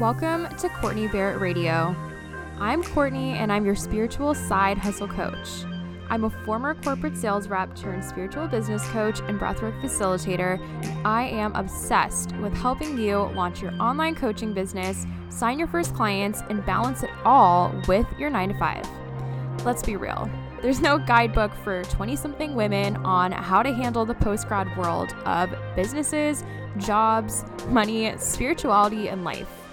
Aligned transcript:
Welcome 0.00 0.48
to 0.56 0.68
Courtney 0.70 1.06
Barrett 1.06 1.40
Radio. 1.40 1.94
I'm 2.58 2.82
Courtney 2.82 3.34
and 3.34 3.52
I'm 3.52 3.64
your 3.64 3.76
spiritual 3.76 4.34
side 4.34 4.76
hustle 4.76 5.06
coach. 5.06 5.64
I'm 6.10 6.24
a 6.24 6.30
former 6.44 6.74
corporate 6.74 7.16
sales 7.16 7.46
rep 7.46 7.76
turned 7.76 8.04
spiritual 8.04 8.48
business 8.48 8.84
coach 8.88 9.20
and 9.20 9.38
breathwork 9.38 9.80
facilitator, 9.80 10.58
and 10.82 11.06
I 11.06 11.28
am 11.28 11.54
obsessed 11.54 12.34
with 12.38 12.52
helping 12.54 12.98
you 12.98 13.18
launch 13.36 13.62
your 13.62 13.72
online 13.80 14.16
coaching 14.16 14.52
business, 14.52 15.06
sign 15.28 15.60
your 15.60 15.68
first 15.68 15.94
clients, 15.94 16.42
and 16.50 16.66
balance 16.66 17.04
it 17.04 17.10
all 17.24 17.72
with 17.86 18.06
your 18.18 18.30
9 18.30 18.48
to 18.48 18.58
5. 18.58 19.64
Let's 19.64 19.84
be 19.84 19.94
real. 19.94 20.28
There's 20.60 20.80
no 20.80 20.98
guidebook 20.98 21.54
for 21.62 21.84
20 21.84 22.16
something 22.16 22.56
women 22.56 22.96
on 23.04 23.30
how 23.30 23.62
to 23.62 23.72
handle 23.72 24.04
the 24.04 24.14
post 24.14 24.48
grad 24.48 24.76
world 24.76 25.14
of 25.24 25.54
businesses, 25.76 26.42
jobs, 26.78 27.44
money, 27.68 28.12
spirituality, 28.18 29.08
and 29.08 29.22
life. 29.22 29.63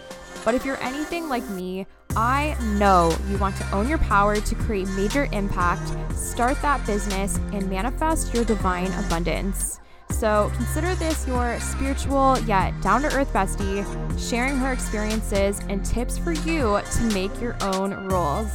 But 0.44 0.56
if 0.56 0.66
you're 0.66 0.82
anything 0.82 1.30
like 1.30 1.48
me, 1.50 1.86
I 2.16 2.58
know 2.78 3.16
you 3.30 3.38
want 3.38 3.56
to 3.58 3.72
own 3.72 3.88
your 3.88 4.00
power 4.00 4.36
to 4.36 4.56
create 4.56 4.88
major 4.90 5.28
impact, 5.32 5.94
start 6.16 6.62
that 6.62 6.86
business, 6.86 7.38
and 7.54 7.70
manifest 7.70 8.34
your 8.34 8.44
divine 8.44 8.92
abundance. 9.06 9.80
So 10.10 10.52
consider 10.56 10.94
this 10.96 11.26
your 11.28 11.60
spiritual 11.60 12.38
yet 12.40 12.80
down 12.82 13.02
to 13.04 13.16
earth 13.16 13.32
bestie, 13.34 13.86
sharing 14.20 14.58
her 14.58 14.74
experiences 14.74 15.60
and 15.70 15.86
tips 15.86 16.18
for 16.18 16.34
you 16.34 16.82
to 16.92 17.04
make 17.14 17.40
your 17.40 17.56
own 17.62 17.94
rules. 18.08 18.52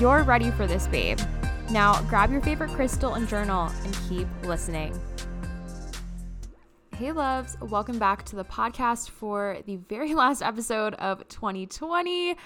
You're 0.00 0.22
ready 0.22 0.50
for 0.52 0.66
this, 0.66 0.86
babe. 0.86 1.18
Now 1.70 2.00
grab 2.02 2.30
your 2.30 2.40
favorite 2.42 2.70
crystal 2.70 3.14
and 3.14 3.28
journal 3.28 3.70
and 3.84 3.98
keep 4.08 4.28
listening. 4.44 4.98
Hey, 6.98 7.10
loves, 7.10 7.56
welcome 7.60 7.98
back 7.98 8.24
to 8.26 8.36
the 8.36 8.44
podcast 8.44 9.10
for 9.10 9.58
the 9.66 9.78
very 9.88 10.14
last 10.14 10.42
episode 10.42 10.94
of 10.94 11.26
2020. 11.26 12.36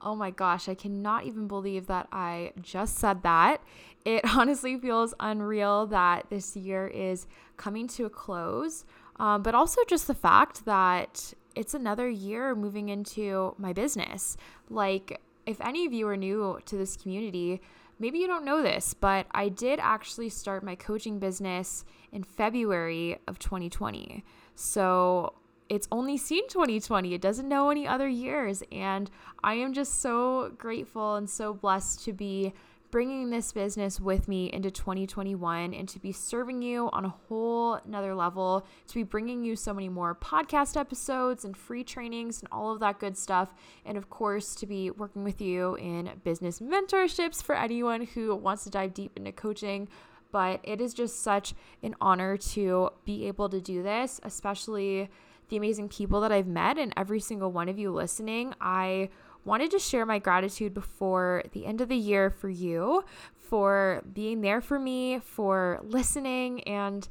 Oh 0.00 0.16
my 0.16 0.30
gosh, 0.32 0.68
I 0.68 0.74
cannot 0.74 1.24
even 1.24 1.46
believe 1.46 1.86
that 1.86 2.08
I 2.10 2.50
just 2.60 2.96
said 2.96 3.22
that. 3.22 3.62
It 4.04 4.24
honestly 4.36 4.76
feels 4.76 5.14
unreal 5.20 5.86
that 5.86 6.26
this 6.30 6.56
year 6.56 6.88
is 6.88 7.28
coming 7.56 7.86
to 7.88 8.06
a 8.06 8.10
close, 8.10 8.84
um, 9.20 9.44
but 9.44 9.54
also 9.54 9.80
just 9.86 10.08
the 10.08 10.14
fact 10.14 10.64
that 10.64 11.32
it's 11.54 11.72
another 11.72 12.08
year 12.08 12.56
moving 12.56 12.88
into 12.88 13.54
my 13.56 13.72
business. 13.72 14.36
Like, 14.68 15.20
if 15.46 15.60
any 15.60 15.86
of 15.86 15.92
you 15.92 16.08
are 16.08 16.16
new 16.16 16.58
to 16.66 16.76
this 16.76 16.96
community, 16.96 17.62
maybe 18.02 18.18
you 18.18 18.26
don't 18.26 18.44
know 18.44 18.62
this, 18.62 18.94
but 18.94 19.26
I 19.30 19.48
did 19.48 19.78
actually 19.80 20.28
start 20.28 20.64
my 20.64 20.74
coaching 20.74 21.20
business 21.20 21.84
in 22.10 22.24
February 22.24 23.18
of 23.28 23.38
2020. 23.38 24.24
So 24.56 25.34
it's 25.68 25.86
only 25.92 26.16
seen 26.18 26.48
2020. 26.48 27.14
It 27.14 27.20
doesn't 27.20 27.48
know 27.48 27.70
any 27.70 27.86
other 27.86 28.08
years. 28.08 28.64
And 28.72 29.08
I 29.44 29.54
am 29.54 29.72
just 29.72 30.00
so 30.00 30.52
grateful 30.58 31.14
and 31.14 31.30
so 31.30 31.54
blessed 31.54 32.04
to 32.04 32.12
be 32.12 32.52
bringing 32.92 33.30
this 33.30 33.52
business 33.52 33.98
with 33.98 34.28
me 34.28 34.52
into 34.52 34.70
2021 34.70 35.72
and 35.72 35.88
to 35.88 35.98
be 35.98 36.12
serving 36.12 36.60
you 36.60 36.90
on 36.92 37.06
a 37.06 37.08
whole 37.08 37.74
another 37.86 38.14
level, 38.14 38.66
to 38.86 38.94
be 38.94 39.02
bringing 39.02 39.42
you 39.42 39.56
so 39.56 39.72
many 39.72 39.88
more 39.88 40.14
podcast 40.14 40.78
episodes 40.78 41.42
and 41.46 41.56
free 41.56 41.82
trainings 41.82 42.40
and 42.40 42.48
all 42.52 42.70
of 42.70 42.80
that 42.80 43.00
good 43.00 43.16
stuff. 43.16 43.54
And 43.86 43.96
of 43.96 44.10
course, 44.10 44.54
to 44.56 44.66
be 44.66 44.90
working 44.90 45.24
with 45.24 45.40
you 45.40 45.74
in 45.76 46.10
business 46.22 46.60
mentorships 46.60 47.42
for 47.42 47.56
anyone 47.56 48.02
who 48.02 48.36
wants 48.36 48.64
to 48.64 48.70
dive 48.70 48.92
deep 48.92 49.12
into 49.16 49.32
coaching. 49.32 49.88
But 50.30 50.60
it 50.62 50.82
is 50.82 50.92
just 50.92 51.22
such 51.22 51.54
an 51.82 51.96
honor 51.98 52.36
to 52.36 52.90
be 53.06 53.26
able 53.26 53.48
to 53.48 53.60
do 53.60 53.82
this, 53.82 54.20
especially 54.22 55.08
the 55.48 55.56
amazing 55.56 55.88
people 55.88 56.20
that 56.20 56.32
I've 56.32 56.46
met 56.46 56.76
and 56.76 56.92
every 56.96 57.20
single 57.20 57.50
one 57.50 57.70
of 57.70 57.78
you 57.78 57.90
listening. 57.90 58.54
I 58.60 59.08
wanted 59.44 59.70
to 59.72 59.78
share 59.78 60.06
my 60.06 60.18
gratitude 60.18 60.74
before 60.74 61.42
the 61.52 61.66
end 61.66 61.80
of 61.80 61.88
the 61.88 61.96
year 61.96 62.30
for 62.30 62.48
you, 62.48 63.04
for 63.34 64.02
being 64.12 64.40
there 64.40 64.60
for 64.60 64.78
me, 64.78 65.18
for 65.18 65.80
listening. 65.82 66.62
And 66.64 67.06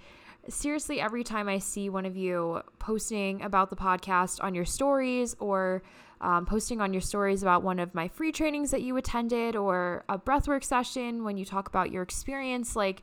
seriously, 0.47 0.99
every 0.99 1.23
time 1.23 1.47
I 1.47 1.59
see 1.59 1.89
one 1.89 2.05
of 2.05 2.15
you 2.15 2.61
posting 2.79 3.41
about 3.41 3.69
the 3.69 3.75
podcast 3.75 4.43
on 4.43 4.55
your 4.55 4.65
stories 4.65 5.35
or 5.39 5.83
um, 6.21 6.45
posting 6.45 6.81
on 6.81 6.93
your 6.93 7.01
stories 7.01 7.41
about 7.41 7.63
one 7.63 7.79
of 7.79 7.93
my 7.95 8.07
free 8.07 8.31
trainings 8.31 8.71
that 8.71 8.81
you 8.81 8.95
attended 8.97 9.55
or 9.55 10.05
a 10.07 10.17
breathwork 10.17 10.63
session 10.63 11.23
when 11.23 11.37
you 11.37 11.45
talk 11.45 11.67
about 11.67 11.91
your 11.91 12.03
experience, 12.03 12.75
like, 12.75 13.01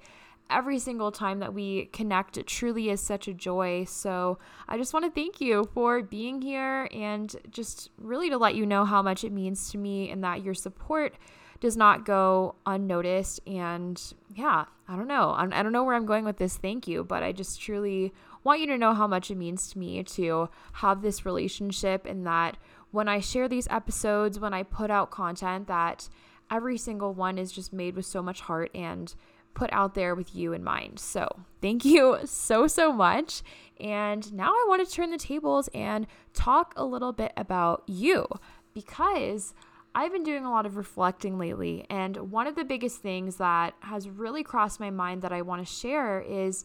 every 0.50 0.78
single 0.78 1.12
time 1.12 1.40
that 1.40 1.54
we 1.54 1.86
connect. 1.86 2.36
It 2.36 2.46
truly 2.46 2.90
is 2.90 3.00
such 3.00 3.28
a 3.28 3.34
joy. 3.34 3.84
So 3.84 4.38
I 4.68 4.76
just 4.76 4.92
want 4.92 5.04
to 5.04 5.10
thank 5.10 5.40
you 5.40 5.68
for 5.74 6.02
being 6.02 6.40
here 6.42 6.88
and 6.92 7.34
just 7.50 7.90
really 7.98 8.30
to 8.30 8.38
let 8.38 8.54
you 8.54 8.66
know 8.66 8.84
how 8.84 9.02
much 9.02 9.24
it 9.24 9.32
means 9.32 9.70
to 9.70 9.78
me 9.78 10.10
and 10.10 10.22
that 10.24 10.42
your 10.42 10.54
support 10.54 11.14
does 11.60 11.76
not 11.76 12.04
go 12.04 12.54
unnoticed. 12.66 13.40
And 13.46 14.00
yeah, 14.34 14.66
I 14.86 14.96
don't 14.96 15.08
know. 15.08 15.34
I 15.36 15.62
don't 15.62 15.72
know 15.72 15.84
where 15.84 15.96
I'm 15.96 16.06
going 16.06 16.24
with 16.24 16.38
this. 16.38 16.56
Thank 16.56 16.86
you. 16.86 17.04
But 17.04 17.22
I 17.22 17.32
just 17.32 17.60
truly 17.60 18.12
want 18.44 18.60
you 18.60 18.66
to 18.68 18.78
know 18.78 18.94
how 18.94 19.06
much 19.06 19.30
it 19.30 19.36
means 19.36 19.70
to 19.72 19.78
me 19.78 20.02
to 20.02 20.48
have 20.74 21.02
this 21.02 21.26
relationship 21.26 22.06
and 22.06 22.26
that 22.26 22.56
when 22.90 23.08
I 23.08 23.20
share 23.20 23.48
these 23.48 23.68
episodes, 23.68 24.38
when 24.38 24.54
I 24.54 24.62
put 24.62 24.90
out 24.90 25.10
content, 25.10 25.66
that 25.66 26.08
every 26.50 26.78
single 26.78 27.12
one 27.12 27.36
is 27.38 27.52
just 27.52 27.72
made 27.72 27.96
with 27.96 28.06
so 28.06 28.22
much 28.22 28.40
heart 28.40 28.70
and 28.74 29.14
put 29.58 29.72
out 29.72 29.94
there 29.94 30.14
with 30.14 30.36
you 30.36 30.52
in 30.52 30.62
mind. 30.62 31.00
So, 31.00 31.26
thank 31.60 31.84
you 31.84 32.18
so, 32.24 32.68
so 32.68 32.92
much. 32.92 33.42
And 33.80 34.32
now 34.32 34.50
I 34.50 34.64
want 34.68 34.86
to 34.86 34.94
turn 34.94 35.10
the 35.10 35.18
tables 35.18 35.68
and 35.74 36.06
talk 36.32 36.72
a 36.76 36.84
little 36.84 37.12
bit 37.12 37.32
about 37.36 37.82
you 37.86 38.26
because 38.72 39.54
I've 39.96 40.12
been 40.12 40.22
doing 40.22 40.44
a 40.44 40.50
lot 40.50 40.64
of 40.64 40.76
reflecting 40.76 41.38
lately. 41.38 41.84
And 41.90 42.30
one 42.30 42.46
of 42.46 42.54
the 42.54 42.64
biggest 42.64 43.02
things 43.02 43.36
that 43.36 43.74
has 43.80 44.08
really 44.08 44.44
crossed 44.44 44.78
my 44.78 44.90
mind 44.90 45.22
that 45.22 45.32
I 45.32 45.42
want 45.42 45.66
to 45.66 45.72
share 45.72 46.20
is 46.20 46.64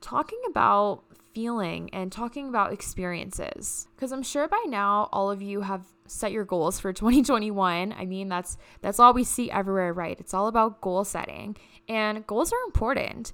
talking 0.00 0.40
about 0.48 1.04
feeling 1.34 1.90
and 1.92 2.12
talking 2.12 2.48
about 2.48 2.72
experiences 2.72 3.88
because 3.96 4.12
i'm 4.12 4.22
sure 4.22 4.46
by 4.48 4.62
now 4.66 5.08
all 5.12 5.30
of 5.30 5.40
you 5.40 5.62
have 5.62 5.80
set 6.06 6.30
your 6.30 6.44
goals 6.44 6.78
for 6.78 6.92
2021 6.92 7.94
i 7.96 8.04
mean 8.04 8.28
that's 8.28 8.58
that's 8.82 9.00
all 9.00 9.14
we 9.14 9.24
see 9.24 9.50
everywhere 9.50 9.92
right 9.92 10.20
it's 10.20 10.34
all 10.34 10.46
about 10.46 10.80
goal 10.80 11.04
setting 11.04 11.56
and 11.88 12.26
goals 12.26 12.52
are 12.52 12.64
important. 12.66 13.32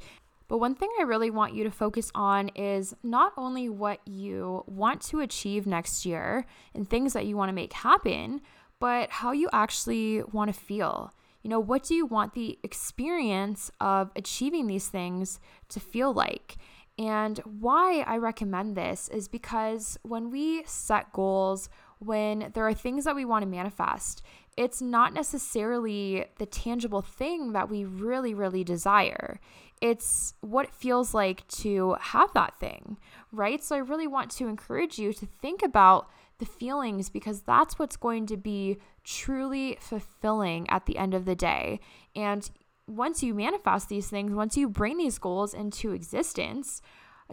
But 0.49 0.59
one 0.59 0.75
thing 0.75 0.91
I 0.99 1.03
really 1.03 1.31
want 1.31 1.55
you 1.55 1.63
to 1.65 1.71
focus 1.71 2.11
on 2.15 2.49
is 2.51 2.95
not 3.03 3.33
only 3.37 3.69
what 3.69 4.01
you 4.07 4.65
want 4.67 5.03
to 5.03 5.21
achieve 5.21 5.67
next 5.67 6.07
year 6.07 6.47
and 6.75 6.89
things 6.89 7.13
that 7.13 7.27
you 7.27 7.37
want 7.37 7.51
to 7.51 7.55
make 7.55 7.75
happen, 7.75 8.41
but 8.81 9.11
how 9.11 9.33
you 9.33 9.49
actually 9.53 10.23
want 10.23 10.53
to 10.53 10.59
feel. 10.59 11.13
You 11.43 11.51
know, 11.51 11.61
what 11.61 11.85
do 11.85 11.95
you 11.95 12.07
want 12.07 12.33
the 12.33 12.59
experience 12.63 13.71
of 13.81 14.11
achieving 14.17 14.67
these 14.67 14.89
things 14.89 15.39
to 15.69 15.81
feel 15.81 16.13
like? 16.13 16.57
And 16.99 17.39
why 17.45 18.01
I 18.07 18.17
recommend 18.17 18.77
this 18.77 19.09
is 19.09 19.29
because 19.29 19.99
when 20.03 20.31
we 20.31 20.65
set 20.65 21.13
goals, 21.13 21.69
when 22.01 22.51
there 22.55 22.67
are 22.67 22.75
things 22.75 23.05
that 23.05 23.15
we 23.15 23.25
want 23.25 23.43
to 23.43 23.49
manifest, 23.49 24.23
it's 24.59 24.83
not 24.83 25.15
necessarily 25.15 26.25
the 26.39 26.45
tangible 26.45 27.01
thing 27.01 27.53
that 27.53 27.71
we 27.71 27.85
really, 27.85 28.35
really 28.35 28.65
desire. 28.65 29.39
It's 29.81 30.35
what 30.41 30.67
it 30.67 30.75
feels 30.75 31.15
like 31.15 31.47
to 31.63 31.95
have 32.01 32.33
that 32.35 32.59
thing, 32.59 32.97
right? 33.31 33.63
So 33.63 33.77
I 33.77 33.79
really 33.79 34.09
want 34.09 34.33
to 34.33 34.49
encourage 34.49 34.99
you 34.99 35.13
to 35.13 35.27
think 35.27 35.63
about 35.63 36.11
the 36.41 36.45
feelings 36.45 37.09
because 37.09 37.43
that's 37.43 37.79
what's 37.79 37.97
going 37.97 38.27
to 38.27 38.37
be 38.37 38.79
truly 39.05 39.79
fulfilling 39.81 40.69
at 40.71 40.87
the 40.87 40.99
end 40.99 41.15
of 41.15 41.25
the 41.25 41.37
day. 41.37 41.79
And 42.17 42.51
once 42.89 43.23
you 43.23 43.35
manifest 43.35 43.89
these 43.89 44.09
things, 44.09 44.33
once 44.33 44.57
you 44.57 44.69
bring 44.69 44.99
these 44.99 45.21
goals 45.21 45.55
into 45.55 45.93
existence, 45.93 46.83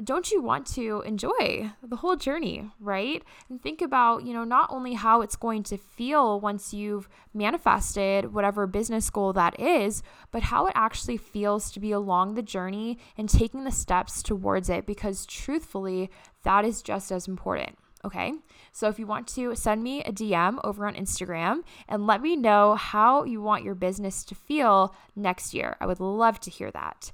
don't 0.03 0.31
you 0.31 0.41
want 0.41 0.67
to 0.67 1.01
enjoy 1.05 1.71
the 1.81 1.95
whole 1.95 2.17
journey, 2.17 2.69
right? 2.79 3.23
And 3.49 3.61
think 3.61 3.81
about, 3.81 4.25
you 4.25 4.33
know, 4.33 4.43
not 4.43 4.69
only 4.71 4.93
how 4.93 5.21
it's 5.21 5.37
going 5.37 5.63
to 5.63 5.77
feel 5.77 6.39
once 6.39 6.73
you've 6.73 7.07
manifested 7.33 8.33
whatever 8.33 8.67
business 8.67 9.09
goal 9.09 9.31
that 9.33 9.59
is, 9.59 10.03
but 10.31 10.43
how 10.43 10.67
it 10.67 10.73
actually 10.75 11.17
feels 11.17 11.71
to 11.71 11.79
be 11.79 11.91
along 11.91 12.35
the 12.35 12.41
journey 12.41 12.97
and 13.17 13.29
taking 13.29 13.63
the 13.63 13.71
steps 13.71 14.21
towards 14.21 14.69
it, 14.69 14.85
because 14.85 15.25
truthfully, 15.25 16.09
that 16.43 16.65
is 16.65 16.81
just 16.81 17.11
as 17.11 17.27
important. 17.27 17.77
Okay. 18.03 18.33
So 18.71 18.87
if 18.87 18.99
you 18.99 19.07
want 19.07 19.27
to 19.29 19.55
send 19.55 19.81
me 19.81 20.03
a 20.03 20.11
DM 20.11 20.59
over 20.63 20.85
on 20.85 20.93
Instagram 20.93 21.63
and 21.89 22.05
let 22.05 22.21
me 22.21 22.35
know 22.35 22.75
how 22.75 23.23
you 23.23 23.41
want 23.41 23.63
your 23.63 23.73
business 23.73 24.23
to 24.25 24.35
feel 24.35 24.93
next 25.15 25.55
year, 25.55 25.75
I 25.79 25.87
would 25.87 25.99
love 25.99 26.39
to 26.41 26.51
hear 26.51 26.69
that. 26.69 27.11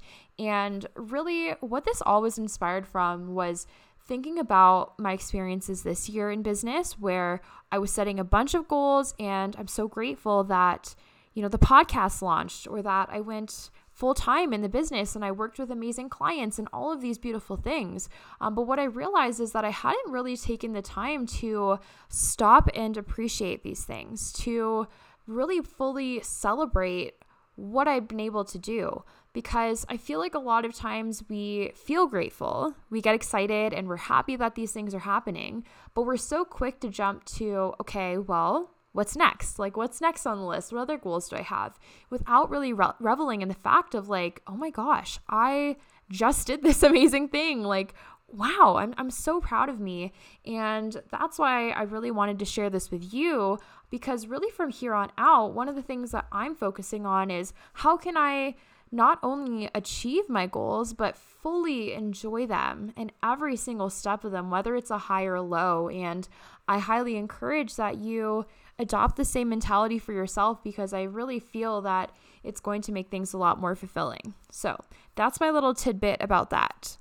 And 0.48 0.86
really, 0.96 1.50
what 1.60 1.84
this 1.84 2.02
all 2.02 2.22
was 2.22 2.38
inspired 2.38 2.86
from 2.86 3.34
was 3.34 3.66
thinking 4.04 4.38
about 4.38 4.98
my 4.98 5.12
experiences 5.12 5.82
this 5.82 6.08
year 6.08 6.30
in 6.30 6.42
business 6.42 6.98
where 6.98 7.40
I 7.70 7.78
was 7.78 7.92
setting 7.92 8.18
a 8.18 8.24
bunch 8.24 8.54
of 8.54 8.68
goals 8.68 9.14
and 9.18 9.54
I'm 9.58 9.68
so 9.68 9.86
grateful 9.86 10.44
that 10.44 10.94
you 11.34 11.42
know 11.42 11.48
the 11.48 11.58
podcast 11.58 12.20
launched 12.20 12.66
or 12.66 12.82
that 12.82 13.08
I 13.10 13.20
went 13.20 13.70
full 13.92 14.14
time 14.14 14.52
in 14.52 14.62
the 14.62 14.68
business 14.68 15.14
and 15.14 15.24
I 15.24 15.30
worked 15.30 15.58
with 15.58 15.70
amazing 15.70 16.08
clients 16.08 16.58
and 16.58 16.68
all 16.72 16.92
of 16.92 17.00
these 17.00 17.18
beautiful 17.18 17.56
things. 17.56 18.08
Um, 18.40 18.54
but 18.54 18.62
what 18.62 18.78
I 18.80 18.84
realized 18.84 19.40
is 19.40 19.52
that 19.52 19.64
I 19.64 19.70
hadn't 19.70 20.10
really 20.10 20.36
taken 20.36 20.72
the 20.72 20.82
time 20.82 21.26
to 21.26 21.78
stop 22.08 22.68
and 22.74 22.96
appreciate 22.96 23.62
these 23.62 23.84
things, 23.84 24.32
to 24.32 24.88
really 25.26 25.60
fully 25.60 26.20
celebrate 26.22 27.14
what 27.54 27.86
I've 27.86 28.08
been 28.08 28.20
able 28.20 28.44
to 28.44 28.58
do 28.58 29.04
because 29.32 29.86
I 29.88 29.96
feel 29.96 30.18
like 30.18 30.34
a 30.34 30.38
lot 30.38 30.64
of 30.64 30.74
times 30.74 31.24
we 31.28 31.72
feel 31.74 32.06
grateful, 32.06 32.74
we 32.90 33.00
get 33.00 33.14
excited, 33.14 33.72
and 33.72 33.88
we're 33.88 33.96
happy 33.96 34.36
that 34.36 34.54
these 34.54 34.72
things 34.72 34.94
are 34.94 35.00
happening, 35.00 35.64
but 35.94 36.02
we're 36.02 36.16
so 36.16 36.44
quick 36.44 36.80
to 36.80 36.88
jump 36.88 37.24
to, 37.36 37.74
okay, 37.80 38.18
well, 38.18 38.70
what's 38.92 39.16
next? 39.16 39.58
Like, 39.58 39.76
what's 39.76 40.00
next 40.00 40.26
on 40.26 40.38
the 40.38 40.44
list? 40.44 40.72
What 40.72 40.82
other 40.82 40.98
goals 40.98 41.28
do 41.28 41.36
I 41.36 41.42
have? 41.42 41.78
Without 42.10 42.50
really 42.50 42.72
re- 42.72 42.92
reveling 43.00 43.42
in 43.42 43.48
the 43.48 43.54
fact 43.54 43.94
of, 43.94 44.08
like, 44.08 44.42
oh 44.46 44.56
my 44.56 44.70
gosh, 44.70 45.18
I 45.28 45.76
just 46.10 46.46
did 46.46 46.62
this 46.62 46.82
amazing 46.82 47.28
thing. 47.28 47.62
Like, 47.62 47.94
wow, 48.28 48.76
I'm, 48.78 48.94
I'm 48.98 49.10
so 49.10 49.40
proud 49.40 49.68
of 49.68 49.80
me. 49.80 50.12
And 50.46 51.00
that's 51.10 51.38
why 51.38 51.70
I 51.70 51.82
really 51.82 52.10
wanted 52.10 52.38
to 52.38 52.44
share 52.44 52.70
this 52.70 52.90
with 52.90 53.12
you 53.12 53.58
because, 53.90 54.26
really, 54.26 54.50
from 54.50 54.70
here 54.70 54.94
on 54.94 55.10
out, 55.18 55.54
one 55.54 55.68
of 55.68 55.74
the 55.74 55.82
things 55.82 56.12
that 56.12 56.26
I'm 56.32 56.54
focusing 56.54 57.06
on 57.06 57.30
is 57.30 57.52
how 57.74 57.96
can 57.96 58.16
I 58.16 58.56
not 58.92 59.18
only 59.22 59.70
achieve 59.74 60.28
my 60.28 60.46
goals, 60.46 60.92
but 60.92 61.16
fully 61.16 61.94
enjoy 61.94 62.46
them 62.46 62.92
and 62.96 63.10
every 63.22 63.56
single 63.56 63.88
step 63.88 64.22
of 64.22 64.32
them, 64.32 64.50
whether 64.50 64.76
it's 64.76 64.90
a 64.90 64.98
high 64.98 65.24
or 65.24 65.40
low. 65.40 65.88
And 65.88 66.28
I 66.68 66.78
highly 66.78 67.16
encourage 67.16 67.76
that 67.76 67.96
you 67.96 68.44
adopt 68.78 69.16
the 69.16 69.24
same 69.24 69.48
mentality 69.48 69.98
for 69.98 70.12
yourself 70.12 70.62
because 70.62 70.92
I 70.92 71.02
really 71.02 71.40
feel 71.40 71.80
that 71.82 72.12
it's 72.44 72.60
going 72.60 72.82
to 72.82 72.92
make 72.92 73.10
things 73.10 73.32
a 73.32 73.38
lot 73.38 73.60
more 73.60 73.74
fulfilling. 73.74 74.34
So 74.50 74.78
that's 75.14 75.40
my 75.40 75.50
little 75.50 75.74
tidbit 75.74 76.18
about 76.20 76.50
that. 76.50 76.98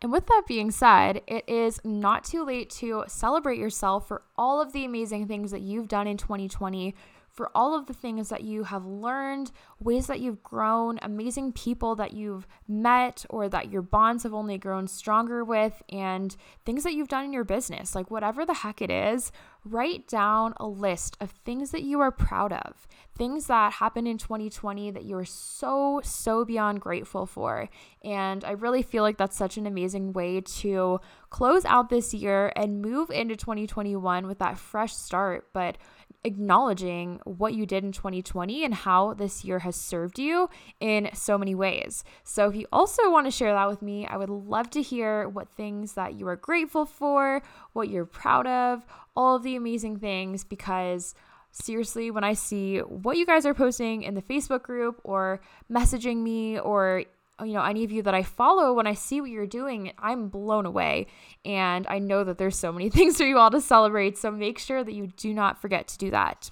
And 0.00 0.10
with 0.10 0.26
that 0.26 0.44
being 0.48 0.70
said, 0.70 1.22
it 1.28 1.48
is 1.48 1.80
not 1.84 2.24
too 2.24 2.44
late 2.44 2.70
to 2.70 3.04
celebrate 3.06 3.58
yourself 3.58 4.08
for 4.08 4.22
all 4.36 4.60
of 4.60 4.72
the 4.72 4.84
amazing 4.84 5.28
things 5.28 5.52
that 5.52 5.60
you've 5.60 5.88
done 5.88 6.08
in 6.08 6.16
2020 6.16 6.94
for 7.32 7.50
all 7.54 7.74
of 7.74 7.86
the 7.86 7.94
things 7.94 8.28
that 8.28 8.44
you 8.44 8.64
have 8.64 8.84
learned, 8.84 9.50
ways 9.80 10.06
that 10.06 10.20
you've 10.20 10.42
grown, 10.42 10.98
amazing 11.00 11.52
people 11.52 11.96
that 11.96 12.12
you've 12.12 12.46
met 12.68 13.24
or 13.30 13.48
that 13.48 13.70
your 13.70 13.82
bonds 13.82 14.22
have 14.22 14.34
only 14.34 14.58
grown 14.58 14.86
stronger 14.86 15.42
with, 15.42 15.82
and 15.88 16.36
things 16.64 16.84
that 16.84 16.92
you've 16.92 17.08
done 17.08 17.24
in 17.24 17.32
your 17.32 17.44
business. 17.44 17.94
Like, 17.94 18.10
whatever 18.10 18.44
the 18.44 18.54
heck 18.54 18.82
it 18.82 18.90
is, 18.90 19.32
write 19.64 20.06
down 20.06 20.52
a 20.58 20.66
list 20.66 21.16
of 21.20 21.30
things 21.30 21.70
that 21.70 21.82
you 21.82 22.00
are 22.00 22.10
proud 22.10 22.52
of, 22.52 22.86
things 23.16 23.46
that 23.46 23.74
happened 23.74 24.08
in 24.08 24.18
2020 24.18 24.90
that 24.90 25.04
you 25.04 25.16
are 25.16 25.24
so, 25.24 26.00
so 26.02 26.44
beyond 26.44 26.80
grateful 26.80 27.26
for. 27.26 27.68
And 28.02 28.44
I 28.44 28.52
really 28.52 28.82
feel 28.82 29.02
like 29.02 29.18
that's 29.18 29.36
such 29.36 29.56
an 29.56 29.66
amazing 29.66 30.12
way 30.12 30.40
to 30.40 31.00
close 31.30 31.64
out 31.64 31.90
this 31.90 32.14
year 32.14 32.52
and 32.56 32.80
move 32.82 33.10
into 33.10 33.36
2021 33.36 34.26
with 34.26 34.38
that 34.38 34.58
fresh 34.58 34.94
start. 34.94 35.48
But 35.52 35.76
acknowledging 36.24 37.20
what 37.24 37.52
you 37.54 37.66
did 37.66 37.84
in 37.84 37.92
2020 37.92 38.64
and 38.64 38.74
how 38.74 39.14
this 39.14 39.44
year 39.44 39.60
has 39.60 39.76
served 39.76 40.18
you 40.18 40.48
in 40.80 41.10
so 41.12 41.36
many 41.36 41.54
ways. 41.54 42.04
So, 42.24 42.48
if 42.48 42.54
you 42.54 42.66
also 42.72 43.10
want 43.10 43.26
to 43.26 43.30
share 43.30 43.52
that 43.52 43.68
with 43.68 43.82
me, 43.82 44.06
I 44.06 44.16
would 44.16 44.30
love 44.30 44.70
to 44.70 44.82
hear 44.82 45.28
what 45.28 45.48
things 45.50 45.94
that 45.94 46.14
you 46.14 46.28
are 46.28 46.36
grateful 46.36 46.86
for, 46.86 47.42
what 47.72 47.88
you're 47.88 48.06
proud 48.06 48.46
of, 48.46 48.86
all 49.16 49.36
of 49.36 49.42
the 49.42 49.56
amazing 49.56 49.98
things, 49.98 50.44
because 50.44 51.14
seriously, 51.52 52.10
when 52.10 52.24
I 52.24 52.32
see 52.32 52.78
what 52.78 53.16
you 53.16 53.26
guys 53.26 53.46
are 53.46 53.54
posting 53.54 54.02
in 54.02 54.14
the 54.14 54.22
Facebook 54.22 54.62
group 54.62 55.00
or 55.04 55.40
messaging 55.70 56.18
me 56.22 56.58
or 56.58 57.04
you 57.42 57.54
know, 57.54 57.62
any 57.62 57.82
of 57.84 57.90
you 57.90 58.02
that 58.02 58.14
I 58.14 58.22
follow, 58.22 58.72
when 58.72 58.86
I 58.86 58.94
see 58.94 59.20
what 59.20 59.30
you're 59.30 59.46
doing, 59.46 59.92
I'm 59.98 60.28
blown 60.28 60.66
away. 60.66 61.06
And 61.44 61.86
I 61.88 61.98
know 61.98 62.24
that 62.24 62.38
there's 62.38 62.58
so 62.58 62.72
many 62.72 62.88
things 62.90 63.16
for 63.16 63.24
you 63.24 63.38
all 63.38 63.50
to 63.50 63.60
celebrate. 63.60 64.18
So 64.18 64.30
make 64.30 64.58
sure 64.58 64.84
that 64.84 64.92
you 64.92 65.08
do 65.08 65.34
not 65.34 65.60
forget 65.60 65.88
to 65.88 65.98
do 65.98 66.10
that. 66.10 66.50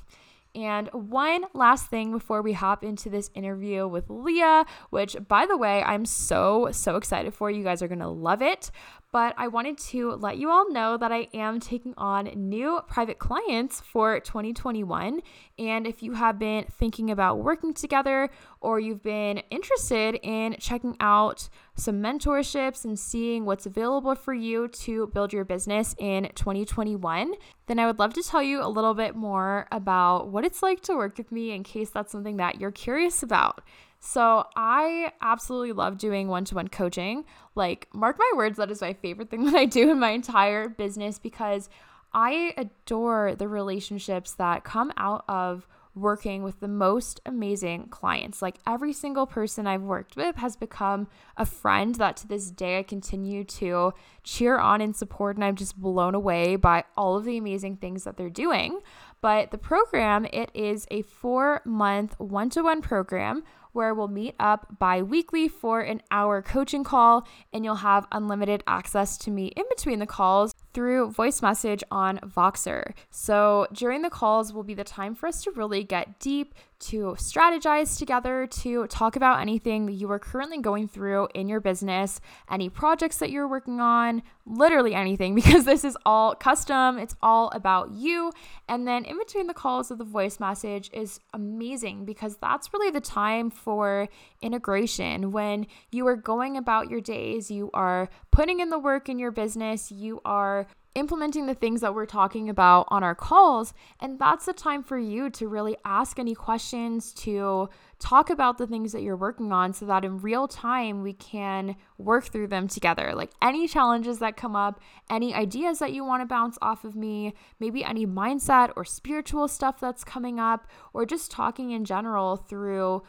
And 0.53 0.89
one 0.93 1.45
last 1.55 1.87
thing 1.87 2.11
before 2.11 2.43
we 2.43 2.55
hop 2.55 2.83
into 2.83 3.09
this 3.09 3.31
interview 3.35 3.87
with 3.87 4.11
Leah, 4.11 4.65
which 4.91 5.17
by 5.29 5.47
the 5.47 5.57
way, 5.57 5.81
I'm 5.83 6.05
so, 6.05 6.71
so 6.73 6.97
excited 6.97 7.35
for. 7.35 7.51
You 7.51 7.63
guys 7.63 7.83
are 7.83 7.89
going 7.89 8.01
to 8.01 8.09
love 8.09 8.43
it 8.43 8.73
but 9.13 9.35
I 9.37 9.49
wanted 9.49 9.79
to 9.79 10.13
let 10.13 10.39
you 10.39 10.51
all 10.51 10.71
know 10.71 10.97
that 10.97 11.11
I 11.11 11.29
am 11.35 11.59
taking 11.59 11.95
on 11.97 12.27
new 12.37 12.81
private 12.87 13.19
clients 13.19 13.81
for 13.81 14.21
2021. 14.21 15.21
And 15.59 15.87
if 15.87 16.03
you 16.03 16.13
have 16.15 16.39
been 16.39 16.67
thinking 16.71 17.11
about 17.11 17.39
working 17.39 17.75
together 17.75 18.31
or 18.61 18.79
you've 18.79 19.03
been 19.03 19.39
interested 19.51 20.19
in 20.23 20.57
checking 20.61 20.97
out 21.01 21.49
some 21.75 22.01
mentorships 22.03 22.85
and 22.85 22.99
seeing 22.99 23.45
what's 23.45 23.67
available 23.67 24.15
for 24.15 24.35
you 24.35 24.69
to 24.69 25.09
build 25.09 25.33
your 25.33 25.45
business 25.45 25.95
in 25.99 26.31
2021, 26.35 27.35
then 27.67 27.79
I 27.79 27.87
would 27.87 27.99
love 27.99 28.15
to 28.15 28.23
tell 28.23 28.43
you 28.43 28.63
a 28.63 28.69
little 28.69 28.95
bit 28.95 29.17
more 29.17 29.67
about 29.73 30.29
what 30.29 30.45
it's 30.45 30.63
like 30.63 30.83
to 30.83 30.95
work 30.95 31.19
with 31.19 31.33
me 31.33 31.51
in 31.51 31.65
case 31.65 31.91
that's 31.91 32.13
something 32.13 32.37
that 32.37 32.61
you're 32.61 32.71
curious 32.71 33.23
about. 33.23 33.63
So 34.01 34.47
I 34.57 35.13
absolutely 35.21 35.73
love 35.73 35.99
doing 35.99 36.29
one 36.29 36.45
to 36.47 36.55
one 36.55 36.69
coaching. 36.69 37.25
Like, 37.55 37.89
mark 37.93 38.17
my 38.19 38.33
words, 38.35 38.57
that 38.57 38.71
is 38.71 38.81
my 38.81 38.95
favorite 38.95 39.31
thing 39.31 39.45
that 39.47 39.55
I 39.55 39.67
do 39.67 39.91
in 39.91 40.01
my 40.01 40.11
entire 40.11 40.69
business 40.69 41.19
because 41.19 41.69
I 42.13 42.55
adore 42.57 43.35
the 43.37 43.47
relationships 43.47 44.33
that 44.35 44.65
come 44.65 44.93
out 44.97 45.25
of 45.29 45.69
working 45.95 46.43
with 46.43 46.61
the 46.61 46.69
most 46.69 47.21
amazing 47.27 47.89
clients. 47.89 48.41
Like 48.41 48.59
every 48.67 48.93
single 48.93 49.27
person 49.27 49.67
I've 49.67 49.83
worked 49.83 50.17
with 50.17 50.37
has 50.37 50.57
become 50.57 51.09
a 51.37 51.45
friend 51.45 51.97
that 51.97 52.17
to 52.19 52.29
this 52.29 52.51
day 52.51 52.79
I 52.79 52.83
continue 52.85 53.45
to 53.45 53.93
cheer 54.23 54.59
on 54.59 54.81
and 54.81 54.95
support. 54.95 55.37
And 55.37 55.45
I'm 55.45 55.57
just 55.57 55.77
blown 55.77 56.15
away 56.15 56.57
by 56.57 56.85
all 56.97 57.17
of 57.17 57.25
the 57.25 57.37
amazing 57.37 57.77
things 57.77 58.05
that 58.05 58.17
they're 58.17 58.31
doing. 58.31 58.81
But 59.23 59.51
the 59.51 59.59
program, 59.59 60.25
it 60.33 60.51
is 60.55 60.87
a 60.91 61.03
four 61.03 61.61
month 61.65 62.19
one 62.19 62.51
to 62.51 62.63
one 62.63 62.81
program 62.81 63.43
where 63.73 63.95
we'll 63.95 64.09
meet 64.09 64.35
up 64.41 64.79
bi 64.79 65.03
weekly 65.03 65.47
for 65.47 65.81
an 65.81 66.03
hour 66.11 66.43
coaching 66.43 66.83
call, 66.83 67.27
and 67.53 67.65
you'll 67.65 67.77
have 67.77 68.07
unlimited 68.11 68.65
access 68.67 69.17
to 69.19 69.31
me 69.31 69.49
in 69.49 69.65
between 69.69 69.99
the 69.99 70.07
calls 70.07 70.55
through 70.73 71.11
voice 71.11 71.43
message 71.43 71.85
on 71.91 72.19
Voxer. 72.19 72.93
So 73.11 73.67
during 73.73 74.03
the 74.03 74.11
calls 74.11 74.53
will 74.53 74.65
be 74.65 74.75
the 74.75 74.85
time 74.85 75.15
for 75.15 75.27
us 75.27 75.43
to 75.45 75.51
really 75.51 75.85
get 75.85 76.19
deep, 76.19 76.55
to 76.81 77.15
strategize 77.19 77.99
together, 77.99 78.47
to 78.47 78.87
talk 78.87 79.17
about 79.17 79.41
anything 79.41 79.87
that 79.87 79.93
you 79.93 80.11
are 80.11 80.19
currently 80.19 80.59
going 80.59 80.89
through 80.89 81.29
in 81.35 81.49
your 81.49 81.61
business, 81.61 82.21
any 82.51 82.69
projects 82.69 83.19
that 83.19 83.31
you're 83.31 83.47
working 83.47 83.81
on, 83.81 84.23
literally 84.47 84.95
anything, 84.95 85.35
because 85.41 85.65
this 85.65 85.85
is 85.85 85.97
all 86.05 86.35
custom. 86.35 86.99
It's 86.99 87.15
all 87.23 87.51
about 87.51 87.93
you. 87.93 88.33
And 88.69 88.87
then 88.87 89.05
in 89.05 89.19
between 89.19 89.47
the 89.47 89.55
calls 89.55 89.91
of 89.91 89.99
the 89.99 90.05
voice 90.05 90.41
message 90.41 90.91
is 90.93 91.21
amazing 91.35 92.05
because 92.05 92.37
that's 92.37 92.73
really 92.73 92.91
the 92.91 93.01
time 93.01 93.51
for 93.51 94.09
integration 94.41 95.31
when 95.33 95.67
you 95.93 96.07
are 96.07 96.17
going 96.17 96.57
about 96.57 96.91
your 96.91 97.01
days, 97.01 97.51
you 97.51 97.71
are 97.75 98.09
putting 98.31 98.61
in 98.61 98.71
the 98.71 98.79
work 98.79 99.09
in 99.09 99.19
your 99.19 99.31
business, 99.31 99.93
you 99.93 100.21
are 100.25 100.67
implementing 100.95 101.47
the 101.47 101.55
things 101.55 101.81
that 101.81 101.95
we're 101.95 102.07
talking 102.07 102.49
about 102.49 102.87
on 102.89 103.05
our 103.05 103.15
calls. 103.15 103.73
And 104.01 104.19
that's 104.19 104.47
the 104.47 104.53
time 104.53 104.83
for 104.83 104.99
you 104.99 105.31
to 105.31 105.47
really 105.47 105.77
ask 105.85 106.19
any 106.19 106.35
questions, 106.35 107.13
to 107.15 107.69
talk 108.01 108.31
about 108.31 108.59
the 108.59 108.67
things 108.67 108.93
that 108.93 109.03
you're 109.03 109.17
working 109.17 109.53
on 109.53 109.73
so 109.73 109.87
that 109.87 110.05
in 110.05 110.19
real 110.19 110.49
time 110.49 111.03
we 111.03 111.13
can 111.13 111.77
work 111.97 112.25
through 112.25 112.49
them 112.49 112.67
together. 112.67 113.13
Like 113.15 113.31
any 113.41 113.69
challenges 113.69 114.19
that 114.19 114.37
come 114.37 114.57
up, 114.57 114.81
any 115.09 115.33
ideas 115.33 115.79
that 115.79 115.93
you 115.93 116.05
want 116.05 116.23
to 116.23 116.27
bounce 116.27 116.59
off 116.61 116.85
of 116.85 116.97
me, 116.97 117.35
maybe 117.61 117.85
any 117.85 118.07
mindset 118.07 118.73
or 118.75 118.85
spiritual 118.85 119.47
stuff 119.47 119.79
that's 119.79 120.03
coming 120.03 120.41
up, 120.41 120.67
or 120.93 121.07
just 121.07 121.31
talking 121.31 121.71
in 121.71 121.85
general 121.85 122.37
through 122.37 123.03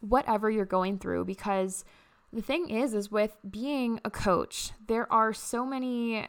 whatever 0.00 0.50
you're 0.50 0.64
going 0.66 0.98
through 0.98 1.24
because 1.24 1.84
the 2.32 2.42
thing 2.42 2.68
is 2.68 2.92
is 2.92 3.10
with 3.10 3.36
being 3.48 4.00
a 4.04 4.10
coach 4.10 4.72
there 4.88 5.10
are 5.12 5.32
so 5.32 5.64
many 5.64 6.26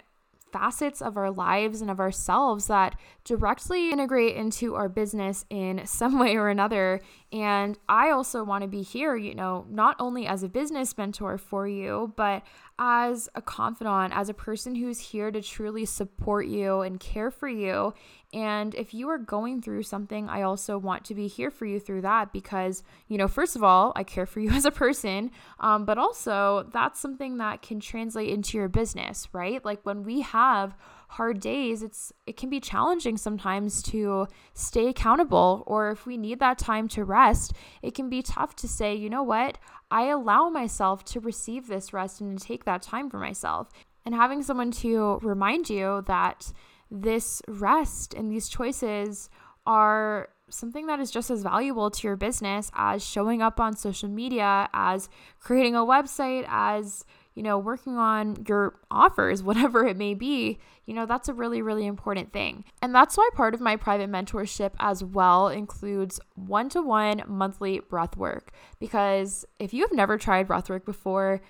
facets 0.54 1.02
of 1.02 1.18
our 1.18 1.32
lives 1.32 1.82
and 1.82 1.90
of 1.90 2.00
ourselves 2.00 2.68
that 2.68 2.96
directly 3.26 3.92
integrate 3.92 4.36
into 4.36 4.76
our 4.76 4.88
business 4.88 5.46
in 5.50 5.82
some 5.86 6.20
way 6.20 6.38
or 6.38 6.48
another. 6.48 7.02
And 7.32 7.78
I 7.90 8.12
also 8.12 8.44
want 8.44 8.62
to 8.62 8.68
be 8.68 8.84
here, 8.84 9.16
you 9.16 9.34
know, 9.34 9.66
not 9.70 9.96
only 10.00 10.28
as 10.28 10.44
a 10.44 10.48
business 10.48 10.96
mentor 10.96 11.40
for 11.40 11.68
you, 11.68 12.14
but 12.16 12.44
as 12.78 13.28
a 13.36 13.42
confidant, 13.42 14.14
as 14.16 14.30
a 14.30 14.34
person 14.34 14.76
who's 14.76 15.00
here 15.00 15.32
to 15.32 15.42
truly 15.42 15.86
support 15.86 16.46
you 16.46 16.82
and 16.82 17.00
care 17.00 17.32
for 17.32 17.48
you. 17.48 17.94
And 18.34 18.74
if 18.74 18.96
you 18.96 19.10
are 19.10 19.20
going 19.20 19.62
through 19.62 19.84
something, 19.84 20.28
I 20.28 20.42
also 20.42 20.78
want 20.80 21.06
to 21.06 21.16
be 21.16 21.28
here 21.28 21.52
for 21.52 21.68
you 21.68 21.80
through 21.80 22.02
that 22.02 22.34
because, 22.34 22.82
you 23.08 23.18
know, 23.18 23.28
first 23.28 23.56
of 23.56 23.64
all, 23.64 23.94
I 23.96 24.04
care 24.04 24.26
for 24.26 24.40
you 24.42 24.50
as 24.50 24.66
a 24.66 24.72
person, 24.72 25.30
um, 25.60 25.86
but 25.86 25.98
also 26.00 26.68
that's 26.74 27.00
something 27.00 27.38
that 27.38 27.62
can 27.62 27.80
translate 27.80 28.30
into 28.30 28.58
your 28.58 28.68
business, 28.68 29.28
right? 29.34 29.64
Like 29.64 29.82
when 29.84 30.04
we 30.04 30.22
have 30.22 30.76
hard 31.10 31.40
days, 31.40 31.84
it's 31.84 32.12
it 32.26 32.38
can 32.38 32.50
be 32.50 32.60
challenging 32.60 33.18
sometimes 33.18 33.84
to 33.84 34.28
stay 34.56 34.88
accountable 34.88 35.64
or 35.68 35.92
if 35.92 36.08
we 36.08 36.18
need 36.18 36.40
that 36.40 36.58
time 36.58 36.88
to 36.88 37.04
rest, 37.04 37.54
it 37.84 37.94
can 37.94 38.10
be 38.10 38.24
tough 38.24 38.56
to 38.56 38.68
say, 38.68 38.96
"You 38.96 39.12
know 39.12 39.22
what? 39.22 39.60
I 39.92 40.06
allow 40.06 40.50
myself 40.50 41.06
to 41.06 41.20
receive 41.20 41.68
this 41.68 41.94
rest 41.94 42.20
and 42.20 42.40
to 42.40 42.44
take 42.44 42.66
that 42.66 42.82
time 42.82 43.12
for 43.12 43.20
myself." 43.20 43.70
And 44.06 44.16
having 44.16 44.42
someone 44.42 44.72
to 44.72 45.20
remind 45.22 45.70
you 45.70 46.04
that 46.08 46.52
this 46.94 47.42
rest 47.48 48.14
and 48.14 48.32
these 48.32 48.48
choices 48.48 49.30
are 49.66 50.30
something 50.50 50.86
that 50.86 51.00
is 51.00 51.10
just 51.10 51.32
as 51.32 51.42
valuable 51.42 51.90
to 51.90 52.08
your 52.08 52.16
business 52.16 52.70
as 52.76 53.04
showing 53.04 53.42
up 53.42 53.60
on 53.60 53.76
social 53.76 54.08
media, 54.08 54.70
as 54.74 55.10
creating 55.40 55.76
a 55.76 55.80
website, 55.80 56.46
as 56.48 57.04
you 57.34 57.42
know, 57.42 57.58
working 57.58 57.98
on 57.98 58.46
your 58.48 58.76
offers, 58.92 59.42
whatever 59.44 59.86
it 59.88 59.98
may 59.98 60.14
be, 60.14 60.60
you 60.86 60.94
know, 60.94 61.08
that's 61.08 61.28
a 61.28 61.34
really, 61.34 61.64
really 61.64 61.88
important 61.88 62.32
thing. 62.32 62.64
And 62.82 62.94
that's 62.94 63.18
why 63.18 63.28
part 63.34 63.56
of 63.56 63.62
my 63.62 63.76
private 63.76 64.12
mentorship 64.12 64.74
as 64.80 65.04
well 65.04 65.48
includes 65.48 66.20
one 66.36 66.70
to 66.70 66.82
one 66.84 67.24
monthly 67.26 67.80
breath 67.80 68.16
work. 68.16 68.52
Because 68.80 69.46
if 69.58 69.74
you 69.74 69.82
have 69.82 69.94
never 69.94 70.20
tried 70.20 70.48
breath 70.48 70.70
work 70.70 70.86
before, 70.86 71.42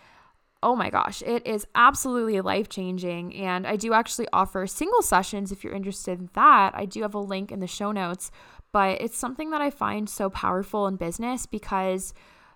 oh 0.63 0.75
my 0.75 0.89
gosh, 0.89 1.21
it 1.21 1.45
is 1.45 1.67
absolutely 1.75 2.41
life 2.41 2.69
changing. 2.69 3.35
And 3.35 3.67
I 3.67 3.75
do 3.75 3.93
actually 3.93 4.27
offer 4.33 4.65
single 4.65 5.01
sessions 5.01 5.51
if 5.51 5.63
you're 5.63 5.73
interested 5.73 6.19
in 6.19 6.29
that. 6.33 6.73
I 6.73 6.85
do 6.85 7.01
have 7.01 7.13
a 7.13 7.19
link 7.19 7.51
in 7.51 7.59
the 7.59 7.67
show 7.67 7.91
notes, 7.91 8.31
but 8.71 9.01
it's 9.01 9.17
something 9.17 9.51
that 9.51 9.61
I 9.61 9.69
find 9.69 10.09
so 10.09 10.29
powerful 10.29 10.87
in 10.87 10.95
business 10.95 11.45
because 11.45 12.13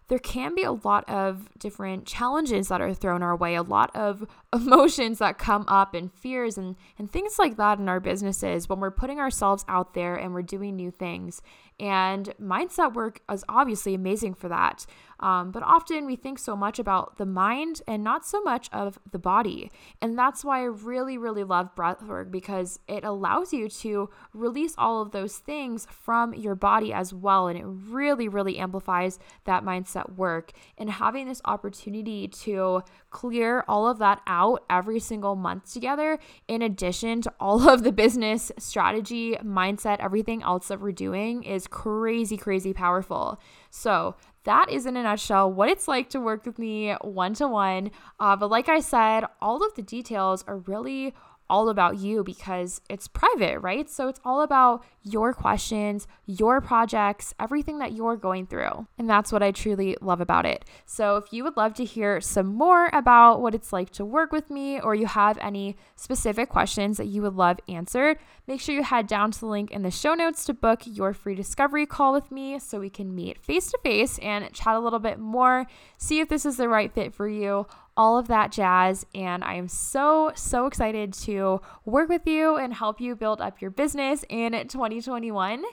there 0.08 0.20
can 0.20 0.56
be 0.56 0.64
a 0.64 0.72
lot 0.72 1.08
of 1.10 1.50
different 1.60 2.06
challenges 2.06 2.70
that 2.70 2.80
are 2.80 2.94
thrown 2.94 3.22
our 3.22 3.36
way, 3.36 3.56
a 3.56 3.62
lot 3.62 3.94
of 3.94 4.26
emotions 4.54 5.20
that 5.20 5.38
come 5.38 5.66
up 5.68 5.94
and 5.94 6.12
fears 6.14 6.58
and, 6.58 6.76
and 6.98 7.12
things 7.12 7.38
like 7.38 7.58
that 7.58 7.80
in 7.80 7.90
our 7.90 8.00
businesses 8.00 8.70
when 8.70 8.80
we're 8.80 8.90
putting 8.92 9.20
ourselves 9.20 9.66
out 9.68 9.94
there 9.94 10.16
and 10.16 10.34
we're 10.34 10.42
doing 10.42 10.76
new 10.76 10.92
things. 10.92 11.42
And 11.80 12.34
mindset 12.42 12.94
work 12.94 13.22
is 13.32 13.44
obviously 13.50 13.94
amazing 13.94 14.36
for 14.36 14.48
that. 14.48 14.86
Um, 15.20 15.52
but 15.52 15.64
often 15.64 16.06
we 16.06 16.16
think 16.16 16.40
so 16.40 16.56
much 16.56 16.80
about 16.80 17.18
the 17.18 17.26
mind 17.26 17.82
and 17.88 18.04
not 18.04 18.26
so 18.26 18.42
much 18.42 18.70
of 18.72 19.00
the 19.12 19.20
body. 19.20 19.72
And 20.02 20.18
that's 20.18 20.44
why 20.44 20.60
I 20.60 20.66
really, 20.66 21.18
really 21.18 21.44
love 21.44 21.76
breathwork 21.76 22.32
because 22.32 22.80
it 22.88 23.04
allows 23.04 23.54
you 23.54 23.70
to 23.70 24.10
release 24.34 24.76
all 24.78 25.02
of 25.02 25.12
those 25.12 25.38
things 25.38 25.88
from 25.90 26.34
your 26.34 26.56
body 26.56 26.94
as 26.94 27.14
well. 27.14 27.48
And 27.48 27.58
it 27.58 27.66
really, 27.66 28.28
really 28.28 28.58
amplifies 28.60 29.20
that 29.46 29.64
mindset 29.64 30.16
work. 30.16 30.52
And 30.78 30.90
having 30.90 31.28
this 31.28 31.42
opportunity 31.46 32.28
to 32.28 32.84
clear 33.10 33.64
all 33.68 33.88
of 33.88 33.98
that 34.00 34.22
out 34.28 34.64
every 34.70 35.00
single 35.00 35.36
month 35.36 35.74
together, 35.74 36.20
in 36.48 36.62
addition 36.62 37.22
to 37.22 37.34
all 37.40 37.68
of 37.70 37.84
the 37.84 37.92
business 37.92 38.52
strategy, 38.60 39.36
mindset, 39.44 39.98
everything 40.00 40.44
else 40.44 40.68
that 40.68 40.80
we're 40.80 40.92
doing, 40.92 41.44
is 41.44 41.68
crazy, 41.68 42.38
crazy 42.38 42.74
powerful. 42.74 43.40
So, 43.70 44.16
that 44.48 44.72
is 44.72 44.86
in 44.86 44.96
a 44.96 45.04
nutshell 45.04 45.52
what 45.52 45.68
it's 45.68 45.90
like 45.90 46.10
to 46.10 46.22
work 46.22 46.46
with 46.46 46.58
me 46.58 46.94
one 47.02 47.34
to 47.36 47.48
one. 47.48 47.92
But 48.18 48.50
like 48.50 48.70
I 48.70 48.80
said, 48.80 49.26
all 49.42 49.64
of 49.64 49.76
the 49.76 49.82
details 49.82 50.44
are 50.48 50.58
really 50.58 51.14
all 51.50 51.70
about 51.70 51.98
you 51.98 52.24
because 52.24 52.82
it's 52.90 53.08
private, 53.08 53.60
right? 53.60 53.90
So 53.90 54.08
it's 54.08 54.20
all 54.24 54.42
about 54.42 54.84
your 55.04 55.34
questions, 55.34 56.08
your 56.26 56.60
projects, 56.62 57.34
everything 57.40 57.80
that 57.80 57.94
you're 57.94 58.18
going 58.18 58.48
through. 58.48 58.88
And 58.98 59.10
that's 59.10 59.32
what 59.32 59.44
I 59.44 59.52
truly 59.52 59.96
love 60.02 60.22
about 60.22 60.46
it. 60.46 60.66
So 60.86 61.18
if 61.18 61.32
you 61.32 61.44
would 61.44 61.58
love 61.58 61.74
to 61.76 61.86
hear 61.86 62.20
some 62.20 62.48
more 62.48 62.90
about 62.94 63.42
what 63.42 63.56
it's 63.56 63.72
like 63.72 63.90
to 63.92 64.06
work 64.06 64.32
with 64.32 64.50
me, 64.50 64.80
or 64.80 64.96
you 64.96 65.06
have 65.06 65.38
any 65.40 65.78
specific 65.96 66.50
questions 66.50 66.98
that 66.98 67.08
you 67.08 67.22
would 67.22 67.36
love 67.36 67.60
answered, 67.68 68.18
make 68.48 68.62
sure 68.62 68.76
you 68.76 68.84
head 68.84 69.08
down 69.08 69.32
to 69.32 69.40
the 69.40 69.46
link 69.46 69.72
in 69.72 69.84
the 69.84 69.92
show 69.92 70.14
notes 70.14 70.46
to 70.46 70.54
book 70.54 70.82
your 70.86 71.14
free 71.14 71.36
discovery 71.36 71.86
call 71.86 72.14
with 72.14 72.32
me 72.32 72.60
so 72.60 72.80
we 72.80 72.90
can 72.90 73.16
meet 73.16 73.40
face 73.40 73.72
to 73.72 73.80
face 73.84 74.20
and 74.20 74.52
chat 74.54 74.76
a 74.76 74.80
little 74.80 75.00
bit 75.00 75.20
more, 75.20 75.66
see 75.98 76.20
if 76.20 76.30
this 76.30 76.46
is 76.46 76.58
the 76.58 76.70
right 76.70 76.94
fit 76.94 77.14
for 77.14 77.28
you 77.28 77.66
all 77.98 78.18
of 78.18 78.30
that 78.30 78.52
jazz. 78.52 79.06
And 79.14 79.44
I 79.44 79.56
am 79.56 79.68
so, 79.68 80.32
so 80.36 80.68
excited 80.68 81.12
to 81.14 81.60
work 81.84 82.08
with 82.08 82.26
you 82.26 82.56
and 82.56 82.74
help 82.74 83.02
you 83.02 83.16
build 83.16 83.42
up 83.42 83.60
your 83.60 83.72
business 83.72 84.24
in 84.30 84.54
2021. 84.54 85.64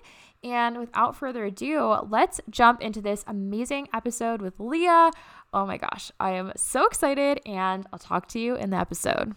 And 0.42 0.78
without 0.78 1.16
further 1.16 1.44
ado, 1.44 1.96
let's 2.08 2.40
jump 2.50 2.82
into 2.82 3.00
this 3.00 3.24
amazing 3.26 3.88
episode 3.94 4.42
with 4.42 4.58
Leah. 4.58 5.10
Oh 5.52 5.64
my 5.64 5.78
gosh, 5.78 6.10
I 6.18 6.32
am 6.32 6.52
so 6.56 6.84
excited, 6.86 7.40
and 7.46 7.86
I'll 7.92 7.98
talk 7.98 8.26
to 8.28 8.40
you 8.40 8.54
in 8.56 8.70
the 8.70 8.76
episode. 8.76 9.34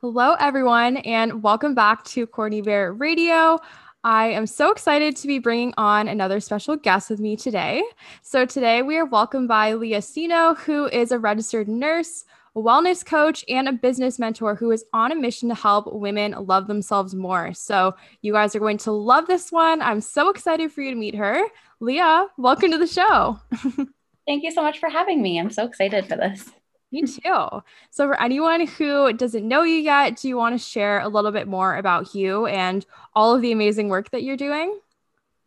Hello, 0.00 0.34
everyone, 0.40 0.96
and 0.98 1.42
welcome 1.42 1.74
back 1.74 2.04
to 2.06 2.26
Courtney 2.26 2.60
Bear 2.60 2.92
Radio. 2.92 3.60
I 4.04 4.30
am 4.30 4.48
so 4.48 4.72
excited 4.72 5.14
to 5.16 5.28
be 5.28 5.38
bringing 5.38 5.74
on 5.76 6.08
another 6.08 6.40
special 6.40 6.74
guest 6.74 7.08
with 7.08 7.20
me 7.20 7.36
today. 7.36 7.84
So, 8.20 8.44
today 8.44 8.82
we 8.82 8.96
are 8.96 9.04
welcomed 9.04 9.46
by 9.46 9.74
Leah 9.74 10.02
Cino, 10.02 10.54
who 10.54 10.86
is 10.86 11.12
a 11.12 11.20
registered 11.20 11.68
nurse, 11.68 12.24
a 12.56 12.58
wellness 12.58 13.06
coach, 13.06 13.44
and 13.48 13.68
a 13.68 13.72
business 13.72 14.18
mentor 14.18 14.56
who 14.56 14.72
is 14.72 14.84
on 14.92 15.12
a 15.12 15.14
mission 15.14 15.48
to 15.50 15.54
help 15.54 15.92
women 15.92 16.32
love 16.32 16.66
themselves 16.66 17.14
more. 17.14 17.54
So, 17.54 17.94
you 18.22 18.32
guys 18.32 18.56
are 18.56 18.60
going 18.60 18.78
to 18.78 18.90
love 18.90 19.28
this 19.28 19.52
one. 19.52 19.80
I'm 19.80 20.00
so 20.00 20.30
excited 20.30 20.72
for 20.72 20.82
you 20.82 20.90
to 20.90 20.96
meet 20.96 21.14
her. 21.14 21.40
Leah, 21.78 22.26
welcome 22.36 22.72
to 22.72 22.78
the 22.78 22.88
show. 22.88 23.38
Thank 24.26 24.42
you 24.42 24.50
so 24.50 24.62
much 24.62 24.80
for 24.80 24.88
having 24.88 25.22
me. 25.22 25.38
I'm 25.38 25.50
so 25.50 25.64
excited 25.64 26.08
for 26.08 26.16
this. 26.16 26.50
Me 26.92 27.02
too. 27.04 27.62
So, 27.90 28.06
for 28.06 28.20
anyone 28.20 28.66
who 28.66 29.14
doesn't 29.14 29.48
know 29.48 29.62
you 29.62 29.76
yet, 29.76 30.16
do 30.16 30.28
you 30.28 30.36
want 30.36 30.54
to 30.54 30.58
share 30.58 31.00
a 31.00 31.08
little 31.08 31.32
bit 31.32 31.48
more 31.48 31.76
about 31.76 32.14
you 32.14 32.44
and 32.46 32.84
all 33.14 33.34
of 33.34 33.40
the 33.40 33.50
amazing 33.52 33.88
work 33.88 34.10
that 34.10 34.22
you're 34.22 34.36
doing? 34.36 34.78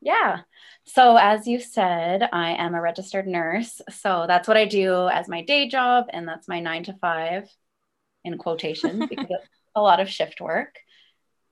Yeah. 0.02 0.42
So, 0.86 1.18
as 1.18 1.48
you 1.48 1.60
said, 1.60 2.28
I 2.34 2.52
am 2.54 2.74
a 2.74 2.82
registered 2.82 3.28
nurse. 3.28 3.80
So, 3.92 4.26
that's 4.28 4.48
what 4.48 4.58
I 4.58 4.66
do 4.66 5.08
as 5.08 5.28
my 5.30 5.44
day 5.44 5.68
job, 5.70 6.08
and 6.10 6.28
that's 6.28 6.48
my 6.48 6.60
nine 6.60 6.84
to 6.86 6.94
five 6.94 7.48
in 8.24 8.40
quotation 8.40 9.06
because 9.10 9.28
it's 9.30 9.50
a 9.76 9.82
lot 9.82 10.00
of 10.00 10.10
shift 10.10 10.42
work. 10.42 10.80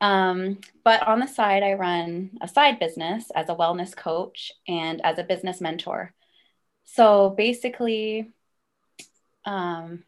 Um, 0.02 0.60
but 0.84 1.08
on 1.08 1.20
the 1.20 1.28
side, 1.28 1.62
I 1.62 1.74
run 1.74 2.32
a 2.42 2.48
side 2.48 2.80
business 2.80 3.30
as 3.36 3.48
a 3.48 3.56
wellness 3.56 3.96
coach 3.96 4.52
and 4.68 5.02
as 5.06 5.20
a 5.20 5.24
business 5.24 5.62
mentor. 5.62 6.16
So, 6.86 7.30
basically, 7.30 8.34
um, 9.46 10.04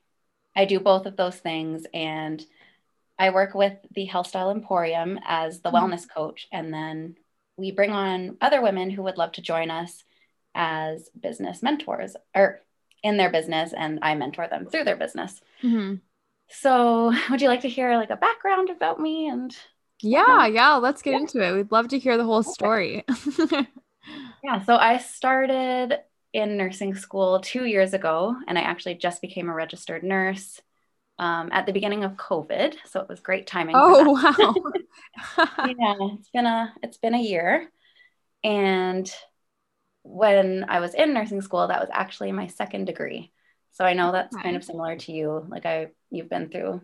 I 0.56 0.66
do 0.66 0.80
both 0.80 1.06
of 1.06 1.18
those 1.18 1.36
things 1.36 1.86
and 1.94 2.44
I 3.18 3.30
work 3.30 3.54
with 3.54 3.74
the 3.94 4.06
Health 4.06 4.28
Style 4.28 4.52
Emporium 4.52 5.20
as 5.26 5.62
the 5.62 5.72
mm-hmm. 5.72 5.78
wellness 5.78 6.06
coach. 6.10 6.48
And 6.52 6.74
then 6.74 7.16
we 7.58 7.72
bring 7.72 7.92
on 7.92 8.38
other 8.42 8.62
women 8.62 8.90
who 8.90 9.04
would 9.04 9.18
love 9.18 9.34
to 9.34 9.42
join 9.42 9.72
us 9.72 10.04
as 10.54 11.10
business 11.20 11.64
mentors 11.64 12.16
or 12.36 12.62
in 13.04 13.18
their 13.18 13.30
business, 13.30 13.72
and 13.72 14.00
I 14.02 14.16
mentor 14.16 14.48
them 14.48 14.66
through 14.66 14.86
their 14.86 14.96
business. 14.96 15.40
Mm-hmm. 15.62 15.96
So, 16.50 17.14
would 17.30 17.42
you 17.42 17.48
like 17.48 17.62
to 17.62 17.70
hear 17.70 17.96
like 17.98 18.10
a 18.10 18.16
background 18.16 18.70
about 18.70 19.00
me? 19.00 19.28
And 19.28 19.56
yeah, 20.02 20.48
yeah, 20.48 20.76
let's 20.76 21.02
get 21.02 21.12
yeah. 21.12 21.20
into 21.20 21.42
it. 21.42 21.54
We'd 21.54 21.72
love 21.72 21.90
to 21.90 22.00
hear 22.00 22.18
the 22.18 22.26
whole 22.26 22.44
story. 22.44 23.04
yeah, 24.44 24.64
so 24.66 24.76
I 24.76 24.98
started 24.98 26.00
in 26.36 26.58
nursing 26.58 26.94
school 26.96 27.40
two 27.40 27.64
years 27.64 27.94
ago, 27.94 28.36
and 28.46 28.60
I 28.60 28.62
actually 28.62 28.96
just 28.96 29.22
became 29.22 29.50
a 29.50 29.54
registered 29.54 30.04
nurse 30.04 30.60
um, 31.18 31.48
at 31.54 31.66
the 31.66 31.72
beginning 31.72 32.04
of 32.04 32.18
COVID. 32.18 32.76
So 32.90 33.00
it 33.00 33.08
was 33.08 33.22
great 33.22 33.48
timing. 33.48 33.76
Oh 33.78 34.12
wow! 34.12 34.54
yeah, 35.66 35.96
it's 36.20 36.30
been 36.30 36.46
a 36.46 36.74
it's 36.84 36.98
been 36.98 37.14
a 37.14 37.22
year, 37.22 37.72
and 38.44 39.10
when 40.04 40.66
I 40.68 40.82
was 40.82 40.94
in 40.94 41.14
nursing 41.14 41.42
school, 41.42 41.70
that 41.70 41.80
was 41.80 41.90
actually 41.94 42.34
my 42.34 42.48
second 42.48 42.84
degree. 42.84 43.32
So 43.72 43.86
I 43.86 43.94
know 43.94 44.12
that's 44.12 44.36
kind 44.36 44.58
of 44.58 44.64
similar 44.64 44.98
to 44.98 45.14
you. 45.14 45.46
Like 45.48 45.66
I, 45.66 45.88
you've 46.12 46.30
been 46.30 46.50
through 46.50 46.82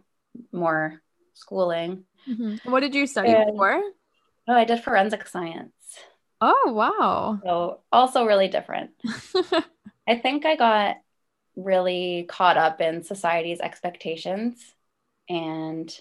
more 0.54 1.02
schooling. 1.34 2.06
Mm-hmm. 2.28 2.72
What 2.72 2.80
did 2.80 2.96
you 2.96 3.06
study 3.06 3.32
and, 3.32 3.52
before? 3.52 3.82
Oh, 4.48 4.54
I 4.54 4.64
did 4.64 4.82
forensic 4.82 5.28
science. 5.28 5.74
Oh, 6.42 6.74
wow. 6.74 7.40
So 7.44 7.80
also 7.92 8.26
really 8.26 8.48
different. 8.48 8.92
I 10.08 10.18
think 10.18 10.46
I 10.46 10.56
got 10.56 10.98
really 11.56 12.26
caught 12.28 12.58
up 12.58 12.82
in 12.82 13.04
society's 13.04 13.60
expectations 13.60 14.74
and 15.30 15.96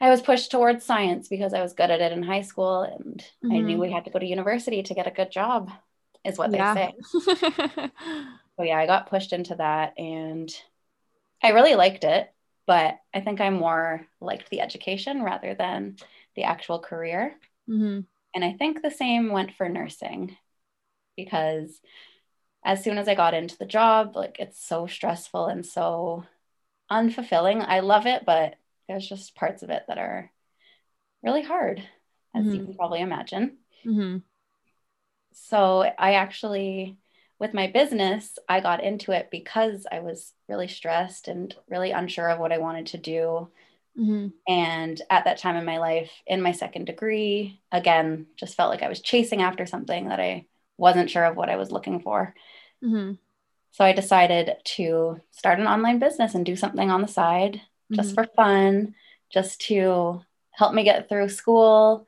I 0.00 0.10
was 0.10 0.20
pushed 0.20 0.50
towards 0.50 0.84
science 0.84 1.28
because 1.28 1.54
I 1.54 1.62
was 1.62 1.74
good 1.74 1.90
at 1.90 2.00
it 2.00 2.10
in 2.10 2.24
high 2.24 2.42
school 2.42 2.82
and 2.82 3.24
mm-hmm. 3.44 3.52
I 3.52 3.58
knew 3.60 3.78
we 3.78 3.86
mm-hmm. 3.86 3.94
had 3.94 4.04
to 4.06 4.10
go 4.10 4.18
to 4.18 4.26
university 4.26 4.82
to 4.82 4.94
get 4.94 5.06
a 5.06 5.12
good 5.12 5.30
job 5.30 5.70
is 6.24 6.38
what 6.38 6.52
yeah. 6.52 6.74
they 6.74 6.94
say. 7.20 7.90
so 8.56 8.62
yeah, 8.64 8.78
I 8.78 8.86
got 8.86 9.08
pushed 9.08 9.32
into 9.32 9.54
that 9.54 9.98
and 9.98 10.52
I 11.40 11.50
really 11.50 11.76
liked 11.76 12.02
it, 12.02 12.32
but 12.66 12.98
I 13.14 13.20
think 13.20 13.40
I 13.40 13.50
more 13.50 14.06
liked 14.20 14.50
the 14.50 14.60
education 14.60 15.22
rather 15.22 15.54
than 15.54 15.96
the 16.34 16.44
actual 16.44 16.80
career. 16.80 17.36
Mm-hmm. 17.68 18.00
And 18.34 18.44
I 18.44 18.52
think 18.54 18.82
the 18.82 18.90
same 18.90 19.30
went 19.30 19.54
for 19.54 19.68
nursing 19.68 20.36
because 21.16 21.80
as 22.64 22.82
soon 22.82 22.98
as 22.98 23.08
I 23.08 23.14
got 23.14 23.34
into 23.34 23.58
the 23.58 23.66
job, 23.66 24.16
like 24.16 24.36
it's 24.38 24.64
so 24.64 24.86
stressful 24.86 25.46
and 25.46 25.66
so 25.66 26.24
unfulfilling. 26.90 27.64
I 27.66 27.80
love 27.80 28.06
it, 28.06 28.24
but 28.24 28.56
there's 28.88 29.08
just 29.08 29.34
parts 29.34 29.62
of 29.62 29.70
it 29.70 29.84
that 29.88 29.98
are 29.98 30.30
really 31.22 31.42
hard, 31.42 31.82
as 32.34 32.44
Mhm. 32.46 32.54
you 32.54 32.62
can 32.64 32.74
probably 32.74 33.00
imagine. 33.00 33.58
Mm-hmm. 33.84 34.18
So 35.32 35.82
I 35.98 36.14
actually, 36.14 36.98
with 37.38 37.54
my 37.54 37.66
business, 37.66 38.38
I 38.48 38.60
got 38.60 38.82
into 38.82 39.12
it 39.12 39.30
because 39.30 39.86
I 39.90 40.00
was 40.00 40.34
really 40.48 40.68
stressed 40.68 41.28
and 41.28 41.54
really 41.68 41.90
unsure 41.90 42.28
of 42.28 42.38
what 42.38 42.52
I 42.52 42.58
wanted 42.58 42.86
to 42.88 42.98
do. 42.98 43.50
Mm-hmm. 43.98 44.28
And 44.46 45.02
at 45.10 45.24
that 45.24 45.38
time 45.38 45.56
in 45.56 45.64
my 45.64 45.78
life, 45.78 46.10
in 46.26 46.40
my 46.40 46.52
second 46.52 46.86
degree, 46.86 47.60
again, 47.70 48.26
just 48.36 48.54
felt 48.54 48.70
like 48.70 48.82
I 48.82 48.88
was 48.88 49.00
chasing 49.00 49.42
after 49.42 49.66
something 49.66 50.08
that 50.08 50.20
I 50.20 50.46
wasn't 50.78 51.10
sure 51.10 51.24
of 51.24 51.36
what 51.36 51.50
I 51.50 51.56
was 51.56 51.70
looking 51.70 52.00
for. 52.00 52.34
Mm-hmm. 52.82 53.12
So 53.72 53.84
I 53.84 53.92
decided 53.92 54.52
to 54.76 55.20
start 55.30 55.58
an 55.58 55.66
online 55.66 55.98
business 55.98 56.34
and 56.34 56.44
do 56.44 56.56
something 56.56 56.90
on 56.90 57.02
the 57.02 57.08
side 57.08 57.60
just 57.92 58.14
for 58.14 58.24
fun, 58.24 58.94
just 59.30 59.60
to 59.62 60.22
help 60.50 60.72
me 60.72 60.82
get 60.82 61.08
through 61.08 61.28
school, 61.28 62.06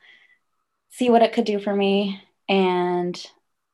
see 0.90 1.10
what 1.10 1.22
it 1.22 1.34
could 1.34 1.44
do 1.44 1.58
for 1.58 1.74
me. 1.74 2.22
And 2.48 3.22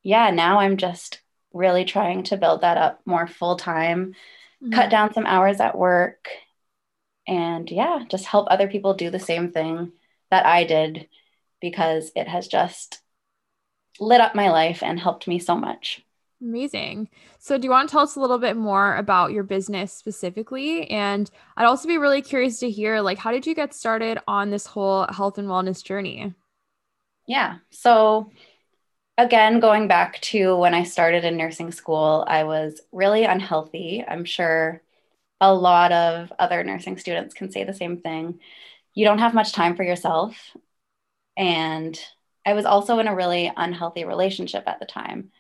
yeah, 0.02 0.30
now 0.30 0.58
I'm 0.58 0.76
just 0.76 1.20
really 1.52 1.84
trying 1.84 2.24
to 2.24 2.36
build 2.36 2.62
that 2.62 2.76
up 2.76 3.00
more 3.04 3.26
full 3.26 3.56
time, 3.56 4.14
Mm-hmm. 4.62 4.74
cut 4.74 4.90
down 4.90 5.14
some 5.14 5.24
hours 5.24 5.58
at 5.58 5.78
work, 5.78 6.28
and 7.30 7.70
yeah, 7.70 8.00
just 8.10 8.26
help 8.26 8.48
other 8.50 8.68
people 8.68 8.92
do 8.92 9.08
the 9.08 9.20
same 9.20 9.52
thing 9.52 9.92
that 10.30 10.44
I 10.44 10.64
did 10.64 11.08
because 11.60 12.10
it 12.16 12.26
has 12.26 12.48
just 12.48 13.00
lit 14.00 14.20
up 14.20 14.34
my 14.34 14.50
life 14.50 14.82
and 14.82 14.98
helped 14.98 15.28
me 15.28 15.38
so 15.38 15.54
much. 15.54 16.04
Amazing. 16.42 17.08
So, 17.38 17.56
do 17.56 17.66
you 17.66 17.70
want 17.70 17.88
to 17.88 17.92
tell 17.92 18.02
us 18.02 18.16
a 18.16 18.20
little 18.20 18.38
bit 18.38 18.56
more 18.56 18.96
about 18.96 19.30
your 19.30 19.44
business 19.44 19.92
specifically? 19.92 20.90
And 20.90 21.30
I'd 21.56 21.66
also 21.66 21.86
be 21.86 21.98
really 21.98 22.22
curious 22.22 22.58
to 22.60 22.70
hear, 22.70 23.00
like, 23.00 23.18
how 23.18 23.30
did 23.30 23.46
you 23.46 23.54
get 23.54 23.74
started 23.74 24.18
on 24.26 24.50
this 24.50 24.66
whole 24.66 25.06
health 25.10 25.38
and 25.38 25.46
wellness 25.46 25.84
journey? 25.84 26.34
Yeah. 27.28 27.58
So, 27.70 28.32
again, 29.18 29.60
going 29.60 29.86
back 29.86 30.20
to 30.22 30.56
when 30.56 30.74
I 30.74 30.82
started 30.82 31.24
in 31.24 31.36
nursing 31.36 31.70
school, 31.70 32.24
I 32.26 32.44
was 32.44 32.80
really 32.90 33.24
unhealthy. 33.24 34.02
I'm 34.08 34.24
sure 34.24 34.82
a 35.40 35.52
lot 35.52 35.92
of 35.92 36.32
other 36.38 36.62
nursing 36.64 36.98
students 36.98 37.34
can 37.34 37.50
say 37.50 37.64
the 37.64 37.74
same 37.74 37.98
thing. 37.98 38.40
You 38.94 39.04
don't 39.04 39.18
have 39.18 39.34
much 39.34 39.52
time 39.52 39.76
for 39.76 39.82
yourself. 39.82 40.36
And 41.36 41.98
I 42.44 42.52
was 42.54 42.64
also 42.64 42.98
in 42.98 43.08
a 43.08 43.14
really 43.14 43.50
unhealthy 43.56 44.04
relationship 44.04 44.64
at 44.66 44.80
the 44.80 44.86
time. 44.86 45.30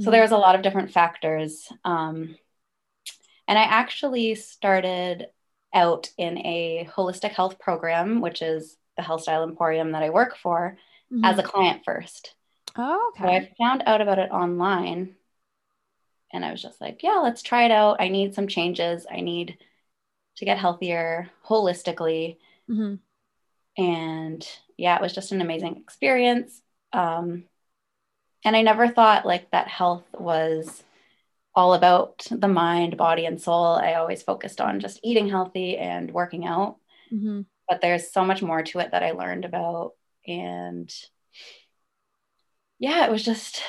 So 0.00 0.10
there 0.10 0.22
was 0.22 0.30
a 0.32 0.38
lot 0.38 0.54
of 0.54 0.62
different 0.62 0.90
factors. 0.90 1.70
Um, 1.84 2.36
and 3.46 3.58
I 3.58 3.62
actually 3.62 4.34
started 4.36 5.26
out 5.74 6.10
in 6.16 6.38
a 6.38 6.88
holistic 6.90 7.30
health 7.30 7.58
program, 7.58 8.20
which 8.20 8.42
is 8.42 8.76
the 8.96 9.02
Health 9.02 9.22
Style 9.22 9.42
Emporium 9.42 9.92
that 9.92 10.02
I 10.02 10.10
work 10.10 10.36
for, 10.36 10.78
Mhm. 11.12 11.24
as 11.24 11.38
a 11.38 11.42
client 11.42 11.84
first. 11.84 12.34
oh, 12.76 13.12
So 13.18 13.24
okay. 13.24 13.36
I 13.36 13.54
found 13.58 13.82
out 13.86 14.00
about 14.00 14.18
it 14.18 14.30
online 14.30 15.16
and 16.32 16.44
I 16.44 16.50
was 16.50 16.62
just 16.62 16.80
like, 16.80 17.02
yeah, 17.02 17.20
let's 17.22 17.42
try 17.42 17.64
it 17.64 17.70
out. 17.70 18.00
I 18.00 18.08
need 18.08 18.34
some 18.34 18.48
changes. 18.48 19.06
I 19.10 19.20
need 19.20 19.58
to 20.36 20.44
get 20.44 20.58
healthier 20.58 21.30
holistically. 21.46 22.38
Mhm. 22.68 22.98
And 23.76 24.48
yeah, 24.76 24.96
it 24.96 25.02
was 25.02 25.12
just 25.14 25.32
an 25.32 25.40
amazing 25.40 25.76
experience. 25.76 26.60
Um, 26.92 27.44
and 28.44 28.56
I 28.56 28.62
never 28.62 28.88
thought 28.88 29.26
like 29.26 29.50
that 29.50 29.68
health 29.68 30.04
was 30.12 30.82
all 31.54 31.74
about 31.74 32.26
the 32.30 32.48
mind, 32.48 32.96
body, 32.96 33.26
and 33.26 33.40
soul. 33.40 33.74
I 33.74 33.94
always 33.94 34.22
focused 34.22 34.60
on 34.60 34.80
just 34.80 35.00
eating 35.02 35.28
healthy 35.28 35.76
and 35.76 36.10
working 36.10 36.46
out. 36.46 36.78
Mhm. 37.12 37.46
But 37.68 37.80
there's 37.80 38.10
so 38.10 38.24
much 38.24 38.42
more 38.42 38.62
to 38.62 38.78
it 38.80 38.90
that 38.92 39.02
I 39.02 39.12
learned 39.12 39.44
about. 39.44 39.92
And 40.26 40.92
yeah, 42.78 43.04
it 43.06 43.10
was 43.10 43.22
just 43.22 43.62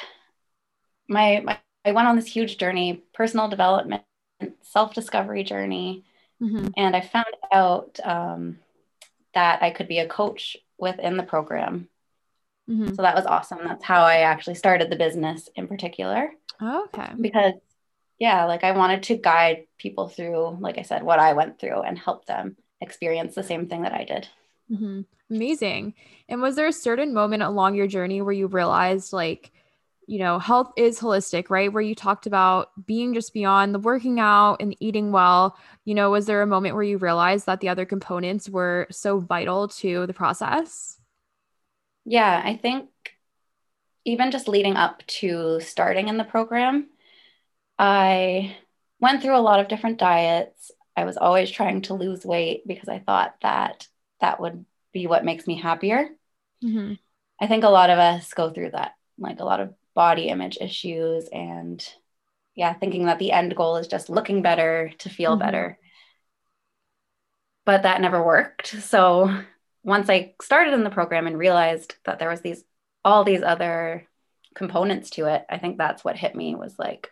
my, 1.08 1.42
my 1.42 1.60
I 1.86 1.92
went 1.92 2.08
on 2.08 2.16
this 2.16 2.28
huge 2.28 2.58
journey, 2.58 3.04
personal 3.14 3.48
development, 3.50 4.04
self 4.62 4.94
discovery 4.94 5.44
journey. 5.44 6.04
Mhm. 6.42 6.74
And 6.78 6.96
I 6.96 7.02
found 7.02 7.26
out 7.52 8.00
um, 8.04 8.60
that 9.34 9.62
I 9.62 9.72
could 9.72 9.88
be 9.88 10.00
a 10.00 10.08
coach 10.08 10.58
within 10.78 11.18
the 11.18 11.24
program. 11.24 11.90
Mhm. 12.70 12.96
So 12.96 13.02
that 13.02 13.16
was 13.16 13.26
awesome. 13.26 13.60
That's 13.64 13.84
how 13.84 14.04
I 14.04 14.18
actually 14.20 14.56
started 14.56 14.90
the 14.90 14.96
business 14.96 15.50
in 15.56 15.68
particular 15.68 16.34
Oh, 16.62 16.86
okay. 16.86 17.12
because, 17.20 17.54
yeah, 18.20 18.46
like 18.46 18.64
I 18.64 18.72
wanted 18.72 19.04
to 19.04 19.18
guide 19.18 19.68
people 19.78 20.08
through, 20.08 20.58
like 20.60 20.78
I 20.78 20.84
said, 20.84 21.04
what 21.04 21.20
I 21.20 21.34
went 21.34 21.60
through 21.60 21.82
and 21.82 21.98
help 21.98 22.26
them 22.26 22.56
experience 22.80 23.36
the 23.36 23.44
same 23.44 23.68
thing 23.68 23.82
that 23.84 23.94
I 23.94 24.04
did. 24.06 24.28
hmm 24.70 25.02
Amazing. 25.30 25.96
And 26.30 26.42
was 26.42 26.56
there 26.56 26.68
a 26.68 26.74
certain 26.74 27.14
moment 27.14 27.44
along 27.44 27.76
your 27.76 27.88
journey 27.88 28.22
where 28.22 28.34
you 28.34 28.46
realized, 28.48 29.14
like, 29.14 29.52
you 30.08 30.20
know, 30.20 30.40
health 30.40 30.74
is 30.78 31.00
holistic, 31.00 31.50
right? 31.50 31.72
Where 31.72 31.82
you 31.82 31.96
talked 31.96 32.26
about 32.26 32.70
being 32.86 33.14
just 33.14 33.34
beyond 33.34 33.74
the 33.74 33.80
working 33.80 34.20
out 34.20 34.58
and 34.60 34.76
eating 34.80 35.12
well. 35.12 35.58
You 35.86 35.96
know, 35.96 36.12
was 36.12 36.26
there 36.26 36.42
a 36.42 36.48
moment 36.48 36.76
where 36.76 36.84
you 36.84 36.98
realized 36.98 37.46
that 37.46 37.60
the 37.60 37.70
other 37.70 37.86
components 37.86 38.50
were 38.50 38.88
so 38.92 39.20
vital 39.20 39.68
to 39.70 40.06
the 40.06 40.14
process? 40.14 40.98
Yeah, 42.06 42.42
I 42.44 42.58
think 42.58 42.90
even 44.06 44.32
just 44.32 44.48
leading 44.48 44.76
up 44.76 45.06
to 45.08 45.60
starting 45.62 46.10
in 46.10 46.18
the 46.18 46.24
program, 46.24 46.90
I 47.80 48.58
went 49.00 49.22
through 49.22 49.38
a 49.38 49.40
lot 49.40 49.60
of 49.60 49.68
different 49.68 50.00
diets. 50.00 50.72
I 50.96 51.06
was 51.06 51.18
always 51.18 51.50
trying 51.50 51.82
to 51.84 51.94
lose 51.94 52.26
weight 52.26 52.68
because 52.68 52.90
I 52.90 53.00
thought 53.00 53.36
that 53.42 53.88
that 54.20 54.40
would 54.40 54.66
be 54.92 55.08
what 55.08 55.26
makes 55.26 55.48
me 55.48 55.56
happier. 55.56 56.10
Mm-hmm. 56.64 56.94
I 57.40 57.48
think 57.48 57.64
a 57.64 57.70
lot 57.70 57.90
of 57.90 58.00
us 58.00 58.34
go 58.34 58.52
through 58.52 58.72
that, 58.72 58.96
like 59.18 59.40
a 59.40 59.46
lot 59.46 59.60
of 59.60 59.74
body 59.96 60.28
image 60.30 60.58
issues 60.62 61.28
and 61.32 61.86
yeah, 62.56 62.74
thinking 62.74 63.06
that 63.06 63.20
the 63.20 63.32
end 63.32 63.56
goal 63.56 63.78
is 63.78 63.88
just 63.88 64.10
looking 64.10 64.42
better 64.42 64.92
to 65.00 65.10
feel 65.10 65.36
Mhm. 65.36 65.40
better. 65.40 65.80
But 67.66 67.84
that 67.84 68.02
never 68.02 68.24
worked. 68.24 68.68
So 68.68 69.42
once 69.84 70.10
I 70.10 70.36
started 70.42 70.74
in 70.74 70.84
the 70.84 70.90
program 70.90 71.28
and 71.28 71.38
realized 71.38 71.96
that 72.06 72.20
there 72.20 72.30
was 72.30 72.42
these 72.42 72.64
all 73.06 73.24
these 73.24 73.44
other 73.44 74.08
components 74.56 75.10
to 75.12 75.26
it, 75.26 75.46
I 75.50 75.58
think 75.58 75.78
that's 75.78 76.04
what 76.04 76.18
hit 76.18 76.36
me 76.36 76.56
was 76.56 76.78
like, 76.80 77.10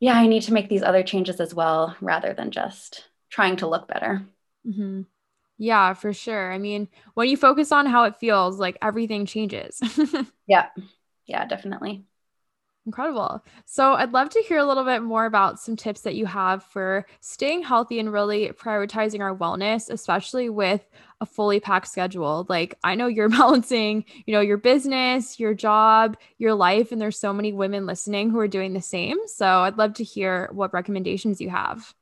yeah, 0.00 0.14
I 0.14 0.26
need 0.28 0.42
to 0.44 0.52
make 0.52 0.68
these 0.68 0.82
other 0.82 1.02
changes 1.02 1.40
as 1.40 1.54
well 1.54 1.96
rather 2.00 2.34
than 2.34 2.50
just 2.52 3.08
trying 3.30 3.56
to 3.56 3.68
look 3.68 3.88
better. 3.88 4.26
Mm-hmm. 4.66 5.02
Yeah, 5.58 5.94
for 5.94 6.12
sure. 6.12 6.52
I 6.52 6.58
mean, 6.58 6.88
when 7.14 7.28
you 7.28 7.36
focus 7.36 7.72
on 7.72 7.86
how 7.86 8.04
it 8.04 8.16
feels, 8.18 8.58
like 8.58 8.78
everything 8.82 9.26
changes. 9.26 9.80
Yeah. 10.46 10.68
Yeah, 11.26 11.44
definitely. 11.46 12.04
Incredible. 12.84 13.44
So, 13.64 13.92
I'd 13.92 14.10
love 14.12 14.30
to 14.30 14.42
hear 14.42 14.58
a 14.58 14.64
little 14.64 14.82
bit 14.84 15.04
more 15.04 15.24
about 15.24 15.60
some 15.60 15.76
tips 15.76 16.00
that 16.00 16.16
you 16.16 16.26
have 16.26 16.64
for 16.64 17.06
staying 17.20 17.62
healthy 17.62 18.00
and 18.00 18.12
really 18.12 18.48
prioritizing 18.48 19.20
our 19.20 19.36
wellness, 19.36 19.88
especially 19.88 20.48
with 20.48 20.90
a 21.20 21.26
fully 21.26 21.60
packed 21.60 21.86
schedule. 21.86 22.44
Like, 22.48 22.74
I 22.82 22.96
know 22.96 23.06
you're 23.06 23.28
balancing, 23.40 24.04
you 24.26 24.34
know, 24.34 24.40
your 24.40 24.56
business, 24.56 25.38
your 25.38 25.54
job, 25.54 26.16
your 26.38 26.54
life, 26.54 26.90
and 26.90 27.00
there's 27.00 27.20
so 27.20 27.32
many 27.32 27.52
women 27.52 27.86
listening 27.86 28.30
who 28.30 28.40
are 28.40 28.48
doing 28.48 28.72
the 28.72 28.82
same. 28.82 29.18
So, 29.28 29.46
I'd 29.46 29.78
love 29.78 29.94
to 29.94 30.04
hear 30.04 30.48
what 30.50 30.74
recommendations 30.74 31.40
you 31.40 31.50
have. 31.50 31.94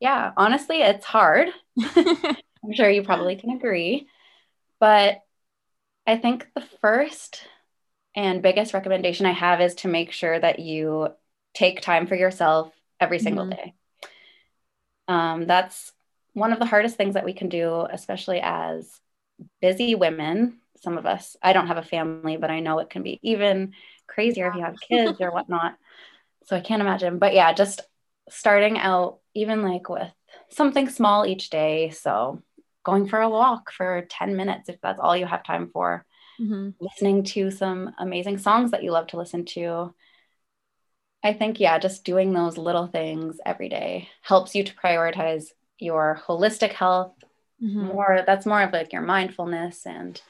Yeah, 0.00 0.32
honestly, 0.38 0.80
it's 0.80 1.04
hard. 1.04 1.48
I'm 1.96 2.72
sure 2.72 2.88
you 2.88 3.02
probably 3.02 3.36
can 3.36 3.50
agree. 3.50 4.08
But 4.80 5.22
I 6.06 6.16
think 6.16 6.48
the 6.54 6.66
first 6.80 7.42
and 8.18 8.42
biggest 8.42 8.74
recommendation 8.74 9.26
I 9.26 9.32
have 9.32 9.60
is 9.60 9.76
to 9.76 9.88
make 9.88 10.10
sure 10.10 10.38
that 10.38 10.58
you 10.58 11.10
take 11.54 11.80
time 11.80 12.08
for 12.08 12.16
yourself 12.16 12.72
every 13.00 13.20
single 13.20 13.44
Mhm. 13.44 13.50
day. 13.50 13.74
Um, 15.06 15.46
that's 15.46 15.92
one 16.34 16.52
of 16.52 16.58
the 16.58 16.66
hardest 16.66 16.96
things 16.96 17.14
that 17.14 17.24
we 17.24 17.32
can 17.32 17.48
do, 17.48 17.86
especially 17.90 18.40
as 18.42 19.00
busy 19.60 19.94
women. 19.94 20.58
Some 20.82 20.98
of 20.98 21.06
us, 21.06 21.36
I 21.42 21.52
don't 21.52 21.68
have 21.68 21.76
a 21.78 21.82
family, 21.82 22.36
but 22.36 22.50
I 22.50 22.60
know 22.60 22.80
it 22.80 22.90
can 22.90 23.02
be 23.04 23.20
even 23.22 23.74
crazier 24.08 24.48
if 24.48 24.56
you 24.56 24.64
have 24.64 24.80
kids 24.80 25.20
or 25.20 25.30
whatnot. 25.30 25.76
So 26.46 26.56
I 26.56 26.60
can't 26.60 26.82
imagine. 26.82 27.18
But 27.18 27.34
yeah, 27.34 27.52
just 27.52 27.82
starting 28.30 28.78
out, 28.78 29.20
even 29.34 29.62
like 29.62 29.88
with 29.88 30.10
something 30.50 30.88
small 30.88 31.26
each 31.26 31.50
day. 31.50 31.90
So 31.90 32.42
going 32.84 33.08
for 33.08 33.20
a 33.20 33.30
walk 33.30 33.72
for 33.72 34.06
10 34.10 34.36
minutes, 34.36 34.68
if 34.68 34.80
that's 34.82 35.00
all 35.00 35.16
you 35.16 35.26
have 35.26 35.44
time 35.44 35.70
for, 35.72 36.06
Mhm. 36.40 36.74
listening 36.80 37.24
to 37.24 37.50
some 37.50 37.94
amazing 37.98 38.38
songs 38.38 38.70
that 38.70 38.82
you 38.84 38.92
love 38.92 39.08
to 39.08 39.16
listen 39.16 39.44
to. 39.46 39.94
I 41.22 41.32
think, 41.32 41.58
yeah, 41.58 41.78
just 41.78 42.04
doing 42.04 42.32
those 42.32 42.56
little 42.56 42.86
things 42.86 43.40
every 43.44 43.68
day 43.68 44.08
helps 44.22 44.54
you 44.54 44.62
to 44.64 44.74
prioritize 44.74 45.46
your 45.78 46.20
holistic 46.26 46.72
health 46.72 47.12
Mhm. 47.60 47.92
more. 47.92 48.22
That's 48.24 48.46
more 48.46 48.62
of 48.62 48.72
like 48.72 48.92
your 48.92 49.02
mindfulness 49.02 49.84
and 49.86 50.20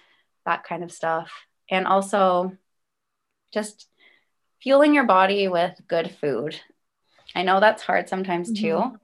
that 0.47 0.65
kind 0.65 0.83
of 0.83 0.91
stuff. 0.91 1.31
And 1.71 1.87
also 1.87 2.57
just 3.53 3.89
fueling 4.63 4.95
your 4.95 5.05
body 5.05 5.47
with 5.49 5.79
good 5.87 6.11
food. 6.11 6.59
I 7.35 7.43
know 7.43 7.61
that's 7.61 7.83
hard 7.83 8.09
sometimes 8.09 8.51
too, 8.59 8.77
Mhm. 8.77 9.01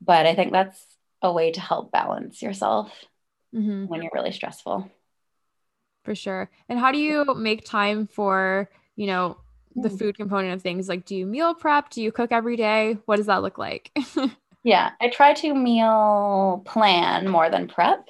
but 0.00 0.26
I 0.26 0.34
think 0.36 0.52
that's 0.52 0.86
a 1.20 1.32
way 1.32 1.50
to 1.52 1.60
help 1.60 1.90
balance 1.90 2.42
yourself. 2.42 3.04
mm-hmm. 3.54 3.84
when 3.86 4.00
you're 4.00 4.10
really 4.14 4.32
stressful. 4.32 4.90
For 6.04 6.14
sure. 6.14 6.50
And 6.68 6.78
how 6.78 6.90
do 6.90 6.98
you 6.98 7.34
make 7.34 7.64
time 7.64 8.06
for, 8.06 8.68
you 8.96 9.06
know, 9.06 9.38
the 9.74 9.88
hmm. 9.88 9.96
food 9.96 10.16
component 10.16 10.54
of 10.54 10.62
things? 10.62 10.88
Like, 10.88 11.04
do 11.04 11.14
you 11.14 11.26
meal 11.26 11.54
prep? 11.54 11.90
Do 11.90 12.02
you 12.02 12.12
cook 12.12 12.32
every 12.32 12.56
day? 12.56 12.98
What 13.06 13.16
does 13.16 13.26
that 13.26 13.42
look 13.42 13.58
like? 13.58 13.90
yeah, 14.64 14.90
I 15.00 15.08
try 15.08 15.34
to 15.34 15.54
meal 15.54 16.62
plan 16.64 17.28
more 17.28 17.50
than 17.50 17.68
prep 17.68 18.08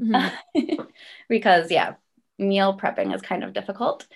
mm-hmm. 0.00 0.82
because, 1.28 1.70
yeah, 1.70 1.94
meal 2.38 2.78
prepping 2.78 3.14
is 3.14 3.22
kind 3.22 3.42
of 3.42 3.52
difficult. 3.52 4.06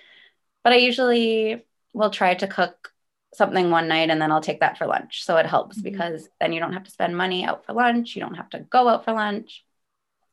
But 0.63 0.73
I 0.73 0.77
usually 0.77 1.65
will 1.93 2.09
try 2.09 2.35
to 2.35 2.47
cook 2.47 2.91
something 3.33 3.69
one 3.69 3.87
night 3.87 4.09
and 4.09 4.21
then 4.21 4.31
I'll 4.31 4.41
take 4.41 4.61
that 4.61 4.77
for 4.77 4.87
lunch. 4.87 5.23
So 5.23 5.37
it 5.37 5.45
helps 5.45 5.77
mm-hmm. 5.77 5.83
because 5.83 6.29
then 6.39 6.53
you 6.53 6.59
don't 6.59 6.73
have 6.73 6.83
to 6.85 6.91
spend 6.91 7.17
money 7.17 7.45
out 7.45 7.65
for 7.65 7.73
lunch. 7.73 8.15
You 8.15 8.21
don't 8.21 8.35
have 8.35 8.49
to 8.51 8.59
go 8.59 8.87
out 8.87 9.05
for 9.05 9.13
lunch. 9.13 9.63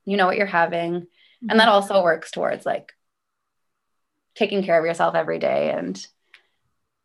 You 0.05 0.17
know 0.17 0.27
what 0.27 0.37
you're 0.37 0.47
having. 0.47 1.07
Mm-hmm. 1.43 1.51
And 1.51 1.61
that 1.61 1.65
mm-hmm. 1.65 1.75
also 1.75 2.03
works 2.03 2.31
towards 2.31 2.65
like 2.65 2.93
taking 4.35 4.63
care 4.63 4.79
of 4.79 4.85
yourself 4.85 5.15
every 5.15 5.39
day 5.39 5.71
and 5.71 6.05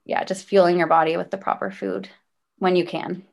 yeah, 0.06 0.24
just 0.24 0.46
fueling 0.46 0.78
your 0.78 0.88
body 0.88 1.18
with 1.18 1.32
the 1.32 1.38
proper 1.38 1.72
food 1.72 2.10
when 2.60 2.76
you 2.76 2.86
can. 2.86 3.24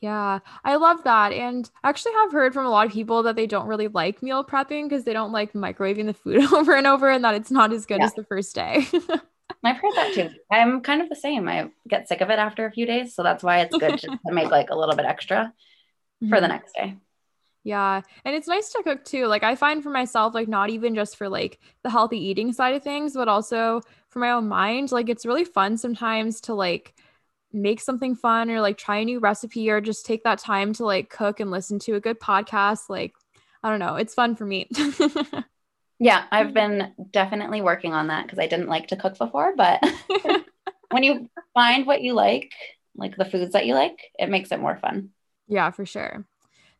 Yeah, 0.00 0.40
I 0.64 0.76
love 0.76 1.04
that. 1.04 1.32
And 1.32 1.70
I 1.82 1.88
actually 1.88 2.12
have 2.12 2.32
heard 2.32 2.52
from 2.52 2.66
a 2.66 2.70
lot 2.70 2.86
of 2.86 2.92
people 2.92 3.22
that 3.22 3.36
they 3.36 3.46
don't 3.46 3.68
really 3.68 3.88
like 3.88 4.22
meal 4.22 4.44
prepping 4.44 4.88
because 4.88 5.04
they 5.04 5.12
don't 5.12 5.32
like 5.32 5.52
microwaving 5.52 6.06
the 6.06 6.14
food 6.14 6.42
over 6.52 6.74
and 6.74 6.86
over 6.86 7.08
and 7.08 7.24
that 7.24 7.34
it's 7.34 7.50
not 7.50 7.72
as 7.72 7.86
good 7.86 8.00
yeah. 8.00 8.06
as 8.06 8.14
the 8.14 8.24
first 8.24 8.54
day. 8.54 8.86
I've 9.64 9.76
heard 9.76 9.94
that 9.94 10.12
too. 10.14 10.30
I'm 10.50 10.82
kind 10.82 11.00
of 11.00 11.08
the 11.08 11.16
same. 11.16 11.48
I 11.48 11.70
get 11.88 12.08
sick 12.08 12.20
of 12.20 12.28
it 12.28 12.38
after 12.38 12.66
a 12.66 12.72
few 12.72 12.84
days. 12.84 13.14
So 13.14 13.22
that's 13.22 13.42
why 13.42 13.60
it's 13.60 13.76
good 13.76 13.98
to 13.98 14.18
make 14.26 14.50
like 14.50 14.70
a 14.70 14.76
little 14.76 14.94
bit 14.94 15.06
extra 15.06 15.54
mm-hmm. 16.22 16.28
for 16.28 16.40
the 16.40 16.46
mm-hmm. 16.46 16.52
next 16.52 16.74
day. 16.74 16.96
Yeah. 17.64 18.02
And 18.26 18.36
it's 18.36 18.46
nice 18.46 18.70
to 18.72 18.82
cook 18.82 19.04
too. 19.04 19.26
Like 19.26 19.42
I 19.42 19.54
find 19.56 19.82
for 19.82 19.88
myself, 19.88 20.34
like 20.34 20.48
not 20.48 20.68
even 20.68 20.94
just 20.94 21.16
for 21.16 21.30
like 21.30 21.58
the 21.82 21.90
healthy 21.90 22.18
eating 22.18 22.52
side 22.52 22.74
of 22.74 22.82
things, 22.82 23.14
but 23.14 23.26
also 23.26 23.80
for 24.10 24.18
my 24.18 24.30
own 24.32 24.46
mind. 24.48 24.92
Like 24.92 25.08
it's 25.08 25.24
really 25.24 25.44
fun 25.44 25.78
sometimes 25.78 26.42
to 26.42 26.54
like 26.54 26.94
make 27.54 27.80
something 27.80 28.14
fun 28.14 28.50
or 28.50 28.60
like 28.60 28.76
try 28.76 28.98
a 28.98 29.04
new 29.04 29.18
recipe 29.18 29.70
or 29.70 29.80
just 29.80 30.04
take 30.04 30.24
that 30.24 30.38
time 30.38 30.74
to 30.74 30.84
like 30.84 31.08
cook 31.08 31.40
and 31.40 31.50
listen 31.50 31.78
to 31.80 31.94
a 31.94 32.00
good 32.00 32.20
podcast. 32.20 32.90
Like, 32.90 33.14
I 33.62 33.70
don't 33.70 33.80
know. 33.80 33.96
It's 33.96 34.12
fun 34.12 34.36
for 34.36 34.44
me. 34.44 34.68
yeah. 35.98 36.26
I've 36.30 36.52
been 36.52 36.92
definitely 37.12 37.62
working 37.62 37.94
on 37.94 38.08
that 38.08 38.26
because 38.26 38.38
I 38.38 38.46
didn't 38.46 38.68
like 38.68 38.88
to 38.88 38.96
cook 38.96 39.16
before. 39.16 39.54
But 39.56 39.82
when 40.90 41.02
you 41.02 41.30
find 41.54 41.86
what 41.86 42.02
you 42.02 42.12
like, 42.12 42.52
like 42.94 43.16
the 43.16 43.24
foods 43.24 43.54
that 43.54 43.64
you 43.64 43.72
like, 43.72 43.98
it 44.18 44.28
makes 44.28 44.52
it 44.52 44.60
more 44.60 44.76
fun. 44.76 45.10
Yeah, 45.48 45.70
for 45.70 45.86
sure. 45.86 46.26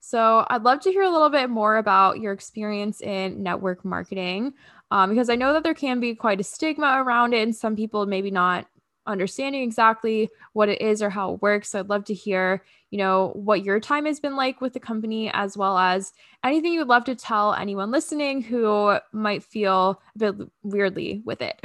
So 0.06 0.44
I'd 0.50 0.64
love 0.64 0.80
to 0.80 0.90
hear 0.90 1.00
a 1.00 1.10
little 1.10 1.30
bit 1.30 1.48
more 1.48 1.78
about 1.78 2.20
your 2.20 2.34
experience 2.34 3.00
in 3.00 3.42
network 3.42 3.86
marketing 3.86 4.52
um, 4.90 5.08
because 5.08 5.30
I 5.30 5.34
know 5.34 5.54
that 5.54 5.62
there 5.62 5.72
can 5.72 5.98
be 5.98 6.14
quite 6.14 6.38
a 6.40 6.44
stigma 6.44 7.02
around 7.02 7.32
it, 7.32 7.42
and 7.42 7.56
some 7.56 7.74
people 7.74 8.04
maybe 8.04 8.30
not 8.30 8.66
understanding 9.06 9.62
exactly 9.62 10.28
what 10.52 10.68
it 10.68 10.82
is 10.82 11.00
or 11.00 11.08
how 11.08 11.32
it 11.32 11.40
works. 11.40 11.70
So 11.70 11.80
I'd 11.80 11.88
love 11.88 12.04
to 12.04 12.14
hear, 12.14 12.62
you 12.90 12.98
know, 12.98 13.32
what 13.34 13.64
your 13.64 13.80
time 13.80 14.04
has 14.04 14.20
been 14.20 14.36
like 14.36 14.60
with 14.60 14.74
the 14.74 14.78
company, 14.78 15.30
as 15.32 15.56
well 15.56 15.78
as 15.78 16.12
anything 16.44 16.74
you 16.74 16.80
would 16.80 16.88
love 16.88 17.04
to 17.04 17.14
tell 17.14 17.54
anyone 17.54 17.90
listening 17.90 18.42
who 18.42 18.98
might 19.14 19.42
feel 19.42 20.02
a 20.16 20.18
bit 20.18 20.34
weirdly 20.62 21.22
with 21.24 21.40
it. 21.40 21.58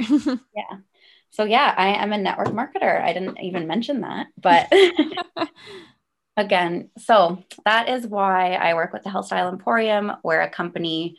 yeah. 0.56 0.78
So 1.28 1.44
yeah, 1.44 1.74
I 1.76 1.88
am 2.02 2.14
a 2.14 2.18
network 2.18 2.48
marketer. 2.48 3.02
I 3.02 3.12
didn't 3.12 3.38
even 3.38 3.66
mention 3.66 4.00
that, 4.00 4.28
but 4.40 4.72
again, 6.40 6.90
so 6.98 7.44
that 7.64 7.88
is 7.88 8.06
why 8.06 8.54
I 8.54 8.74
work 8.74 8.92
with 8.92 9.02
the 9.02 9.10
Health 9.10 9.26
Style 9.26 9.50
Emporium. 9.50 10.12
We're 10.24 10.40
a 10.40 10.50
company 10.50 11.16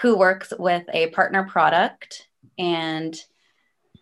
who 0.00 0.16
works 0.16 0.52
with 0.58 0.84
a 0.92 1.08
partner 1.08 1.46
product. 1.46 2.26
And 2.58 3.14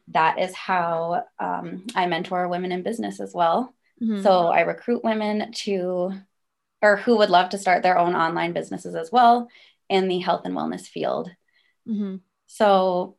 that 0.09 0.39
is 0.39 0.55
how 0.55 1.25
um, 1.39 1.87
I 1.95 2.07
mentor 2.07 2.49
women 2.49 2.73
in 2.73 2.83
business 2.83 3.21
as 3.21 3.35
well. 3.35 3.75
Mm-hmm. 4.01 4.23
So 4.23 4.47
I 4.47 4.61
recruit 4.61 5.05
women 5.05 5.53
to, 5.65 6.13
or 6.81 6.97
who 6.97 7.19
would 7.19 7.31
love 7.31 7.51
to 7.51 7.59
start 7.59 7.83
their 7.83 7.99
own 7.99 8.15
online 8.15 8.53
businesses 8.53 8.95
as 8.95 9.11
well 9.11 9.49
in 9.89 10.07
the 10.07 10.21
health 10.21 10.43
and 10.45 10.57
wellness 10.57 10.87
field. 10.87 11.31
Mm-hmm. 11.89 12.17
So 12.47 13.17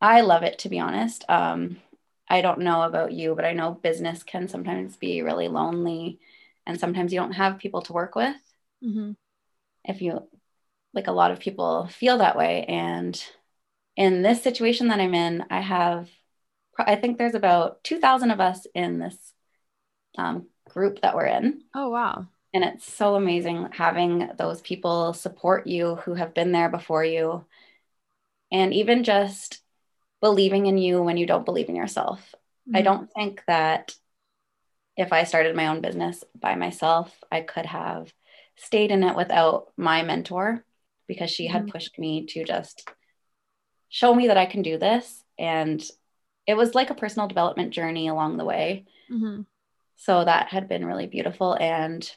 I 0.00 0.20
love 0.20 0.42
it, 0.42 0.58
to 0.60 0.68
be 0.68 0.78
honest. 0.78 1.24
Um, 1.28 1.78
I 2.28 2.42
don't 2.42 2.60
know 2.60 2.82
about 2.82 3.12
you, 3.12 3.34
but 3.34 3.46
I 3.46 3.54
know 3.54 3.72
business 3.72 4.22
can 4.22 4.48
sometimes 4.48 4.96
be 4.96 5.22
really 5.22 5.48
lonely 5.48 6.20
and 6.68 6.78
sometimes 6.78 7.12
you 7.12 7.18
don't 7.18 7.32
have 7.32 7.58
people 7.58 7.82
to 7.82 7.94
work 7.94 8.14
with. 8.14 8.36
Mm-hmm. 8.84 9.12
If 9.84 10.02
you 10.02 10.28
like 10.94 11.06
a 11.06 11.12
lot 11.12 11.30
of 11.30 11.40
people 11.40 11.86
feel 11.86 12.18
that 12.18 12.36
way. 12.36 12.64
And 12.64 13.20
in 13.96 14.22
this 14.22 14.42
situation 14.42 14.88
that 14.88 15.00
I'm 15.00 15.14
in, 15.14 15.44
I 15.50 15.60
have, 15.60 16.08
I 16.78 16.96
think 16.96 17.16
there's 17.16 17.34
about 17.34 17.82
2,000 17.84 18.30
of 18.30 18.40
us 18.40 18.66
in 18.74 18.98
this 18.98 19.16
um, 20.16 20.46
group 20.68 21.00
that 21.00 21.16
we're 21.16 21.26
in. 21.26 21.62
Oh, 21.74 21.88
wow. 21.88 22.26
And 22.52 22.64
it's 22.64 22.90
so 22.90 23.14
amazing 23.14 23.68
having 23.72 24.30
those 24.38 24.60
people 24.60 25.14
support 25.14 25.66
you 25.66 25.96
who 25.96 26.14
have 26.14 26.34
been 26.34 26.52
there 26.52 26.68
before 26.68 27.04
you. 27.04 27.44
And 28.52 28.72
even 28.72 29.04
just 29.04 29.60
believing 30.20 30.66
in 30.66 30.78
you 30.78 31.02
when 31.02 31.16
you 31.16 31.26
don't 31.26 31.44
believe 31.44 31.68
in 31.68 31.76
yourself. 31.76 32.34
Mm-hmm. 32.68 32.76
I 32.76 32.82
don't 32.82 33.10
think 33.12 33.42
that 33.46 33.94
if 34.98 35.12
I 35.12 35.22
started 35.22 35.54
my 35.54 35.68
own 35.68 35.80
business 35.80 36.24
by 36.38 36.56
myself, 36.56 37.16
I 37.30 37.40
could 37.40 37.66
have 37.66 38.12
stayed 38.56 38.90
in 38.90 39.04
it 39.04 39.16
without 39.16 39.68
my 39.76 40.02
mentor 40.02 40.64
because 41.06 41.30
she 41.30 41.46
had 41.46 41.62
mm-hmm. 41.62 41.70
pushed 41.70 41.98
me 41.98 42.26
to 42.26 42.44
just 42.44 42.90
show 43.88 44.12
me 44.12 44.26
that 44.26 44.36
I 44.36 44.44
can 44.44 44.62
do 44.62 44.76
this. 44.76 45.24
And 45.38 45.82
it 46.48 46.56
was 46.56 46.74
like 46.74 46.90
a 46.90 46.96
personal 46.96 47.28
development 47.28 47.72
journey 47.72 48.08
along 48.08 48.36
the 48.36 48.44
way. 48.44 48.86
Mm-hmm. 49.10 49.42
So 49.96 50.24
that 50.24 50.48
had 50.48 50.68
been 50.68 50.84
really 50.84 51.06
beautiful. 51.06 51.54
And 51.54 52.10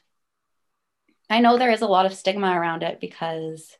I 1.29 1.39
know 1.39 1.57
there 1.57 1.71
is 1.71 1.81
a 1.81 1.87
lot 1.87 2.07
of 2.07 2.15
stigma 2.15 2.47
around 2.47 2.81
it 2.81 2.99
because 2.99 3.77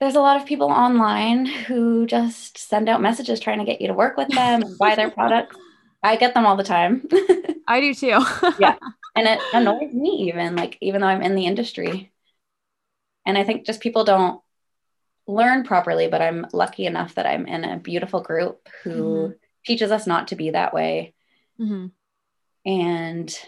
there's 0.00 0.16
a 0.16 0.20
lot 0.20 0.40
of 0.40 0.46
people 0.46 0.68
online 0.68 1.44
who 1.44 2.06
just 2.06 2.56
send 2.56 2.88
out 2.88 3.02
messages 3.02 3.40
trying 3.40 3.58
to 3.58 3.64
get 3.66 3.82
you 3.82 3.88
to 3.88 3.94
work 3.94 4.16
with 4.16 4.28
them 4.28 4.62
and 4.62 4.78
buy 4.78 4.94
their 4.94 5.10
products. 5.12 5.56
I 6.02 6.16
get 6.16 6.34
them 6.34 6.46
all 6.46 6.56
the 6.56 6.64
time. 6.64 7.08
I 7.66 7.80
do 7.80 7.94
too. 7.94 8.06
yeah. 8.58 8.76
And 9.14 9.28
it 9.28 9.40
annoys 9.52 9.92
me 9.92 10.28
even 10.28 10.56
like 10.56 10.78
even 10.80 11.00
though 11.00 11.06
I'm 11.06 11.22
in 11.22 11.34
the 11.34 11.46
industry. 11.46 12.12
And 13.24 13.38
I 13.38 13.44
think 13.44 13.66
just 13.66 13.80
people 13.80 14.04
don't 14.04 14.40
learn 15.26 15.64
properly, 15.64 16.08
but 16.08 16.20
I'm 16.20 16.46
lucky 16.52 16.86
enough 16.86 17.14
that 17.14 17.26
I'm 17.26 17.46
in 17.46 17.64
a 17.64 17.78
beautiful 17.78 18.20
group 18.20 18.68
who 18.82 18.90
mm-hmm. 18.90 19.32
teaches 19.64 19.90
us 19.92 20.06
not 20.06 20.28
to 20.28 20.36
be 20.36 20.50
that 20.50 20.74
way. 20.74 21.14
Mm-hmm. 21.60 21.86
And 22.64 23.38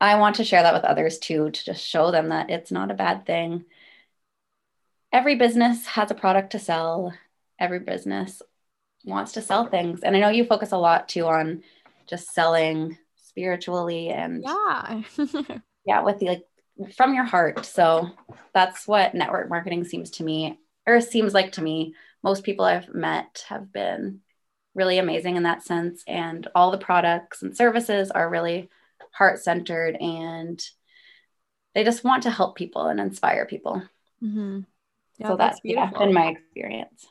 I 0.00 0.16
want 0.16 0.36
to 0.36 0.44
share 0.44 0.62
that 0.62 0.74
with 0.74 0.84
others 0.84 1.18
too, 1.18 1.50
to 1.50 1.64
just 1.64 1.86
show 1.86 2.10
them 2.10 2.30
that 2.30 2.50
it's 2.50 2.72
not 2.72 2.90
a 2.90 2.94
bad 2.94 3.26
thing. 3.26 3.64
Every 5.12 5.36
business 5.36 5.86
has 5.86 6.10
a 6.10 6.14
product 6.14 6.52
to 6.52 6.58
sell, 6.58 7.12
every 7.58 7.80
business 7.80 8.42
wants 9.04 9.32
to 9.32 9.42
sell 9.42 9.66
things. 9.66 10.00
And 10.00 10.16
I 10.16 10.20
know 10.20 10.28
you 10.28 10.44
focus 10.44 10.72
a 10.72 10.78
lot 10.78 11.08
too 11.08 11.26
on 11.26 11.62
just 12.10 12.34
selling 12.34 12.98
spiritually 13.16 14.08
and 14.08 14.42
yeah 14.44 15.02
yeah 15.86 16.02
with 16.02 16.18
the 16.18 16.26
like 16.26 16.44
from 16.94 17.14
your 17.14 17.24
heart. 17.24 17.64
So 17.66 18.10
that's 18.54 18.86
what 18.86 19.14
network 19.14 19.48
marketing 19.48 19.84
seems 19.84 20.10
to 20.12 20.24
me, 20.24 20.58
or 20.86 21.00
seems 21.00 21.34
like 21.34 21.52
to 21.52 21.62
me. 21.62 21.94
Most 22.22 22.44
people 22.44 22.64
I've 22.64 22.92
met 22.94 23.44
have 23.48 23.72
been 23.72 24.20
really 24.74 24.98
amazing 24.98 25.36
in 25.36 25.44
that 25.44 25.62
sense. 25.62 26.02
And 26.06 26.46
all 26.54 26.70
the 26.70 26.78
products 26.78 27.42
and 27.42 27.56
services 27.56 28.10
are 28.10 28.28
really 28.28 28.68
heart 29.12 29.40
centered 29.40 29.96
and 29.96 30.62
they 31.74 31.84
just 31.84 32.04
want 32.04 32.24
to 32.24 32.30
help 32.30 32.56
people 32.56 32.86
and 32.86 33.00
inspire 33.00 33.46
people. 33.46 33.82
Mm-hmm. 34.22 34.60
Yeah, 35.18 35.28
so 35.28 35.36
that's, 35.36 35.54
that's 35.54 35.60
beautiful. 35.60 35.98
Yeah, 35.98 36.06
been 36.06 36.14
my 36.14 36.28
experience. 36.28 37.06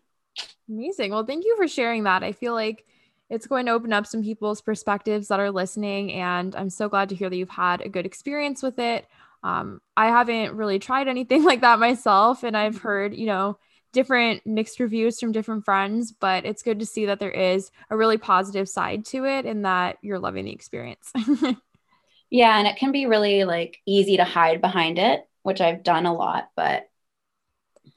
Amazing. 0.68 1.12
Well, 1.12 1.26
thank 1.26 1.46
you 1.46 1.56
for 1.58 1.68
sharing 1.68 2.04
that. 2.04 2.24
I 2.24 2.32
feel 2.32 2.54
like 2.54 2.86
it's 3.30 3.48
going 3.48 3.66
to 3.68 3.72
open 3.72 3.94
up 3.94 4.08
some 4.08 4.24
people's 4.24 4.62
perspectives 4.62 5.28
that 5.28 5.40
are 5.40 5.52
listening. 5.52 6.14
And 6.14 6.56
I'm 6.56 6.70
so 6.70 6.90
glad 6.90 7.10
to 7.10 7.16
hear 7.16 7.30
that 7.30 7.36
you've 7.36 7.50
had 7.50 7.82
a 7.82 7.90
good 7.90 8.06
experience 8.06 8.64
with 8.64 8.80
it. 8.80 9.06
Um, 9.44 9.82
I 9.96 10.08
haven't 10.08 10.56
really 10.56 10.80
tried 10.80 11.08
anything 11.08 11.44
like 11.46 11.62
that 11.62 11.80
myself, 11.80 12.44
and 12.44 12.58
I've 12.58 12.76
mm-hmm. 12.76 12.88
heard, 12.88 13.16
you 13.16 13.28
know, 13.28 13.58
different 13.92 14.46
mixed 14.46 14.80
reviews 14.80 15.20
from 15.20 15.32
different 15.32 15.66
friends, 15.66 16.12
but 16.12 16.46
it's 16.46 16.62
good 16.62 16.80
to 16.80 16.86
see 16.86 17.08
that 17.08 17.20
there 17.20 17.32
is 17.32 17.72
a 17.90 17.98
really 17.98 18.18
positive 18.18 18.70
side 18.70 19.06
to 19.06 19.26
it 19.26 19.46
and 19.46 19.66
that 19.66 19.98
you're 20.02 20.20
loving 20.20 20.46
the 20.46 20.52
experience. 20.52 21.12
yeah, 22.30 22.58
and 22.58 22.68
it 22.68 22.78
can 22.78 22.92
be 22.92 23.08
really 23.08 23.46
like 23.46 23.80
easy 23.86 24.18
to 24.18 24.24
hide 24.24 24.62
behind 24.62 25.00
it, 25.00 25.28
which 25.42 25.62
I've 25.62 25.84
done 25.84 26.06
a 26.06 26.14
lot, 26.14 26.50
but 26.56 26.90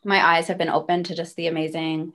my 0.05 0.25
eyes 0.25 0.49
have 0.49 0.59
been 0.59 0.69
open 0.69 1.05
to 1.05 1.15
just 1.15 1.37
the 1.37 1.47
amazing 1.47 2.13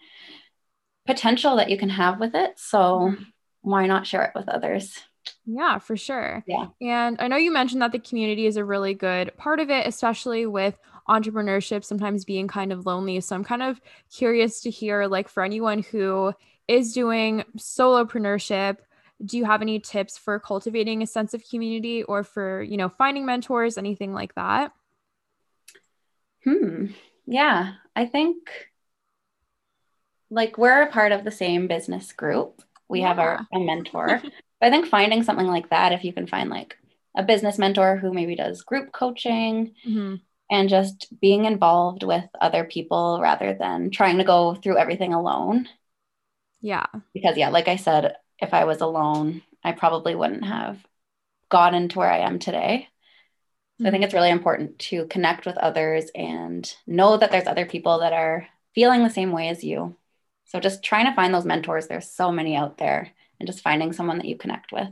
potential 1.08 1.56
that 1.56 1.70
you 1.70 1.78
can 1.78 1.90
have 1.90 2.20
with 2.20 2.36
it. 2.36 2.60
So 2.60 3.16
why 3.62 3.88
not 3.88 4.06
share 4.06 4.24
it 4.24 4.34
with 4.36 4.48
others? 4.48 5.00
Yeah, 5.46 5.80
for 5.80 5.98
sure. 5.98 6.44
Yeah. 6.48 6.68
And 6.82 7.18
I 7.20 7.28
know 7.28 7.38
you 7.38 7.52
mentioned 7.52 7.82
that 7.82 7.92
the 7.92 8.00
community 8.00 8.46
is 8.46 8.58
a 8.58 8.64
really 8.64 8.94
good 8.94 9.36
part 9.38 9.60
of 9.60 9.70
it, 9.70 9.88
especially 9.88 10.46
with 10.46 10.78
entrepreneurship 11.10 11.84
sometimes 11.84 12.26
being 12.26 12.48
kind 12.48 12.72
of 12.72 12.86
lonely. 12.86 13.20
So 13.22 13.36
I'm 13.36 13.44
kind 13.44 13.64
of 13.64 13.82
curious 14.14 14.62
to 14.62 14.70
hear, 14.70 15.08
like, 15.08 15.28
for 15.28 15.44
anyone 15.44 15.84
who 15.84 16.34
is 16.68 16.94
doing 16.94 17.44
solopreneurship, 17.58 18.78
do 19.26 19.38
you 19.38 19.46
have 19.46 19.62
any 19.62 19.80
tips 19.80 20.18
for 20.18 20.40
cultivating 20.40 21.02
a 21.02 21.08
sense 21.08 21.34
of 21.34 21.44
community 21.50 22.04
or 22.04 22.24
for, 22.24 22.62
you 22.62 22.78
know, 22.78 22.90
finding 22.90 23.26
mentors, 23.26 23.78
anything 23.78 24.14
like 24.14 24.36
that? 24.36 24.72
Hmm. 26.44 26.88
Yeah, 27.26 27.74
I 27.96 28.06
think 28.06 28.50
like 30.30 30.58
we're 30.58 30.82
a 30.82 30.92
part 30.92 31.12
of 31.12 31.24
the 31.24 31.32
same 31.32 31.68
business 31.68 32.12
group. 32.12 32.62
We 32.90 33.02
yeah. 33.02 33.08
have 33.10 33.20
our 33.20 33.48
a 33.54 33.60
mentor. 33.60 34.22
I 34.62 34.70
think 34.70 34.88
finding 34.88 35.24
something 35.24 35.48
like 35.48 35.70
that, 35.70 35.92
if 35.92 36.04
you 36.04 36.14
can 36.14 36.28
find 36.28 36.50
like 36.50 36.78
a 37.16 37.24
business 37.24 37.58
mentor 37.58 37.98
who 37.98 38.14
maybe 38.14 38.36
does 38.36 38.62
group 38.62 38.92
coaching 38.92 39.74
mm-hmm. 39.86 40.16
and 40.50 40.70
just 40.70 41.08
being 41.20 41.46
involved 41.46 42.04
with 42.04 42.26
other 42.40 42.64
people 42.64 43.20
rather 43.22 43.54
than 43.54 43.92
trying 43.92 44.18
to 44.18 44.24
go 44.24 44.56
through 44.56 44.78
everything 44.78 45.14
alone. 45.14 45.68
Yeah. 46.62 46.86
Because, 47.14 47.38
yeah, 47.38 47.50
like 47.50 47.68
I 47.68 47.76
said, 47.76 48.16
if 48.40 48.54
I 48.54 48.66
was 48.66 48.82
alone, 48.82 49.42
I 49.64 49.72
probably 49.72 50.16
wouldn't 50.16 50.46
have 50.46 50.80
gotten 51.50 51.90
to 51.90 52.00
where 52.00 52.12
I 52.12 52.20
am 52.20 52.40
today. 52.40 52.88
So 53.80 53.84
mm-hmm. 53.84 53.88
I 53.88 53.92
think 53.92 54.02
mm-hmm. 54.02 54.06
it's 54.06 54.14
really 54.14 54.32
important 54.32 54.80
to 54.80 55.06
connect 55.08 55.46
with 55.46 55.58
others 55.58 56.10
and 56.16 56.72
know 56.86 57.18
that 57.18 57.32
there's 57.32 57.48
other 57.48 57.66
people 57.66 58.00
that 58.00 58.14
are 58.14 58.48
feeling 58.74 59.04
the 59.04 59.10
same 59.10 59.32
way 59.32 59.50
as 59.50 59.64
you. 59.64 59.96
So 60.48 60.60
just 60.60 60.84
trying 60.84 61.06
to 61.06 61.14
find 61.14 61.34
those 61.34 61.46
mentors, 61.46 61.88
there's 61.88 62.10
so 62.10 62.32
many 62.32 62.56
out 62.56 62.78
there, 62.78 63.12
and 63.40 63.48
just 63.48 63.62
finding 63.62 63.94
someone 63.94 64.18
that 64.18 64.28
you 64.28 64.38
connect 64.38 64.72
with. 64.72 64.88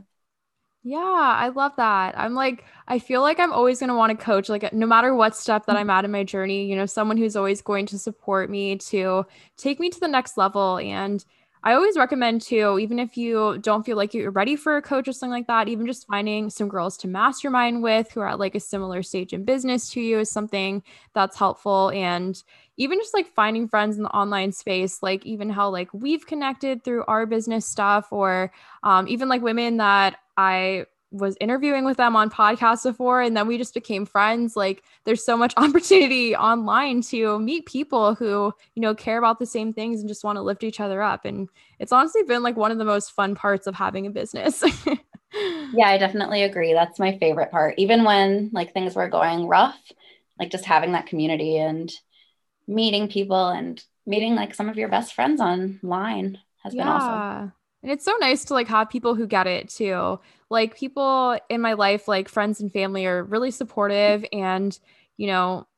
Yeah, 0.82 0.98
I 1.00 1.48
love 1.48 1.72
that. 1.78 2.16
I'm 2.16 2.34
like, 2.34 2.64
I 2.86 3.00
feel 3.00 3.20
like 3.20 3.40
I'm 3.40 3.52
always 3.52 3.80
going 3.80 3.88
to 3.88 3.96
want 3.96 4.16
to 4.16 4.24
coach, 4.24 4.48
like, 4.48 4.72
no 4.72 4.86
matter 4.86 5.12
what 5.14 5.34
step 5.34 5.66
that 5.66 5.76
I'm 5.76 5.90
at 5.90 6.04
in 6.04 6.12
my 6.12 6.22
journey, 6.22 6.66
you 6.66 6.76
know, 6.76 6.86
someone 6.86 7.16
who's 7.16 7.34
always 7.34 7.60
going 7.60 7.86
to 7.86 7.98
support 7.98 8.48
me 8.50 8.76
to 8.76 9.26
take 9.56 9.80
me 9.80 9.90
to 9.90 9.98
the 9.98 10.06
next 10.06 10.36
level. 10.36 10.78
And 10.78 11.24
I 11.64 11.72
always 11.72 11.96
recommend 11.96 12.42
too, 12.42 12.78
even 12.78 13.00
if 13.00 13.16
you 13.16 13.58
don't 13.58 13.84
feel 13.84 13.96
like 13.96 14.14
you're 14.14 14.30
ready 14.30 14.54
for 14.54 14.76
a 14.76 14.82
coach 14.82 15.08
or 15.08 15.12
something 15.12 15.32
like 15.32 15.48
that, 15.48 15.66
even 15.68 15.88
just 15.88 16.06
finding 16.06 16.48
some 16.48 16.68
girls 16.68 16.96
to 16.98 17.08
mastermind 17.08 17.82
with 17.82 18.12
who 18.12 18.20
are 18.20 18.28
at 18.28 18.38
like 18.38 18.54
a 18.54 18.60
similar 18.60 19.02
stage 19.02 19.32
in 19.32 19.44
business 19.44 19.90
to 19.90 20.00
you 20.00 20.20
is 20.20 20.30
something 20.30 20.84
that's 21.12 21.36
helpful. 21.36 21.90
And 21.90 22.40
even 22.76 22.98
just 22.98 23.14
like 23.14 23.32
finding 23.34 23.68
friends 23.68 23.96
in 23.96 24.02
the 24.02 24.10
online 24.10 24.52
space, 24.52 25.02
like 25.02 25.24
even 25.24 25.50
how 25.50 25.70
like 25.70 25.88
we've 25.92 26.26
connected 26.26 26.84
through 26.84 27.04
our 27.06 27.26
business 27.26 27.66
stuff, 27.66 28.08
or 28.12 28.52
um, 28.82 29.08
even 29.08 29.28
like 29.28 29.42
women 29.42 29.78
that 29.78 30.18
I 30.36 30.86
was 31.12 31.36
interviewing 31.40 31.84
with 31.84 31.96
them 31.96 32.16
on 32.16 32.28
podcasts 32.30 32.82
before 32.82 33.22
and 33.22 33.36
then 33.36 33.46
we 33.46 33.56
just 33.56 33.74
became 33.74 34.04
friends 34.04 34.56
like 34.56 34.82
there's 35.04 35.24
so 35.24 35.36
much 35.36 35.54
opportunity 35.56 36.34
online 36.34 37.00
to 37.00 37.38
meet 37.38 37.64
people 37.64 38.14
who 38.14 38.52
you 38.74 38.82
know 38.82 38.94
care 38.94 39.16
about 39.18 39.38
the 39.38 39.46
same 39.46 39.72
things 39.72 40.00
and 40.00 40.08
just 40.08 40.24
want 40.24 40.36
to 40.36 40.42
lift 40.42 40.64
each 40.64 40.80
other 40.80 41.02
up 41.02 41.24
and 41.24 41.48
it's 41.78 41.92
honestly 41.92 42.22
been 42.24 42.42
like 42.42 42.56
one 42.56 42.72
of 42.72 42.78
the 42.78 42.84
most 42.84 43.12
fun 43.12 43.34
parts 43.34 43.66
of 43.66 43.74
having 43.74 44.06
a 44.06 44.10
business. 44.10 44.62
Yeah 45.72 45.88
i 45.88 45.98
definitely 45.98 46.44
agree 46.44 46.72
that's 46.72 46.98
my 46.98 47.18
favorite 47.18 47.50
part 47.50 47.74
even 47.76 48.04
when 48.04 48.48
like 48.54 48.72
things 48.72 48.94
were 48.94 49.08
going 49.08 49.46
rough 49.48 49.78
like 50.38 50.50
just 50.50 50.64
having 50.64 50.92
that 50.92 51.06
community 51.06 51.58
and 51.58 51.92
meeting 52.66 53.08
people 53.08 53.48
and 53.48 53.82
meeting 54.06 54.34
like 54.34 54.54
some 54.54 54.68
of 54.68 54.76
your 54.76 54.88
best 54.88 55.14
friends 55.14 55.40
online 55.40 56.38
has 56.62 56.74
yeah. 56.74 56.82
been 56.82 56.92
awesome 56.92 57.52
and 57.86 57.92
it's 57.92 58.04
so 58.04 58.16
nice 58.18 58.44
to 58.46 58.54
like 58.54 58.66
have 58.66 58.90
people 58.90 59.14
who 59.14 59.28
get 59.28 59.46
it 59.46 59.68
too. 59.68 60.18
Like 60.50 60.76
people 60.76 61.38
in 61.48 61.60
my 61.60 61.74
life, 61.74 62.08
like 62.08 62.28
friends 62.28 62.60
and 62.60 62.72
family 62.72 63.06
are 63.06 63.22
really 63.22 63.52
supportive 63.52 64.24
and, 64.32 64.76
you 65.16 65.28
know, 65.28 65.68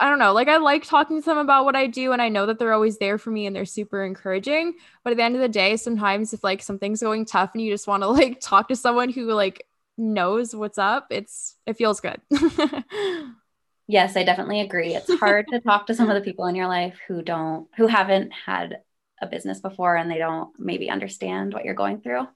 I 0.00 0.08
don't 0.08 0.18
know, 0.18 0.32
like 0.32 0.48
I 0.48 0.56
like 0.56 0.82
talking 0.82 1.22
to 1.22 1.24
them 1.24 1.38
about 1.38 1.64
what 1.64 1.76
I 1.76 1.86
do 1.86 2.10
and 2.10 2.20
I 2.20 2.28
know 2.28 2.46
that 2.46 2.58
they're 2.58 2.72
always 2.72 2.98
there 2.98 3.18
for 3.18 3.30
me 3.30 3.46
and 3.46 3.54
they're 3.54 3.64
super 3.64 4.04
encouraging. 4.04 4.74
But 5.04 5.12
at 5.12 5.16
the 5.16 5.22
end 5.22 5.36
of 5.36 5.40
the 5.40 5.48
day, 5.48 5.76
sometimes 5.76 6.32
if 6.32 6.42
like 6.42 6.60
something's 6.60 7.02
going 7.02 7.24
tough 7.24 7.50
and 7.54 7.62
you 7.62 7.72
just 7.72 7.86
want 7.86 8.02
to 8.02 8.08
like 8.08 8.40
talk 8.40 8.66
to 8.66 8.74
someone 8.76 9.08
who 9.08 9.32
like 9.32 9.64
knows 9.96 10.56
what's 10.56 10.78
up, 10.78 11.06
it's 11.10 11.54
it 11.66 11.76
feels 11.76 12.00
good. 12.00 12.20
yes, 13.86 14.16
I 14.16 14.24
definitely 14.24 14.60
agree. 14.60 14.94
It's 14.94 15.12
hard 15.18 15.46
to 15.48 15.60
talk 15.60 15.86
to 15.86 15.94
some 15.94 16.10
of 16.10 16.14
the 16.14 16.20
people 16.20 16.46
in 16.46 16.54
your 16.54 16.68
life 16.68 16.98
who 17.06 17.22
don't 17.22 17.68
who 17.76 17.86
haven't 17.86 18.32
had 18.32 18.80
a 19.22 19.26
business 19.26 19.60
before 19.60 19.96
and 19.96 20.10
they 20.10 20.18
don't 20.18 20.50
maybe 20.58 20.90
understand 20.90 21.54
what 21.54 21.64
you're 21.64 21.74
going 21.74 22.00
through. 22.00 22.28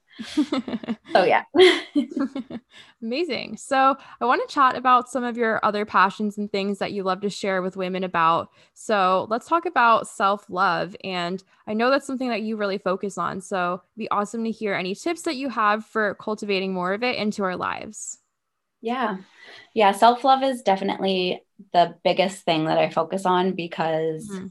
so, 1.13 1.23
yeah. 1.23 1.43
Amazing. 3.01 3.57
So, 3.57 3.95
I 4.19 4.25
want 4.25 4.47
to 4.47 4.53
chat 4.53 4.75
about 4.75 5.09
some 5.09 5.23
of 5.23 5.37
your 5.37 5.63
other 5.63 5.85
passions 5.85 6.37
and 6.37 6.51
things 6.51 6.79
that 6.79 6.91
you 6.91 7.03
love 7.03 7.21
to 7.21 7.29
share 7.29 7.61
with 7.61 7.77
women 7.77 8.03
about. 8.03 8.49
So, 8.73 9.27
let's 9.29 9.47
talk 9.47 9.65
about 9.65 10.07
self 10.07 10.49
love. 10.49 10.95
And 11.03 11.43
I 11.67 11.73
know 11.73 11.91
that's 11.91 12.07
something 12.07 12.29
that 12.29 12.41
you 12.41 12.57
really 12.57 12.79
focus 12.79 13.17
on. 13.17 13.41
So, 13.41 13.75
it'd 13.75 13.97
be 13.97 14.09
awesome 14.09 14.43
to 14.43 14.51
hear 14.51 14.73
any 14.73 14.95
tips 14.95 15.21
that 15.23 15.35
you 15.35 15.49
have 15.49 15.85
for 15.85 16.15
cultivating 16.15 16.73
more 16.73 16.93
of 16.93 17.03
it 17.03 17.15
into 17.15 17.43
our 17.43 17.55
lives. 17.55 18.20
Yeah. 18.81 19.17
Yeah. 19.73 19.91
Self 19.91 20.23
love 20.23 20.43
is 20.43 20.63
definitely 20.63 21.43
the 21.73 21.95
biggest 22.03 22.43
thing 22.43 22.65
that 22.65 22.77
I 22.77 22.89
focus 22.89 23.25
on 23.25 23.53
because. 23.53 24.29
Mm-hmm 24.29 24.47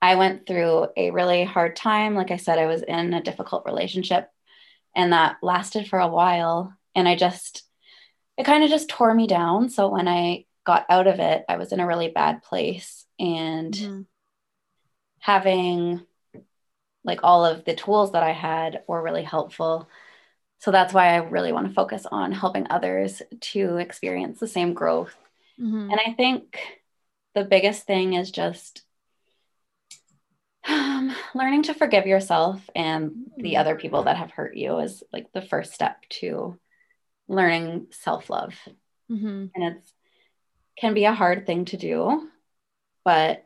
I 0.00 0.14
went 0.14 0.46
through 0.46 0.88
a 0.96 1.10
really 1.10 1.44
hard 1.44 1.74
time. 1.74 2.14
Like 2.14 2.30
I 2.30 2.36
said, 2.36 2.58
I 2.58 2.66
was 2.66 2.82
in 2.82 3.14
a 3.14 3.22
difficult 3.22 3.64
relationship 3.66 4.30
and 4.94 5.12
that 5.12 5.36
lasted 5.42 5.88
for 5.88 5.98
a 5.98 6.08
while. 6.08 6.72
And 6.94 7.08
I 7.08 7.16
just, 7.16 7.64
it 8.36 8.46
kind 8.46 8.62
of 8.62 8.70
just 8.70 8.88
tore 8.88 9.12
me 9.12 9.26
down. 9.26 9.70
So 9.70 9.88
when 9.88 10.06
I 10.06 10.44
got 10.64 10.86
out 10.88 11.06
of 11.06 11.18
it, 11.18 11.44
I 11.48 11.56
was 11.56 11.72
in 11.72 11.80
a 11.80 11.86
really 11.86 12.08
bad 12.08 12.42
place. 12.42 13.06
And 13.18 13.74
mm-hmm. 13.74 14.00
having 15.18 16.02
like 17.04 17.20
all 17.24 17.44
of 17.44 17.64
the 17.64 17.74
tools 17.74 18.12
that 18.12 18.22
I 18.22 18.32
had 18.32 18.82
were 18.86 19.02
really 19.02 19.24
helpful. 19.24 19.88
So 20.58 20.70
that's 20.70 20.92
why 20.92 21.14
I 21.14 21.16
really 21.18 21.52
want 21.52 21.68
to 21.68 21.74
focus 21.74 22.06
on 22.10 22.32
helping 22.32 22.66
others 22.68 23.22
to 23.40 23.76
experience 23.76 24.40
the 24.40 24.48
same 24.48 24.74
growth. 24.74 25.14
Mm-hmm. 25.60 25.90
And 25.90 26.00
I 26.04 26.12
think 26.14 26.58
the 27.34 27.44
biggest 27.44 27.86
thing 27.86 28.14
is 28.14 28.30
just 28.30 28.82
um, 30.68 31.14
learning 31.34 31.64
to 31.64 31.74
forgive 31.74 32.06
yourself 32.06 32.60
and 32.74 33.30
the 33.36 33.56
other 33.56 33.76
people 33.76 34.04
that 34.04 34.16
have 34.16 34.30
hurt 34.30 34.56
you 34.56 34.78
is 34.78 35.02
like 35.12 35.32
the 35.32 35.42
first 35.42 35.72
step 35.72 36.02
to 36.08 36.58
learning 37.28 37.86
self-love 37.90 38.54
mm-hmm. 39.10 39.46
and 39.54 39.76
it's 39.76 39.92
can 40.76 40.94
be 40.94 41.04
a 41.04 41.14
hard 41.14 41.46
thing 41.46 41.64
to 41.64 41.76
do 41.76 42.28
but 43.04 43.44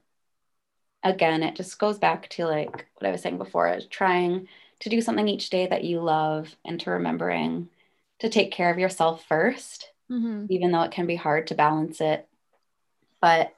again 1.02 1.42
it 1.42 1.56
just 1.56 1.78
goes 1.78 1.98
back 1.98 2.28
to 2.28 2.44
like 2.44 2.86
what 2.94 3.08
i 3.08 3.10
was 3.10 3.22
saying 3.22 3.38
before 3.38 3.78
trying 3.90 4.46
to 4.82 4.88
do 4.88 5.00
something 5.00 5.28
each 5.28 5.50
day 5.50 5.66
that 5.66 5.84
you 5.84 6.00
love 6.00 6.54
and 6.64 6.78
to 6.80 6.90
remembering 6.90 7.68
to 8.20 8.28
take 8.28 8.52
care 8.52 8.70
of 8.70 8.78
yourself 8.78 9.24
1st 9.28 9.84
mm-hmm. 10.10 10.46
even 10.50 10.70
though 10.70 10.82
it 10.82 10.92
can 10.92 11.06
be 11.06 11.16
hard 11.16 11.48
to 11.48 11.54
balance 11.54 12.00
it 12.00 12.28
but 13.20 13.54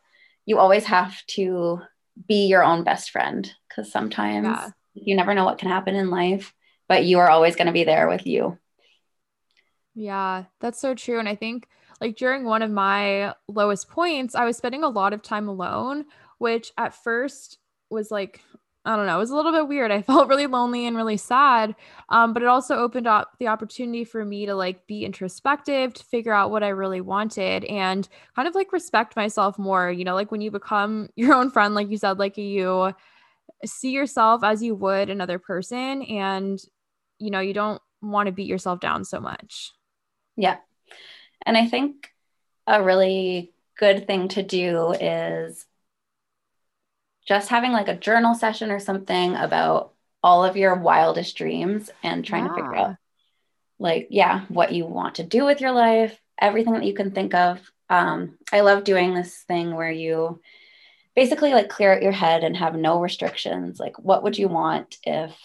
you 0.46 0.58
always 0.58 0.84
have 0.84 1.24
to 1.26 1.80
be 2.28 2.46
your 2.46 2.62
own 2.62 2.84
best 2.84 3.10
friend 3.10 3.50
because 3.68 3.90
sometimes 3.90 4.46
yeah. 4.46 4.68
you 4.94 5.16
never 5.16 5.34
know 5.34 5.44
what 5.44 5.58
can 5.58 5.68
happen 5.68 5.94
in 5.94 6.10
life, 6.10 6.54
but 6.88 7.04
you 7.04 7.18
are 7.18 7.30
always 7.30 7.56
going 7.56 7.66
to 7.66 7.72
be 7.72 7.84
there 7.84 8.08
with 8.08 8.26
you. 8.26 8.58
Yeah, 9.94 10.44
that's 10.60 10.80
so 10.80 10.94
true. 10.94 11.18
And 11.18 11.28
I 11.28 11.34
think 11.34 11.68
like 12.00 12.16
during 12.16 12.44
one 12.44 12.62
of 12.62 12.70
my 12.70 13.34
lowest 13.48 13.88
points, 13.88 14.34
I 14.34 14.44
was 14.44 14.56
spending 14.56 14.84
a 14.84 14.88
lot 14.88 15.12
of 15.12 15.22
time 15.22 15.48
alone, 15.48 16.06
which 16.38 16.72
at 16.76 16.94
first 16.94 17.58
was 17.90 18.10
like 18.10 18.42
I 18.84 18.96
don't 18.96 19.06
know, 19.06 19.16
it 19.16 19.20
was 19.20 19.30
a 19.30 19.36
little 19.36 19.52
bit 19.52 19.68
weird. 19.68 19.90
I 19.90 20.02
felt 20.02 20.28
really 20.28 20.46
lonely 20.46 20.86
and 20.86 20.96
really 20.96 21.16
sad. 21.16 21.74
Um, 22.08 22.32
but 22.32 22.42
it 22.42 22.48
also 22.48 22.76
opened 22.76 23.06
up 23.06 23.32
the 23.38 23.48
opportunity 23.48 24.04
for 24.04 24.24
me 24.24 24.46
to 24.46 24.54
like 24.54 24.86
be 24.86 25.04
introspective, 25.04 25.94
to 25.94 26.04
figure 26.04 26.32
out 26.32 26.50
what 26.50 26.62
I 26.62 26.68
really 26.68 27.00
wanted 27.00 27.64
and 27.64 28.06
kind 28.36 28.48
of 28.48 28.54
like 28.54 28.72
respect 28.72 29.16
myself 29.16 29.58
more. 29.58 29.90
You 29.90 30.04
know, 30.04 30.14
like 30.14 30.30
when 30.30 30.40
you 30.40 30.50
become 30.50 31.08
your 31.16 31.34
own 31.34 31.50
friend, 31.50 31.74
like 31.74 31.90
you 31.90 31.96
said, 31.96 32.18
like 32.18 32.36
you 32.36 32.92
see 33.64 33.92
yourself 33.92 34.44
as 34.44 34.62
you 34.62 34.74
would 34.74 35.10
another 35.10 35.38
person 35.38 36.02
and, 36.02 36.60
you 37.18 37.30
know, 37.30 37.40
you 37.40 37.54
don't 37.54 37.80
want 38.02 38.26
to 38.26 38.32
beat 38.32 38.46
yourself 38.46 38.80
down 38.80 39.04
so 39.04 39.20
much. 39.20 39.72
Yeah. 40.36 40.56
And 41.46 41.56
I 41.56 41.66
think 41.66 42.10
a 42.66 42.82
really 42.82 43.52
good 43.78 44.06
thing 44.06 44.28
to 44.28 44.42
do 44.42 44.92
is 44.92 45.66
just 47.24 47.48
having 47.48 47.72
like 47.72 47.88
a 47.88 47.96
journal 47.96 48.34
session 48.34 48.70
or 48.70 48.78
something 48.78 49.34
about 49.34 49.92
all 50.22 50.44
of 50.44 50.56
your 50.56 50.74
wildest 50.74 51.36
dreams 51.36 51.90
and 52.02 52.24
trying 52.24 52.48
to 52.48 52.54
figure 52.54 52.74
out 52.74 52.96
like 53.78 54.08
yeah 54.10 54.44
what 54.48 54.72
you 54.72 54.86
want 54.86 55.16
to 55.16 55.22
do 55.22 55.44
with 55.44 55.60
your 55.60 55.72
life 55.72 56.18
everything 56.38 56.74
that 56.74 56.84
you 56.84 56.94
can 56.94 57.10
think 57.10 57.34
of. 57.34 57.60
Um, 57.90 58.38
i 58.50 58.60
love 58.60 58.84
doing 58.84 59.14
this 59.14 59.44
thing 59.46 59.74
where 59.74 59.90
you 59.90 60.40
basically 61.14 61.52
like 61.52 61.68
clear 61.68 61.94
out 61.94 62.02
your 62.02 62.12
head 62.12 62.42
and 62.42 62.56
have 62.56 62.74
no 62.74 63.00
restrictions. 63.00 63.78
Like 63.78 63.98
what 63.98 64.22
would 64.22 64.38
you 64.38 64.48
want 64.48 64.96
if 65.04 65.36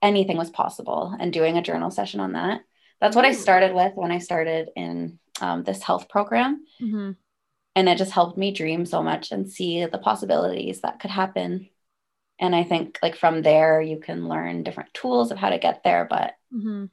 anything 0.00 0.36
was 0.36 0.50
possible? 0.50 1.14
And 1.18 1.32
doing 1.32 1.58
a 1.58 1.62
journal 1.62 1.90
session 1.90 2.20
on 2.20 2.32
that. 2.32 2.60
That's 3.00 3.16
what 3.16 3.24
i 3.24 3.32
started 3.32 3.74
with 3.74 3.92
when 3.94 4.12
i 4.12 4.18
started 4.18 4.68
in 4.76 5.18
um, 5.40 5.64
this 5.64 5.82
health 5.82 6.08
program. 6.08 6.64
Mm-hmm. 6.80 7.12
And 7.76 7.88
it 7.88 7.98
just 7.98 8.12
helped 8.12 8.36
me 8.36 8.52
dream 8.52 8.84
so 8.84 9.02
much 9.02 9.32
and 9.32 9.50
see 9.50 9.84
the 9.86 9.98
possibilities 9.98 10.80
that 10.80 11.00
could 11.00 11.10
happen. 11.10 11.68
And 12.38 12.56
i 12.56 12.64
think 12.64 12.98
like 13.02 13.16
from 13.16 13.42
there 13.42 13.82
you 13.82 13.98
can 13.98 14.26
learn 14.26 14.62
different 14.62 14.94
tools 14.94 15.30
of 15.30 15.36
how 15.36 15.50
to 15.50 15.58
get 15.58 15.82
there 15.84 16.06
but 16.08 16.36
mm-hmm. 16.50 16.86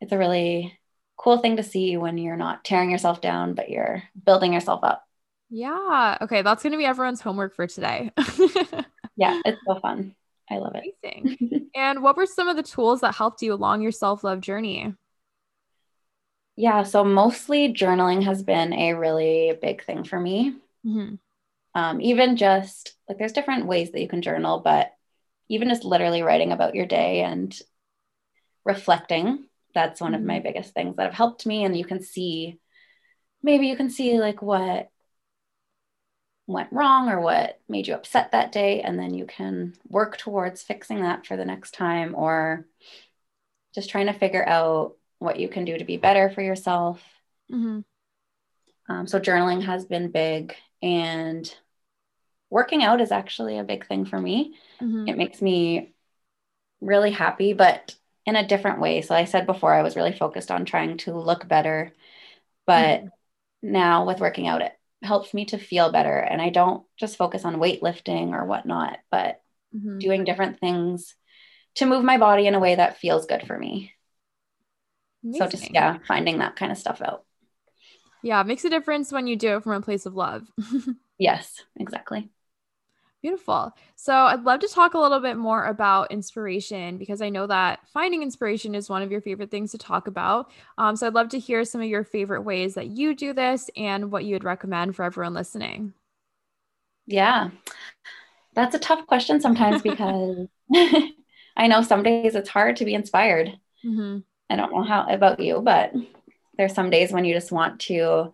it's 0.00 0.12
a 0.12 0.18
really 0.18 0.78
cool 1.16 1.38
thing 1.38 1.56
to 1.56 1.64
see 1.64 1.96
when 1.96 2.16
you're 2.16 2.36
not 2.36 2.64
tearing 2.64 2.90
yourself 2.90 3.20
down 3.20 3.54
but 3.54 3.70
you're 3.70 4.04
building 4.24 4.52
yourself 4.52 4.84
up. 4.84 5.04
Yeah. 5.50 6.18
Okay. 6.22 6.42
That's 6.42 6.62
going 6.62 6.72
to 6.72 6.78
be 6.78 6.84
everyone's 6.84 7.20
homework 7.20 7.54
for 7.54 7.66
today. 7.66 8.12
Yeah. 9.16 9.40
It's 9.44 9.60
so 9.66 9.78
fun. 9.80 10.14
I 10.50 10.58
love 10.58 10.74
it. 10.74 10.94
Amazing. 11.02 11.70
and 11.74 12.02
what 12.02 12.16
were 12.16 12.26
some 12.26 12.48
of 12.48 12.56
the 12.56 12.62
tools 12.62 13.00
that 13.00 13.14
helped 13.14 13.42
you 13.42 13.52
along 13.52 13.82
your 13.82 13.92
self-love 13.92 14.40
journey 14.40 14.92
yeah, 16.56 16.84
so 16.84 17.04
mostly 17.04 17.72
journaling 17.72 18.22
has 18.24 18.42
been 18.42 18.72
a 18.72 18.94
really 18.94 19.56
big 19.60 19.84
thing 19.84 20.04
for 20.04 20.18
me. 20.18 20.56
Mm-hmm. 20.86 21.16
Um, 21.74 22.00
even 22.00 22.36
just 22.36 22.94
like 23.08 23.18
there's 23.18 23.32
different 23.32 23.66
ways 23.66 23.90
that 23.90 24.00
you 24.00 24.08
can 24.08 24.22
journal, 24.22 24.60
but 24.60 24.92
even 25.48 25.68
just 25.68 25.84
literally 25.84 26.22
writing 26.22 26.52
about 26.52 26.74
your 26.74 26.86
day 26.86 27.22
and 27.22 27.56
reflecting, 28.64 29.46
that's 29.74 30.00
one 30.00 30.12
mm-hmm. 30.12 30.20
of 30.20 30.26
my 30.26 30.34
mm-hmm. 30.34 30.44
biggest 30.44 30.72
things 30.74 30.96
that 30.96 31.06
have 31.06 31.14
helped 31.14 31.44
me. 31.44 31.64
And 31.64 31.76
you 31.76 31.84
can 31.84 32.00
see, 32.00 32.60
maybe 33.42 33.66
you 33.66 33.76
can 33.76 33.90
see 33.90 34.20
like 34.20 34.40
what 34.40 34.90
went 36.46 36.72
wrong 36.72 37.08
or 37.08 37.20
what 37.20 37.60
made 37.68 37.88
you 37.88 37.94
upset 37.94 38.30
that 38.30 38.52
day. 38.52 38.80
And 38.80 38.98
then 38.98 39.12
you 39.12 39.26
can 39.26 39.74
work 39.88 40.16
towards 40.16 40.62
fixing 40.62 41.02
that 41.02 41.26
for 41.26 41.36
the 41.36 41.44
next 41.44 41.72
time 41.72 42.14
or 42.14 42.66
just 43.74 43.90
trying 43.90 44.06
to 44.06 44.12
figure 44.12 44.46
out 44.46 44.96
what 45.24 45.38
you 45.38 45.48
can 45.48 45.64
do 45.64 45.76
to 45.76 45.84
be 45.84 45.96
better 45.96 46.30
for 46.30 46.42
yourself. 46.42 47.02
Mm-hmm. 47.50 47.80
Um, 48.88 49.06
so, 49.06 49.18
journaling 49.18 49.62
has 49.62 49.84
been 49.84 50.10
big, 50.10 50.54
and 50.82 51.52
working 52.50 52.82
out 52.82 53.00
is 53.00 53.10
actually 53.10 53.58
a 53.58 53.64
big 53.64 53.86
thing 53.86 54.04
for 54.04 54.20
me. 54.20 54.54
Mm-hmm. 54.80 55.08
It 55.08 55.16
makes 55.16 55.40
me 55.40 55.94
really 56.80 57.10
happy, 57.10 57.54
but 57.54 57.94
in 58.26 58.36
a 58.36 58.46
different 58.46 58.80
way. 58.80 59.00
So, 59.02 59.14
I 59.14 59.24
said 59.24 59.46
before, 59.46 59.72
I 59.72 59.82
was 59.82 59.96
really 59.96 60.12
focused 60.12 60.50
on 60.50 60.64
trying 60.64 60.98
to 60.98 61.18
look 61.18 61.48
better, 61.48 61.92
but 62.66 63.00
mm-hmm. 63.00 63.72
now 63.72 64.06
with 64.06 64.20
working 64.20 64.46
out, 64.46 64.62
it 64.62 64.72
helps 65.02 65.34
me 65.34 65.44
to 65.46 65.58
feel 65.58 65.90
better. 65.92 66.18
And 66.18 66.40
I 66.40 66.50
don't 66.50 66.84
just 66.96 67.16
focus 67.16 67.44
on 67.44 67.56
weightlifting 67.56 68.30
or 68.32 68.44
whatnot, 68.44 68.98
but 69.10 69.42
mm-hmm. 69.74 69.98
doing 69.98 70.24
different 70.24 70.60
things 70.60 71.14
to 71.76 71.86
move 71.86 72.04
my 72.04 72.18
body 72.18 72.46
in 72.46 72.54
a 72.54 72.60
way 72.60 72.74
that 72.74 72.98
feels 72.98 73.26
good 73.26 73.46
for 73.46 73.58
me. 73.58 73.92
Amazing. 75.24 75.40
So 75.40 75.56
just 75.56 75.74
yeah, 75.74 75.98
finding 76.06 76.38
that 76.38 76.56
kind 76.56 76.70
of 76.70 76.78
stuff 76.78 77.00
out. 77.02 77.24
Yeah, 78.22 78.40
it 78.40 78.46
makes 78.46 78.64
a 78.64 78.70
difference 78.70 79.12
when 79.12 79.26
you 79.26 79.36
do 79.36 79.56
it 79.56 79.62
from 79.62 79.72
a 79.72 79.80
place 79.80 80.06
of 80.06 80.14
love. 80.14 80.46
yes, 81.18 81.62
exactly. 81.76 82.30
Beautiful. 83.24 83.72
So, 83.96 84.12
I'd 84.12 84.44
love 84.44 84.60
to 84.60 84.68
talk 84.68 84.92
a 84.92 84.98
little 84.98 85.18
bit 85.20 85.38
more 85.38 85.64
about 85.64 86.10
inspiration 86.10 86.98
because 86.98 87.22
I 87.22 87.30
know 87.30 87.46
that 87.46 87.80
finding 87.88 88.22
inspiration 88.22 88.74
is 88.74 88.90
one 88.90 89.00
of 89.00 89.10
your 89.10 89.22
favorite 89.22 89.50
things 89.50 89.70
to 89.70 89.78
talk 89.78 90.06
about. 90.06 90.50
Um, 90.76 90.94
so, 90.94 91.06
I'd 91.06 91.14
love 91.14 91.30
to 91.30 91.38
hear 91.38 91.64
some 91.64 91.80
of 91.80 91.86
your 91.86 92.04
favorite 92.04 92.42
ways 92.42 92.74
that 92.74 92.88
you 92.88 93.14
do 93.14 93.32
this 93.32 93.70
and 93.78 94.12
what 94.12 94.26
you 94.26 94.34
would 94.34 94.44
recommend 94.44 94.94
for 94.94 95.04
everyone 95.04 95.32
listening. 95.32 95.94
Yeah, 97.06 97.48
that's 98.54 98.74
a 98.74 98.78
tough 98.78 99.06
question 99.06 99.40
sometimes 99.40 99.80
because 99.82 100.46
I 101.56 101.66
know 101.66 101.80
some 101.80 102.02
days 102.02 102.34
it's 102.34 102.50
hard 102.50 102.76
to 102.76 102.84
be 102.84 102.92
inspired. 102.92 103.58
Mm-hmm. 103.84 104.18
I 104.54 104.56
don't 104.56 104.72
know 104.72 104.84
how 104.84 105.06
about 105.08 105.40
you, 105.40 105.60
but 105.60 105.92
there's 106.56 106.74
some 106.74 106.90
days 106.90 107.12
when 107.12 107.24
you 107.24 107.34
just 107.34 107.52
want 107.52 107.80
to 107.80 108.32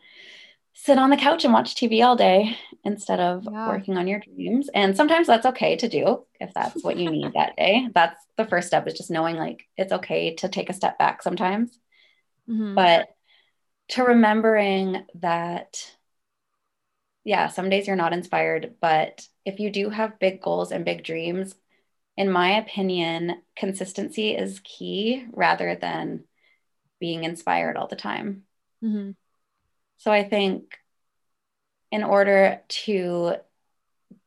sit 0.74 0.98
on 0.98 1.11
the 1.11 1.16
couch 1.16 1.44
and 1.44 1.52
watch 1.52 1.74
TV 1.74 2.04
all 2.04 2.16
day 2.16 2.56
instead 2.85 3.20
of 3.20 3.44
yeah. 3.44 3.68
working 3.68 3.96
on 3.96 4.06
your 4.06 4.20
dreams. 4.20 4.68
And 4.72 4.96
sometimes 4.96 5.26
that's 5.26 5.46
okay 5.46 5.76
to 5.76 5.88
do 5.88 6.24
if 6.38 6.52
that's 6.54 6.83
what 6.83 6.96
you 6.96 7.11
need 7.11 7.33
that 7.35 7.56
day. 7.56 7.88
That's 7.94 8.18
the 8.37 8.46
first 8.46 8.68
step 8.68 8.87
is 8.87 8.94
just 8.94 9.11
knowing 9.11 9.37
like 9.37 9.64
it's 9.76 9.92
okay 9.92 10.35
to 10.37 10.48
take 10.48 10.70
a 10.70 10.74
step 10.74 10.98
back 10.98 11.22
sometimes. 11.22 11.78
Mm-hmm. 12.48 12.74
But 12.74 13.09
to 13.88 14.04
remembering 14.04 15.04
that, 15.16 15.76
yeah, 17.24 17.48
some 17.48 17.68
days 17.68 17.87
you're 17.87 17.96
not 17.96 18.14
inspired, 18.14 18.76
but 18.80 19.26
if 19.44 19.61
you 19.61 19.70
do 19.70 19.90
have 19.90 20.18
big 20.18 20.40
goals 20.40 20.72
and 20.72 20.85
big 20.85 21.04
dreams, 21.04 21.54
in 22.20 22.30
my 22.30 22.59
opinion, 22.59 23.40
consistency 23.56 24.37
is 24.37 24.61
key 24.62 25.24
rather 25.33 25.74
than 25.74 26.24
being 27.00 27.24
inspired 27.24 27.78
all 27.78 27.87
the 27.87 27.96
time. 27.96 28.42
Mm-hmm. 28.85 29.12
So 29.96 30.12
I 30.12 30.24
think 30.24 30.76
in 31.90 32.04
order 32.04 32.61
to 32.85 33.37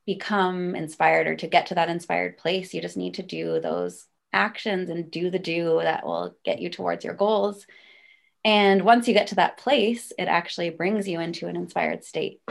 become 0.07 0.73
inspired 0.73 1.27
or 1.27 1.35
to 1.35 1.45
get 1.45 1.67
to 1.67 1.75
that 1.75 1.89
inspired 1.89 2.39
place, 2.39 2.73
you 2.73 2.81
just 2.81 2.97
need 2.97 3.13
to 3.13 3.23
do 3.23 3.59
those 3.59 4.07
actions 4.33 4.89
and 4.89 5.11
do 5.11 5.29
the 5.29 5.37
do 5.37 5.79
that 5.83 6.03
will 6.03 6.35
get 6.43 6.59
you 6.59 6.71
towards 6.71 7.05
your 7.05 7.13
goals. 7.13 7.67
And 8.43 8.81
once 8.81 9.07
you 9.07 9.13
get 9.13 9.27
to 9.27 9.35
that 9.35 9.57
place, 9.57 10.11
it 10.17 10.25
actually 10.25 10.71
brings 10.71 11.07
you 11.07 11.19
into 11.19 11.45
an 11.45 11.55
inspired 11.55 12.03
state. 12.03 12.41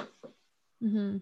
Mm-hmm. 0.80 1.16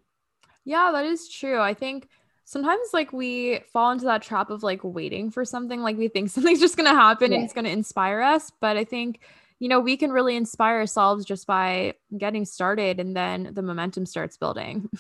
Yeah, 0.67 0.91
that 0.93 1.07
is 1.07 1.27
true. 1.31 1.59
I 1.59 1.73
think 1.73 2.07
sometimes 2.51 2.89
like 2.93 3.13
we 3.13 3.61
fall 3.73 3.93
into 3.93 4.07
that 4.07 4.23
trap 4.23 4.51
of 4.51 4.65
like 4.65 4.81
waiting 4.83 5.31
for 5.31 5.45
something 5.45 5.83
like 5.83 5.97
we 5.97 6.09
think 6.09 6.29
something's 6.31 6.61
just 6.61 6.77
going 6.77 6.89
to 6.89 6.95
happen 6.95 7.31
yeah. 7.31 7.37
and 7.37 7.45
it's 7.45 7.55
going 7.55 7.65
to 7.65 7.71
inspire 7.71 8.21
us 8.21 8.51
but 8.61 8.77
i 8.77 8.85
think 8.85 9.21
you 9.61 9.69
know 9.69 9.79
we 9.79 9.97
can 9.97 10.11
really 10.11 10.37
inspire 10.37 10.79
ourselves 10.79 11.25
just 11.25 11.47
by 11.47 11.95
getting 12.19 12.45
started 12.45 12.99
and 12.99 13.17
then 13.17 13.51
the 13.53 13.63
momentum 13.63 14.05
starts 14.05 14.37
building 14.37 14.91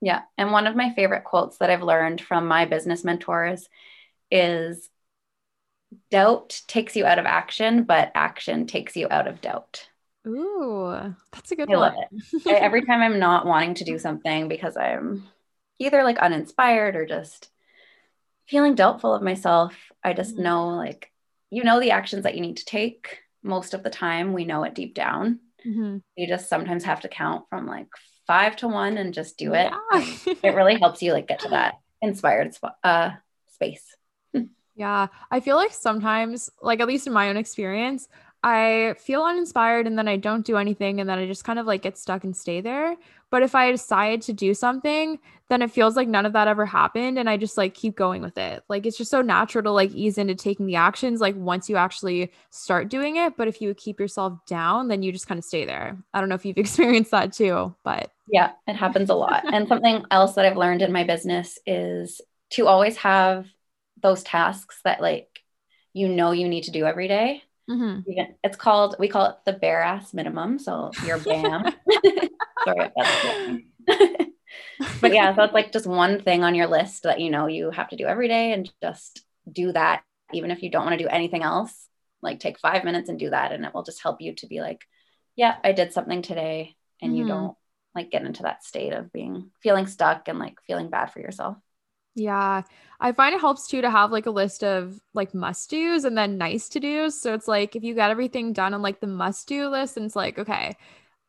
yeah 0.00 0.22
and 0.38 0.52
one 0.52 0.66
of 0.66 0.74
my 0.74 0.92
favorite 0.94 1.24
quotes 1.24 1.58
that 1.58 1.70
i've 1.70 1.82
learned 1.82 2.20
from 2.20 2.46
my 2.46 2.64
business 2.64 3.04
mentors 3.04 3.68
is 4.30 4.88
doubt 6.10 6.60
takes 6.66 6.96
you 6.96 7.04
out 7.04 7.18
of 7.18 7.26
action 7.26 7.84
but 7.84 8.10
action 8.14 8.66
takes 8.66 8.96
you 8.96 9.06
out 9.10 9.28
of 9.28 9.40
doubt 9.40 9.88
Ooh, 10.26 11.14
that's 11.30 11.52
a 11.52 11.54
good 11.54 11.72
I 11.72 11.76
one. 11.76 11.80
love 11.80 11.94
it. 12.34 12.46
Every 12.48 12.84
time 12.84 13.00
I'm 13.00 13.20
not 13.20 13.46
wanting 13.46 13.74
to 13.74 13.84
do 13.84 13.96
something 13.96 14.48
because 14.48 14.76
I'm 14.76 15.22
either 15.78 16.02
like 16.02 16.18
uninspired 16.18 16.96
or 16.96 17.06
just 17.06 17.50
feeling 18.46 18.74
doubtful 18.74 19.14
of 19.14 19.22
myself. 19.22 19.74
I 20.02 20.12
just 20.12 20.34
mm-hmm. 20.34 20.44
know 20.44 20.68
like 20.68 21.10
you 21.50 21.64
know 21.64 21.80
the 21.80 21.92
actions 21.92 22.24
that 22.24 22.34
you 22.34 22.40
need 22.40 22.58
to 22.58 22.64
take 22.64 23.18
most 23.42 23.74
of 23.74 23.82
the 23.82 23.90
time. 23.90 24.32
We 24.32 24.44
know 24.44 24.64
it 24.64 24.74
deep 24.74 24.94
down. 24.94 25.40
Mm-hmm. 25.66 25.98
You 26.16 26.26
just 26.26 26.48
sometimes 26.48 26.84
have 26.84 27.00
to 27.00 27.08
count 27.08 27.44
from 27.48 27.66
like 27.66 27.88
five 28.26 28.56
to 28.56 28.68
one 28.68 28.98
and 28.98 29.14
just 29.14 29.38
do 29.38 29.54
it. 29.54 29.72
Yeah. 29.92 30.34
it 30.42 30.54
really 30.54 30.78
helps 30.78 31.02
you 31.02 31.12
like 31.12 31.28
get 31.28 31.40
to 31.40 31.48
that 31.50 31.74
inspired 32.02 32.56
uh, 32.82 33.12
space. 33.52 33.84
yeah. 34.74 35.08
I 35.30 35.40
feel 35.40 35.56
like 35.56 35.72
sometimes, 35.72 36.50
like 36.60 36.80
at 36.80 36.88
least 36.88 37.06
in 37.06 37.12
my 37.12 37.28
own 37.28 37.36
experience, 37.36 38.08
I 38.42 38.94
feel 38.98 39.22
uninspired 39.22 39.86
and 39.86 39.98
then 39.98 40.06
I 40.06 40.16
don't 40.16 40.46
do 40.46 40.56
anything 40.56 41.00
and 41.00 41.08
then 41.08 41.18
I 41.18 41.26
just 41.26 41.44
kind 41.44 41.58
of 41.58 41.66
like 41.66 41.82
get 41.82 41.98
stuck 41.98 42.22
and 42.22 42.36
stay 42.36 42.60
there. 42.60 42.96
But 43.30 43.42
if 43.42 43.54
I 43.54 43.72
decide 43.72 44.22
to 44.22 44.32
do 44.32 44.54
something, 44.54 45.18
then 45.48 45.62
it 45.62 45.70
feels 45.70 45.96
like 45.96 46.06
none 46.06 46.26
of 46.26 46.32
that 46.34 46.46
ever 46.46 46.64
happened 46.64 47.18
and 47.18 47.28
I 47.28 47.36
just 47.38 47.56
like 47.56 47.74
keep 47.74 47.96
going 47.96 48.22
with 48.22 48.38
it. 48.38 48.62
Like 48.68 48.86
it's 48.86 48.96
just 48.96 49.10
so 49.10 49.20
natural 49.20 49.64
to 49.64 49.70
like 49.72 49.90
ease 49.92 50.16
into 50.16 50.34
taking 50.34 50.66
the 50.66 50.76
actions 50.76 51.20
like 51.20 51.34
once 51.36 51.68
you 51.68 51.76
actually 51.76 52.30
start 52.50 52.88
doing 52.88 53.16
it, 53.16 53.36
but 53.36 53.48
if 53.48 53.60
you 53.60 53.74
keep 53.74 53.98
yourself 53.98 54.38
down, 54.46 54.88
then 54.88 55.02
you 55.02 55.10
just 55.10 55.26
kind 55.26 55.38
of 55.38 55.44
stay 55.44 55.64
there. 55.64 55.98
I 56.14 56.20
don't 56.20 56.28
know 56.28 56.36
if 56.36 56.44
you've 56.44 56.58
experienced 56.58 57.10
that 57.10 57.32
too, 57.32 57.74
but 57.82 58.12
yeah, 58.28 58.52
it 58.66 58.76
happens 58.76 59.10
a 59.10 59.14
lot. 59.14 59.44
and 59.52 59.66
something 59.66 60.04
else 60.10 60.34
that 60.34 60.44
I've 60.44 60.56
learned 60.56 60.82
in 60.82 60.92
my 60.92 61.04
business 61.04 61.58
is 61.66 62.20
to 62.50 62.66
always 62.66 62.96
have 62.98 63.46
those 64.02 64.22
tasks 64.22 64.80
that 64.84 65.00
like 65.00 65.40
you 65.92 66.06
know 66.08 66.30
you 66.30 66.48
need 66.48 66.64
to 66.64 66.70
do 66.70 66.84
every 66.84 67.08
day 67.08 67.42
Mm-hmm. 67.68 68.10
It's 68.44 68.56
called, 68.56 68.96
we 68.98 69.08
call 69.08 69.26
it 69.26 69.36
the 69.44 69.52
bare 69.52 69.82
ass 69.82 70.14
minimum. 70.14 70.58
So 70.58 70.90
your 71.04 71.18
BAM. 71.18 71.64
Sorry 72.64 72.90
but 75.00 75.12
yeah, 75.12 75.34
so 75.34 75.42
it's 75.42 75.54
like 75.54 75.72
just 75.72 75.86
one 75.86 76.20
thing 76.20 76.42
on 76.42 76.54
your 76.54 76.66
list 76.66 77.04
that 77.04 77.20
you 77.20 77.30
know 77.30 77.46
you 77.46 77.70
have 77.70 77.88
to 77.88 77.96
do 77.96 78.06
every 78.06 78.28
day 78.28 78.52
and 78.52 78.70
just 78.82 79.22
do 79.50 79.72
that. 79.72 80.02
Even 80.32 80.50
if 80.50 80.62
you 80.62 80.70
don't 80.70 80.84
want 80.84 80.98
to 80.98 81.04
do 81.04 81.08
anything 81.08 81.42
else, 81.42 81.88
like 82.22 82.40
take 82.40 82.58
five 82.58 82.84
minutes 82.84 83.08
and 83.08 83.18
do 83.18 83.30
that. 83.30 83.52
And 83.52 83.64
it 83.64 83.74
will 83.74 83.84
just 83.84 84.02
help 84.02 84.20
you 84.20 84.34
to 84.36 84.46
be 84.46 84.60
like, 84.60 84.84
yeah, 85.36 85.56
I 85.62 85.72
did 85.72 85.92
something 85.92 86.22
today. 86.22 86.76
And 87.00 87.12
mm-hmm. 87.12 87.18
you 87.18 87.26
don't 87.26 87.56
like 87.94 88.10
get 88.10 88.24
into 88.24 88.42
that 88.42 88.64
state 88.64 88.92
of 88.92 89.12
being 89.12 89.50
feeling 89.62 89.86
stuck 89.86 90.28
and 90.28 90.38
like 90.38 90.56
feeling 90.66 90.90
bad 90.90 91.12
for 91.12 91.20
yourself. 91.20 91.56
Yeah. 92.16 92.62
I 92.98 93.12
find 93.12 93.34
it 93.34 93.40
helps 93.40 93.68
too 93.68 93.82
to 93.82 93.90
have 93.90 94.10
like 94.10 94.26
a 94.26 94.30
list 94.30 94.64
of 94.64 94.98
like 95.12 95.34
must 95.34 95.68
do's 95.68 96.04
and 96.04 96.16
then 96.16 96.38
nice 96.38 96.68
to 96.70 96.80
do's. 96.80 97.20
So 97.20 97.34
it's 97.34 97.46
like 97.46 97.76
if 97.76 97.84
you 97.84 97.94
got 97.94 98.10
everything 98.10 98.54
done 98.54 98.72
on 98.72 98.82
like 98.82 99.00
the 99.00 99.06
must 99.06 99.46
do 99.46 99.68
list, 99.68 99.96
and 99.96 100.06
it's 100.06 100.16
like, 100.16 100.38
okay, 100.38 100.76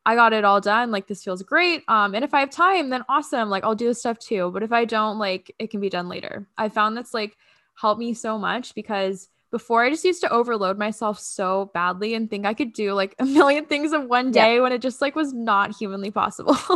I 0.05 0.15
got 0.15 0.31
it 0.31 0.45
all 0.45 0.61
done. 0.61 0.89
Like 0.89 1.07
this 1.07 1.23
feels 1.23 1.43
great. 1.43 1.83
Um, 1.89 2.15
and 2.15 2.23
if 2.23 2.33
I 2.33 2.39
have 2.39 2.49
time, 2.49 2.89
then 2.89 3.03
awesome. 3.09 3.49
Like 3.49 3.65
I'll 3.65 3.75
do 3.75 3.87
this 3.87 3.99
stuff 3.99 4.17
too. 4.17 4.49
But 4.53 4.63
if 4.63 4.71
I 4.71 4.85
don't, 4.85 5.19
like 5.19 5.53
it 5.59 5.69
can 5.69 5.81
be 5.81 5.89
done 5.89 6.07
later. 6.07 6.47
I 6.57 6.69
found 6.69 6.95
that's 6.95 7.13
like 7.13 7.35
helped 7.75 7.99
me 7.99 8.13
so 8.13 8.37
much 8.39 8.73
because 8.73 9.27
before 9.51 9.83
I 9.83 9.89
just 9.89 10.05
used 10.05 10.21
to 10.21 10.31
overload 10.31 10.77
myself 10.77 11.19
so 11.19 11.69
badly 11.73 12.13
and 12.13 12.29
think 12.29 12.45
I 12.45 12.53
could 12.53 12.71
do 12.71 12.93
like 12.93 13.15
a 13.19 13.25
million 13.25 13.65
things 13.65 13.91
in 13.91 14.07
one 14.07 14.31
day 14.31 14.55
yeah. 14.55 14.61
when 14.61 14.71
it 14.71 14.81
just 14.81 15.01
like 15.01 15.17
was 15.17 15.33
not 15.33 15.75
humanly 15.75 16.11
possible. 16.11 16.57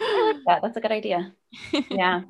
I 0.00 0.32
like 0.32 0.42
that. 0.46 0.62
That's 0.62 0.76
a 0.78 0.80
good 0.80 0.92
idea. 0.92 1.34
Yeah. 1.90 2.22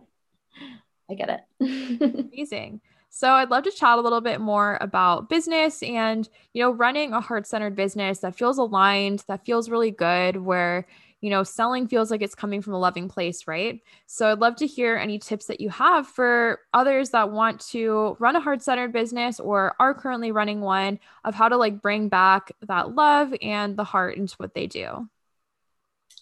I 1.11 1.15
get 1.15 1.45
it. 1.61 2.31
Amazing. 2.33 2.81
So 3.11 3.33
I'd 3.33 3.51
love 3.51 3.65
to 3.65 3.73
chat 3.73 3.99
a 3.99 4.01
little 4.01 4.21
bit 4.21 4.41
more 4.41 4.79
about 4.81 5.29
business 5.29 5.83
and, 5.83 6.29
you 6.55 6.63
know, 6.63 6.71
running 6.71 7.13
a 7.13 7.21
heart-centered 7.21 7.75
business 7.75 8.21
that 8.21 8.37
feels 8.37 8.57
aligned, 8.57 9.25
that 9.27 9.45
feels 9.45 9.69
really 9.69 9.91
good, 9.91 10.37
where, 10.37 10.87
you 11.21 11.29
know, 11.29 11.43
selling 11.43 11.89
feels 11.89 12.13
like 12.13 12.23
it's 12.23 12.37
coming 12.37 12.63
from 12.63 12.73
a 12.73 12.79
loving 12.79 13.09
place, 13.09 13.49
right? 13.49 13.81
So 14.07 14.31
I'd 14.31 14.39
love 14.39 14.55
to 14.57 14.67
hear 14.67 14.97
any 14.97 15.19
tips 15.19 15.47
that 15.47 15.61
you 15.61 15.71
have 15.71 16.07
for 16.07 16.61
others 16.73 17.11
that 17.11 17.33
want 17.33 17.61
to 17.71 18.17
run 18.21 18.37
a 18.37 18.41
heart-centered 18.41 18.93
business 18.93 19.41
or 19.41 19.75
are 19.81 19.93
currently 19.93 20.31
running 20.31 20.61
one 20.61 21.01
of 21.25 21.35
how 21.35 21.49
to 21.49 21.57
like 21.57 21.83
bring 21.83 22.09
back 22.09 22.53
that 22.69 22.95
love 22.95 23.35
and 23.43 23.77
the 23.77 23.85
heart 23.85 24.17
into 24.19 24.37
what 24.37 24.55
they 24.55 24.69
do. 24.69 25.09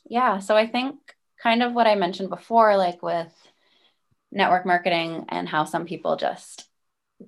Yeah, 0.09 0.39
so 0.39 0.57
I 0.57 0.67
think 0.67 0.97
kind 1.43 1.63
of 1.63 1.75
what 1.75 1.87
I 1.87 1.95
mentioned 1.95 2.31
before 2.31 2.79
like 2.79 3.03
with 3.03 3.31
network 4.31 4.67
marketing 4.67 5.27
and 5.29 5.49
how 5.49 5.65
some 5.65 5.87
people 5.87 6.17
just 6.17 6.69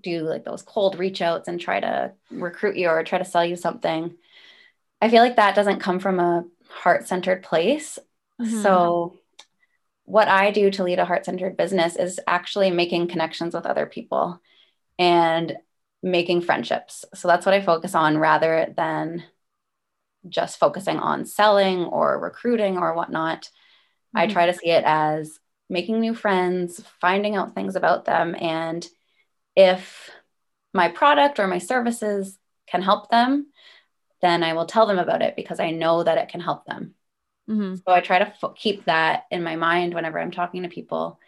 do 0.03 0.21
like 0.21 0.45
those 0.45 0.63
cold 0.63 0.99
reach 0.99 1.21
outs 1.21 1.49
and 1.49 1.61
try 1.61 1.81
to 1.81 2.13
recruit 2.31 2.77
you 2.77 2.89
or 2.89 3.03
try 3.03 3.19
to 3.19 3.25
sell 3.25 3.45
you 3.45 3.57
something. 3.57 4.15
I 5.01 5.09
feel 5.09 5.23
like 5.23 5.37
that 5.37 5.55
doesn't 5.55 5.81
come 5.81 5.99
from 5.99 6.21
a 6.21 6.45
heart 6.69 7.09
centered 7.09 7.43
place. 7.43 7.99
Mm-hmm. 8.41 8.63
So, 8.63 9.19
what 10.05 10.29
I 10.29 10.51
do 10.51 10.71
to 10.73 10.83
lead 10.83 10.99
a 10.99 11.05
heart 11.05 11.25
centered 11.25 11.57
business 11.57 11.97
is 11.97 12.19
actually 12.27 12.71
making 12.71 13.09
connections 13.09 13.55
with 13.55 13.65
other 13.65 13.87
people 13.87 14.41
and 14.99 15.57
making 16.03 16.43
friendships. 16.43 17.05
So, 17.15 17.29
that's 17.29 17.47
what 17.47 17.55
I 17.55 17.61
focus 17.61 17.95
on 17.95 18.19
rather 18.19 18.73
than 18.77 19.25
just 20.29 20.59
focusing 20.59 20.99
on 20.99 21.25
selling 21.25 21.85
or 21.85 22.19
recruiting 22.21 22.79
or 22.79 22.95
whatnot. 22.95 23.45
Mm-hmm. 23.45 24.19
I 24.19 24.27
try 24.27 24.47
to 24.47 24.55
see 24.55 24.71
it 24.71 24.85
as 24.87 25.39
making 25.71 26.01
new 26.01 26.15
friends, 26.15 26.85
finding 27.01 27.37
out 27.37 27.55
things 27.55 27.77
about 27.77 28.05
them, 28.05 28.37
and 28.39 28.87
if 29.57 30.11
my 30.75 30.89
product 30.89 31.39
or 31.39 31.47
my 31.47 31.59
services 31.59 32.39
can 32.67 32.83
help 32.83 33.11
them, 33.11 33.47
then 34.23 34.43
I 34.43 34.53
will 34.53 34.67
tell 34.67 34.87
them 34.87 34.99
about 34.99 35.23
it 35.23 35.35
because 35.37 35.61
I 35.61 35.71
know 35.71 36.03
that 36.03 36.19
it 36.19 36.29
can 36.29 36.41
help 36.41 36.67
them. 36.67 36.95
Mm-hmm. 37.49 37.77
So 37.77 37.83
I 37.93 38.01
try 38.01 38.19
to 38.19 38.29
f- 38.29 38.55
keep 38.57 38.85
that 38.85 39.25
in 39.31 39.43
my 39.43 39.57
mind 39.57 39.95
whenever 39.95 40.21
I'm 40.21 40.31
talking 40.31 40.63
to 40.63 40.69
people 40.69 41.19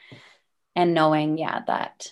and 0.77 0.95
knowing, 0.95 1.39
yeah, 1.39 1.63
that 1.67 2.07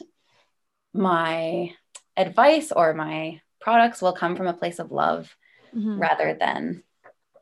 my 0.92 1.72
advice 2.16 2.72
or 2.72 2.94
my 2.94 3.40
products 3.60 4.02
will 4.02 4.12
come 4.12 4.36
from 4.36 4.46
a 4.46 4.54
place 4.54 4.78
of 4.78 4.90
love 4.90 5.34
mm-hmm. 5.74 6.00
rather 6.00 6.36
than 6.38 6.82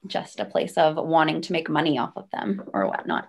just 0.07 0.41
a 0.41 0.45
place 0.45 0.77
of 0.77 0.97
wanting 0.97 1.41
to 1.43 1.53
make 1.53 1.71
money 1.71 1.99
off 1.99 2.13
of 2.17 2.31
them 2.31 2.63
or 2.73 2.87
whatnot. 2.87 3.29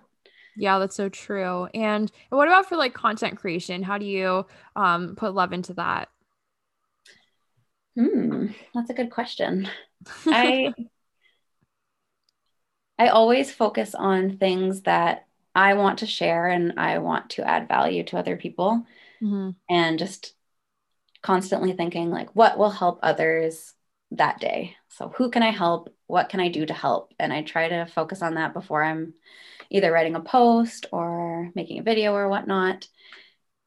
Yeah, 0.60 0.78
that's 0.78 0.94
so 0.94 1.08
true. 1.08 1.68
And 1.72 2.12
what 2.28 2.46
about 2.46 2.68
for 2.68 2.76
like 2.76 2.92
content 2.92 3.38
creation? 3.38 3.82
How 3.82 3.96
do 3.96 4.04
you 4.04 4.44
um, 4.76 5.16
put 5.16 5.34
love 5.34 5.54
into 5.54 5.72
that? 5.74 6.10
Hmm, 7.96 8.48
that's 8.74 8.90
a 8.90 8.94
good 8.94 9.10
question. 9.10 9.68
I 10.26 10.74
I 12.98 13.08
always 13.08 13.50
focus 13.50 13.94
on 13.94 14.36
things 14.36 14.82
that 14.82 15.26
I 15.54 15.74
want 15.74 16.00
to 16.00 16.06
share 16.06 16.46
and 16.48 16.78
I 16.78 16.98
want 16.98 17.30
to 17.30 17.48
add 17.48 17.66
value 17.66 18.04
to 18.04 18.18
other 18.18 18.36
people, 18.36 18.84
mm-hmm. 19.22 19.50
and 19.70 19.98
just 19.98 20.34
constantly 21.22 21.72
thinking 21.72 22.10
like, 22.10 22.36
what 22.36 22.58
will 22.58 22.68
help 22.68 22.98
others 23.02 23.72
that 24.10 24.40
day? 24.40 24.76
So 24.88 25.08
who 25.16 25.30
can 25.30 25.42
I 25.42 25.52
help? 25.52 25.88
What 26.06 26.28
can 26.28 26.40
I 26.40 26.48
do 26.48 26.66
to 26.66 26.74
help? 26.74 27.14
And 27.18 27.32
I 27.32 27.40
try 27.40 27.68
to 27.68 27.86
focus 27.86 28.20
on 28.20 28.34
that 28.34 28.52
before 28.52 28.84
I'm 28.84 29.14
either 29.70 29.92
writing 29.92 30.16
a 30.16 30.20
post 30.20 30.86
or 30.92 31.50
making 31.54 31.78
a 31.78 31.82
video 31.82 32.12
or 32.12 32.28
whatnot. 32.28 32.88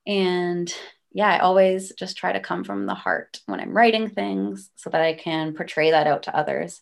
And 0.06 0.74
yeah, 1.14 1.28
I 1.28 1.39
always 1.39 1.93
just 1.93 2.18
try 2.18 2.34
to 2.34 2.39
come 2.39 2.64
from 2.64 2.86
the 2.86 2.95
heart 2.95 3.39
when 3.45 3.60
I'm 3.60 3.76
writing 3.76 4.10
things 4.10 4.70
so 4.76 4.89
that 4.89 5.01
I 5.01 5.14
can 5.14 5.54
portray 5.54 5.91
that 5.91 6.08
out 6.08 6.24
to 6.24 6.36
others. 6.36 6.82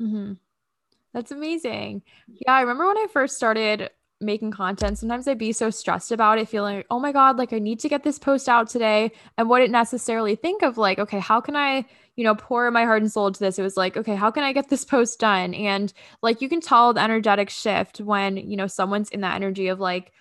Mm-hmm. 0.00 0.34
That's 1.14 1.30
amazing. 1.30 2.02
Yeah, 2.28 2.52
I 2.52 2.60
remember 2.62 2.86
when 2.86 2.98
I 2.98 3.06
first 3.12 3.36
started 3.36 3.90
making 4.20 4.50
content, 4.50 4.98
sometimes 4.98 5.28
I'd 5.28 5.38
be 5.38 5.52
so 5.52 5.70
stressed 5.70 6.12
about 6.12 6.38
it, 6.38 6.48
feeling 6.48 6.76
like, 6.76 6.86
oh 6.90 6.98
my 6.98 7.12
God, 7.12 7.36
like 7.36 7.52
I 7.52 7.58
need 7.58 7.80
to 7.80 7.88
get 7.88 8.02
this 8.02 8.18
post 8.18 8.48
out 8.48 8.68
today. 8.68 9.12
And 9.36 9.48
wouldn't 9.48 9.70
necessarily 9.70 10.34
think 10.34 10.62
of 10.62 10.78
like, 10.78 10.98
okay, 10.98 11.20
how 11.20 11.40
can 11.40 11.56
I, 11.56 11.84
you 12.16 12.24
know, 12.24 12.34
pour 12.34 12.70
my 12.70 12.84
heart 12.84 13.02
and 13.02 13.12
soul 13.12 13.28
into 13.28 13.40
this? 13.40 13.58
It 13.58 13.62
was 13.62 13.76
like, 13.76 13.96
okay, 13.96 14.16
how 14.16 14.30
can 14.30 14.42
I 14.42 14.52
get 14.52 14.68
this 14.68 14.84
post 14.84 15.20
done? 15.20 15.54
And 15.54 15.92
like 16.22 16.42
you 16.42 16.48
can 16.48 16.60
tell 16.60 16.92
the 16.92 17.00
energetic 17.00 17.50
shift 17.50 18.00
when, 18.00 18.36
you 18.36 18.56
know, 18.56 18.66
someone's 18.66 19.10
in 19.10 19.20
that 19.20 19.36
energy 19.36 19.68
of 19.68 19.78
like, 19.78 20.12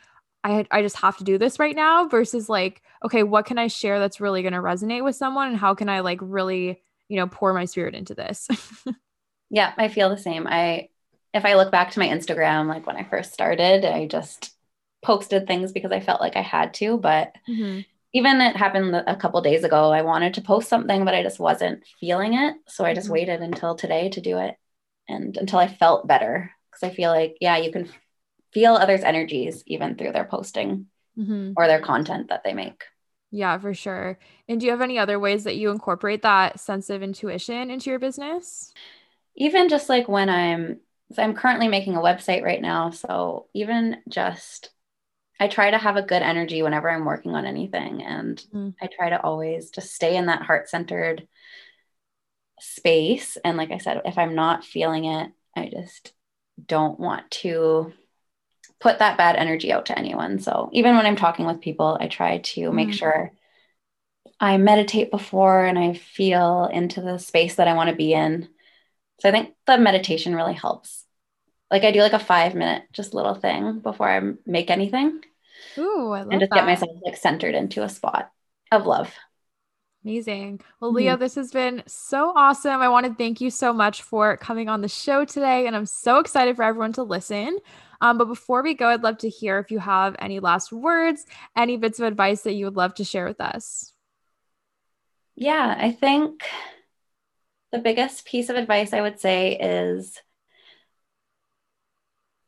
I, 0.43 0.65
I 0.69 0.81
just 0.81 0.97
have 0.97 1.17
to 1.17 1.23
do 1.23 1.37
this 1.37 1.59
right 1.59 1.75
now 1.75 2.07
versus 2.07 2.47
like, 2.47 2.81
okay, 3.03 3.23
what 3.23 3.45
can 3.45 3.57
I 3.57 3.67
share 3.67 3.99
that's 3.99 4.21
really 4.21 4.43
going 4.43 4.53
to 4.53 4.59
resonate 4.59 5.03
with 5.03 5.15
someone? 5.15 5.49
And 5.49 5.57
how 5.57 5.73
can 5.73 5.89
I 5.89 6.01
like 6.01 6.19
really, 6.21 6.81
you 7.09 7.17
know, 7.17 7.27
pour 7.27 7.53
my 7.53 7.65
spirit 7.65 7.95
into 7.95 8.13
this? 8.13 8.47
yeah, 9.49 9.73
I 9.77 9.87
feel 9.87 10.09
the 10.09 10.17
same. 10.17 10.47
I 10.47 10.89
if 11.37 11.45
I 11.45 11.53
look 11.53 11.71
back 11.71 11.91
to 11.91 11.99
my 11.99 12.07
Instagram, 12.07 12.67
like 12.67 12.85
when 12.85 12.97
I 12.97 13.03
first 13.03 13.31
started, 13.31 13.85
I 13.85 14.07
just 14.07 14.51
posted 15.03 15.47
things 15.47 15.71
because 15.71 15.91
I 15.91 15.99
felt 15.99 16.19
like 16.19 16.35
I 16.35 16.41
had 16.41 16.73
to. 16.75 16.97
But 16.97 17.33
mm-hmm. 17.47 17.81
even 18.13 18.41
it 18.41 18.55
happened 18.55 18.95
a 18.95 19.15
couple 19.15 19.39
days 19.41 19.63
ago. 19.63 19.91
I 19.91 20.01
wanted 20.01 20.33
to 20.33 20.41
post 20.41 20.67
something, 20.67 21.05
but 21.05 21.13
I 21.13 21.23
just 21.23 21.39
wasn't 21.39 21.83
feeling 21.99 22.33
it. 22.33 22.55
So 22.67 22.83
I 22.83 22.93
just 22.93 23.05
mm-hmm. 23.05 23.13
waited 23.13 23.41
until 23.41 23.75
today 23.75 24.09
to 24.09 24.21
do 24.21 24.39
it 24.39 24.55
and 25.07 25.37
until 25.37 25.59
I 25.59 25.67
felt 25.67 26.07
better. 26.07 26.51
Because 26.71 26.91
I 26.91 26.95
feel 26.95 27.11
like, 27.11 27.37
yeah, 27.39 27.57
you 27.57 27.71
can 27.71 27.87
feel 28.51 28.73
others' 28.73 29.03
energies 29.03 29.63
even 29.67 29.95
through 29.95 30.13
their 30.13 30.25
posting 30.25 30.87
mm-hmm. 31.17 31.53
or 31.55 31.67
their 31.67 31.81
content 31.81 32.29
that 32.29 32.43
they 32.43 32.53
make. 32.53 32.83
Yeah, 33.29 33.57
for 33.57 33.73
sure. 33.73 34.17
And 34.47 34.59
do 34.59 34.65
you 34.65 34.71
have 34.71 34.81
any 34.81 34.97
other 34.97 35.19
ways 35.19 35.43
that 35.43 35.57
you 35.57 35.69
incorporate 35.69 36.21
that 36.21 36.59
sense 36.59 36.89
of 36.89 37.03
intuition 37.03 37.69
into 37.69 37.89
your 37.89 37.99
business? 37.99 38.73
Even 39.35 39.69
just 39.69 39.89
like 39.89 40.07
when 40.07 40.29
I'm 40.29 40.79
so 41.13 41.23
I'm 41.23 41.35
currently 41.35 41.67
making 41.67 41.95
a 41.95 42.01
website 42.01 42.43
right 42.43 42.61
now. 42.61 42.89
So 42.89 43.47
even 43.53 43.97
just, 44.09 44.71
I 45.39 45.47
try 45.47 45.71
to 45.71 45.77
have 45.77 45.95
a 45.95 46.01
good 46.01 46.21
energy 46.21 46.61
whenever 46.61 46.89
I'm 46.89 47.05
working 47.05 47.33
on 47.33 47.45
anything. 47.45 48.03
And 48.03 48.43
mm. 48.53 48.73
I 48.81 48.87
try 48.87 49.09
to 49.09 49.21
always 49.21 49.69
just 49.69 49.93
stay 49.93 50.17
in 50.17 50.25
that 50.25 50.41
heart 50.41 50.69
centered 50.69 51.27
space. 52.59 53.37
And 53.43 53.57
like 53.57 53.71
I 53.71 53.77
said, 53.77 54.01
if 54.05 54.17
I'm 54.17 54.35
not 54.35 54.65
feeling 54.65 55.05
it, 55.05 55.31
I 55.55 55.69
just 55.69 56.11
don't 56.65 56.99
want 56.99 57.29
to 57.31 57.93
put 58.79 58.99
that 58.99 59.17
bad 59.17 59.35
energy 59.35 59.71
out 59.71 59.87
to 59.87 59.97
anyone. 59.97 60.39
So 60.39 60.69
even 60.73 60.95
when 60.95 61.05
I'm 61.05 61.15
talking 61.15 61.45
with 61.45 61.61
people, 61.61 61.97
I 61.99 62.07
try 62.07 62.39
to 62.39 62.71
make 62.71 62.89
mm. 62.89 62.93
sure 62.93 63.31
I 64.39 64.57
meditate 64.57 65.09
before 65.09 65.65
and 65.65 65.79
I 65.79 65.93
feel 65.93 66.69
into 66.71 67.01
the 67.01 67.17
space 67.17 67.55
that 67.55 67.67
I 67.67 67.73
want 67.73 67.89
to 67.89 67.95
be 67.95 68.13
in. 68.13 68.49
So 69.19 69.29
I 69.29 69.31
think 69.31 69.55
the 69.65 69.77
meditation 69.77 70.35
really 70.35 70.53
helps. 70.53 71.05
Like 71.71 71.83
I 71.83 71.91
do 71.91 72.01
like 72.01 72.13
a 72.13 72.19
five 72.19 72.55
minute 72.55 72.83
just 72.93 73.13
little 73.13 73.35
thing 73.35 73.79
before 73.79 74.09
I 74.09 74.21
make 74.45 74.69
anything. 74.69 75.21
Ooh, 75.77 76.11
I 76.11 76.21
love 76.21 76.29
and 76.31 76.39
just 76.39 76.51
that. 76.51 76.57
get 76.57 76.65
myself 76.65 76.91
like 77.03 77.17
centered 77.17 77.55
into 77.55 77.83
a 77.83 77.89
spot 77.89 78.31
of 78.71 78.85
love. 78.85 79.13
Amazing. 80.05 80.61
Well, 80.79 80.93
Leah, 80.93 81.13
mm-hmm. 81.13 81.19
this 81.19 81.35
has 81.35 81.51
been 81.51 81.83
so 81.85 82.31
awesome. 82.35 82.79
I 82.79 82.87
want 82.87 83.05
to 83.07 83.13
thank 83.15 83.41
you 83.41 83.49
so 83.49 83.73
much 83.73 84.03
for 84.03 84.37
coming 84.37 84.69
on 84.69 84.81
the 84.81 84.87
show 84.87 85.25
today. 85.25 85.67
And 85.67 85.75
I'm 85.75 85.85
so 85.85 86.19
excited 86.19 86.55
for 86.55 86.63
everyone 86.63 86.93
to 86.93 87.03
listen. 87.03 87.59
Um, 87.99 88.17
but 88.17 88.25
before 88.25 88.63
we 88.63 88.73
go, 88.73 88.87
I'd 88.87 89.03
love 89.03 89.17
to 89.19 89.29
hear 89.29 89.59
if 89.59 89.71
you 89.71 89.79
have 89.79 90.15
any 90.19 90.39
last 90.39 90.71
words, 90.71 91.25
any 91.57 91.77
bits 91.77 91.99
of 91.99 92.05
advice 92.05 92.43
that 92.43 92.53
you 92.53 92.65
would 92.65 92.77
love 92.77 92.93
to 92.95 93.03
share 93.03 93.25
with 93.25 93.41
us. 93.41 93.91
Yeah, 95.35 95.75
I 95.77 95.91
think 95.91 96.43
the 97.71 97.79
biggest 97.79 98.25
piece 98.25 98.49
of 98.49 98.55
advice 98.55 98.93
I 98.93 99.01
would 99.01 99.19
say 99.19 99.57
is 99.57 100.19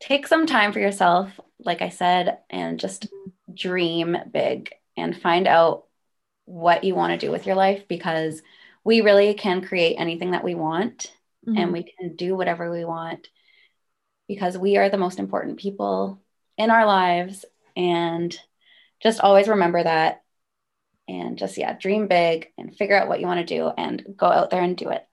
take 0.00 0.26
some 0.26 0.46
time 0.46 0.72
for 0.72 0.80
yourself, 0.80 1.38
like 1.58 1.82
I 1.82 1.90
said, 1.90 2.38
and 2.48 2.80
just 2.80 3.08
dream 3.52 4.16
big 4.32 4.72
and 4.96 5.16
find 5.16 5.46
out 5.46 5.84
what 6.46 6.84
you 6.84 6.94
want 6.94 7.12
to 7.12 7.26
do 7.26 7.30
with 7.30 7.46
your 7.46 7.54
life 7.54 7.86
because 7.86 8.42
we 8.82 9.02
really 9.02 9.34
can 9.34 9.62
create 9.62 9.96
anything 9.96 10.32
that 10.32 10.44
we 10.44 10.54
want 10.54 11.12
mm-hmm. 11.46 11.56
and 11.58 11.72
we 11.72 11.82
can 11.84 12.16
do 12.16 12.34
whatever 12.34 12.70
we 12.70 12.84
want 12.84 13.28
because 14.26 14.56
we 14.56 14.76
are 14.76 14.88
the 14.88 14.96
most 14.96 15.18
important 15.18 15.58
people 15.58 16.20
in 16.56 16.70
our 16.70 16.86
lives 16.86 17.44
and 17.76 18.36
just 19.02 19.20
always 19.20 19.48
remember 19.48 19.82
that 19.82 20.22
and 21.10 21.36
just 21.36 21.58
yeah 21.58 21.76
dream 21.78 22.06
big 22.06 22.48
and 22.56 22.74
figure 22.76 22.98
out 22.98 23.08
what 23.08 23.20
you 23.20 23.26
want 23.26 23.46
to 23.46 23.54
do 23.54 23.68
and 23.76 24.04
go 24.16 24.26
out 24.26 24.50
there 24.50 24.62
and 24.62 24.76
do 24.76 24.88
it 24.88 25.06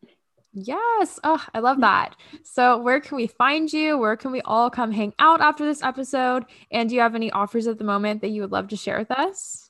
Yes. 0.59 1.19
Oh, 1.23 1.45
I 1.53 1.59
love 1.59 1.81
that. 1.81 2.15
So, 2.43 2.79
where 2.79 2.99
can 2.99 3.15
we 3.15 3.27
find 3.27 3.71
you? 3.71 3.95
Where 3.95 4.17
can 4.17 4.31
we 4.31 4.41
all 4.41 4.71
come 4.71 4.91
hang 4.91 5.13
out 5.19 5.39
after 5.39 5.63
this 5.63 5.83
episode? 5.83 6.45
And 6.71 6.89
do 6.89 6.95
you 6.95 7.01
have 7.01 7.13
any 7.13 7.29
offers 7.29 7.67
at 7.67 7.77
the 7.77 7.83
moment 7.83 8.21
that 8.21 8.29
you 8.29 8.41
would 8.41 8.51
love 8.51 8.69
to 8.69 8.75
share 8.75 8.97
with 8.97 9.11
us? 9.11 9.67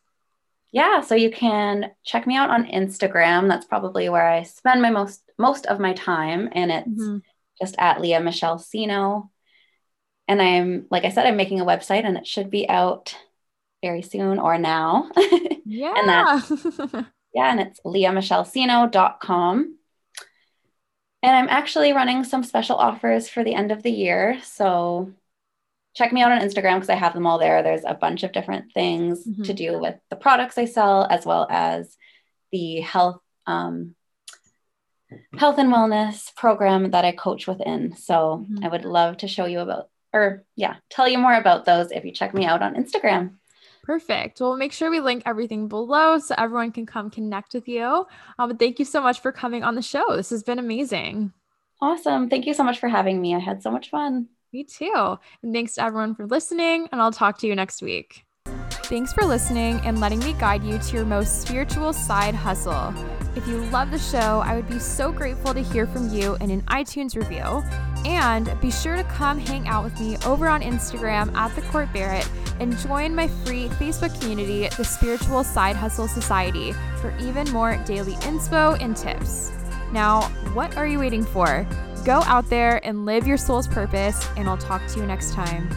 yeah, 0.71 1.01
so 1.01 1.15
you 1.15 1.31
can 1.31 1.91
check 2.03 2.27
me 2.27 2.35
out 2.35 2.49
on 2.49 2.65
Instagram. 2.65 3.47
That's 3.47 3.65
probably 3.65 4.09
where 4.09 4.27
I 4.27 4.43
spend 4.43 4.81
my 4.81 4.89
most 4.89 5.21
most 5.37 5.65
of 5.65 5.79
my 5.79 5.93
time, 5.93 6.49
and 6.51 6.71
it's 6.71 6.87
mm-hmm. 6.87 7.17
just 7.59 7.75
at 7.79 8.01
Leah 8.01 8.19
Michelle 8.19 8.59
Cino. 8.59 9.31
And 10.27 10.41
I'm 10.41 10.85
like 10.91 11.05
I 11.05 11.09
said, 11.09 11.25
I'm 11.25 11.37
making 11.37 11.61
a 11.61 11.65
website, 11.65 12.03
and 12.03 12.17
it 12.17 12.27
should 12.27 12.49
be 12.49 12.67
out 12.69 13.17
very 13.87 14.01
soon 14.01 14.39
or 14.39 14.57
now. 14.57 15.09
Yeah. 15.65 15.93
and 15.97 16.09
that 16.09 17.05
yeah, 17.33 17.51
and 17.51 17.59
it's 17.59 17.79
leahmichellecino.com. 17.85 19.77
And 21.23 21.35
I'm 21.35 21.49
actually 21.49 21.93
running 21.93 22.23
some 22.23 22.43
special 22.43 22.75
offers 22.75 23.27
for 23.27 23.43
the 23.43 23.55
end 23.55 23.71
of 23.71 23.81
the 23.81 23.91
year. 23.91 24.39
So 24.43 25.13
check 25.95 26.13
me 26.13 26.21
out 26.21 26.31
on 26.31 26.41
Instagram 26.41 26.75
because 26.75 26.89
I 26.89 26.95
have 26.95 27.13
them 27.13 27.25
all 27.25 27.39
there. 27.39 27.63
There's 27.63 27.85
a 27.85 27.95
bunch 27.95 28.23
of 28.23 28.31
different 28.31 28.71
things 28.73 29.25
mm-hmm. 29.25 29.43
to 29.43 29.53
do 29.53 29.79
with 29.79 29.95
the 30.09 30.15
products 30.15 30.57
I 30.57 30.65
sell, 30.65 31.07
as 31.09 31.25
well 31.25 31.47
as 31.49 31.97
the 32.51 32.81
health 32.81 33.19
um, 33.47 33.95
health 35.37 35.57
and 35.57 35.71
wellness 35.73 36.35
program 36.35 36.91
that 36.91 37.05
I 37.05 37.13
coach 37.13 37.47
within. 37.47 37.95
So 37.95 38.43
mm-hmm. 38.43 38.63
I 38.63 38.67
would 38.67 38.85
love 38.85 39.17
to 39.17 39.27
show 39.27 39.45
you 39.45 39.61
about, 39.61 39.89
or 40.13 40.43
yeah, 40.55 40.75
tell 40.89 41.07
you 41.07 41.17
more 41.17 41.33
about 41.33 41.65
those 41.65 41.91
if 41.91 42.03
you 42.05 42.11
check 42.11 42.33
me 42.33 42.45
out 42.45 42.61
on 42.61 42.75
Instagram. 42.75 43.35
Perfect. 43.87 44.41
Well, 44.41 44.57
make 44.57 44.73
sure 44.73 44.91
we 44.91 44.99
link 44.99 45.23
everything 45.25 45.69
below 45.69 46.19
so 46.19 46.35
everyone 46.37 46.73
can 46.73 46.85
come 46.85 47.09
connect 47.09 47.53
with 47.53 47.69
you. 47.69 48.05
Um, 48.37 48.49
but 48.49 48.59
thank 48.59 48.79
you 48.79 48.85
so 48.85 49.01
much 49.01 49.21
for 49.21 49.31
coming 49.31 49.63
on 49.63 49.75
the 49.75 49.81
show. 49.81 50.03
This 50.17 50.29
has 50.29 50.43
been 50.43 50.59
amazing. 50.59 51.31
Awesome. 51.81 52.29
Thank 52.29 52.47
you 52.47 52.53
so 52.53 52.65
much 52.65 52.79
for 52.79 52.89
having 52.89 53.21
me. 53.21 53.33
I 53.33 53.39
had 53.39 53.63
so 53.63 53.71
much 53.71 53.89
fun. 53.89 54.27
Me 54.51 54.65
too. 54.65 55.17
And 55.41 55.53
thanks 55.53 55.75
to 55.75 55.83
everyone 55.83 56.15
for 56.15 56.27
listening, 56.27 56.89
and 56.91 57.01
I'll 57.01 57.13
talk 57.13 57.37
to 57.39 57.47
you 57.47 57.55
next 57.55 57.81
week. 57.81 58.25
Thanks 58.69 59.13
for 59.13 59.23
listening 59.23 59.79
and 59.85 60.01
letting 60.01 60.19
me 60.19 60.33
guide 60.33 60.65
you 60.65 60.77
to 60.77 60.95
your 60.95 61.05
most 61.05 61.41
spiritual 61.41 61.93
side 61.93 62.35
hustle. 62.35 62.93
If 63.37 63.47
you 63.47 63.59
love 63.65 63.91
the 63.91 63.99
show, 63.99 64.41
I 64.43 64.55
would 64.55 64.67
be 64.67 64.79
so 64.79 65.11
grateful 65.11 65.53
to 65.53 65.61
hear 65.61 65.85
from 65.85 66.09
you 66.09 66.37
in 66.41 66.49
an 66.49 66.63
iTunes 66.63 67.15
review. 67.15 67.63
And 68.03 68.59
be 68.59 68.71
sure 68.71 68.95
to 68.95 69.03
come 69.03 69.37
hang 69.37 69.67
out 69.67 69.83
with 69.83 69.99
me 69.99 70.17
over 70.25 70.47
on 70.47 70.63
Instagram 70.63 71.31
at 71.35 71.55
the 71.55 71.61
Court 71.61 71.93
Barrett 71.93 72.27
and 72.59 72.75
join 72.79 73.13
my 73.13 73.27
free 73.27 73.69
Facebook 73.69 74.19
community, 74.19 74.67
the 74.69 74.83
Spiritual 74.83 75.43
Side 75.43 75.75
Hustle 75.75 76.07
Society, 76.07 76.73
for 76.99 77.15
even 77.19 77.47
more 77.51 77.77
daily 77.85 78.13
inspo 78.13 78.75
and 78.81 78.97
tips. 78.97 79.51
Now, 79.91 80.23
what 80.53 80.75
are 80.75 80.87
you 80.87 80.97
waiting 80.97 81.23
for? 81.23 81.67
Go 82.05 82.23
out 82.23 82.49
there 82.49 82.83
and 82.83 83.05
live 83.05 83.27
your 83.27 83.37
soul's 83.37 83.67
purpose, 83.67 84.27
and 84.35 84.49
I'll 84.49 84.57
talk 84.57 84.87
to 84.87 84.99
you 84.99 85.05
next 85.05 85.33
time. 85.33 85.69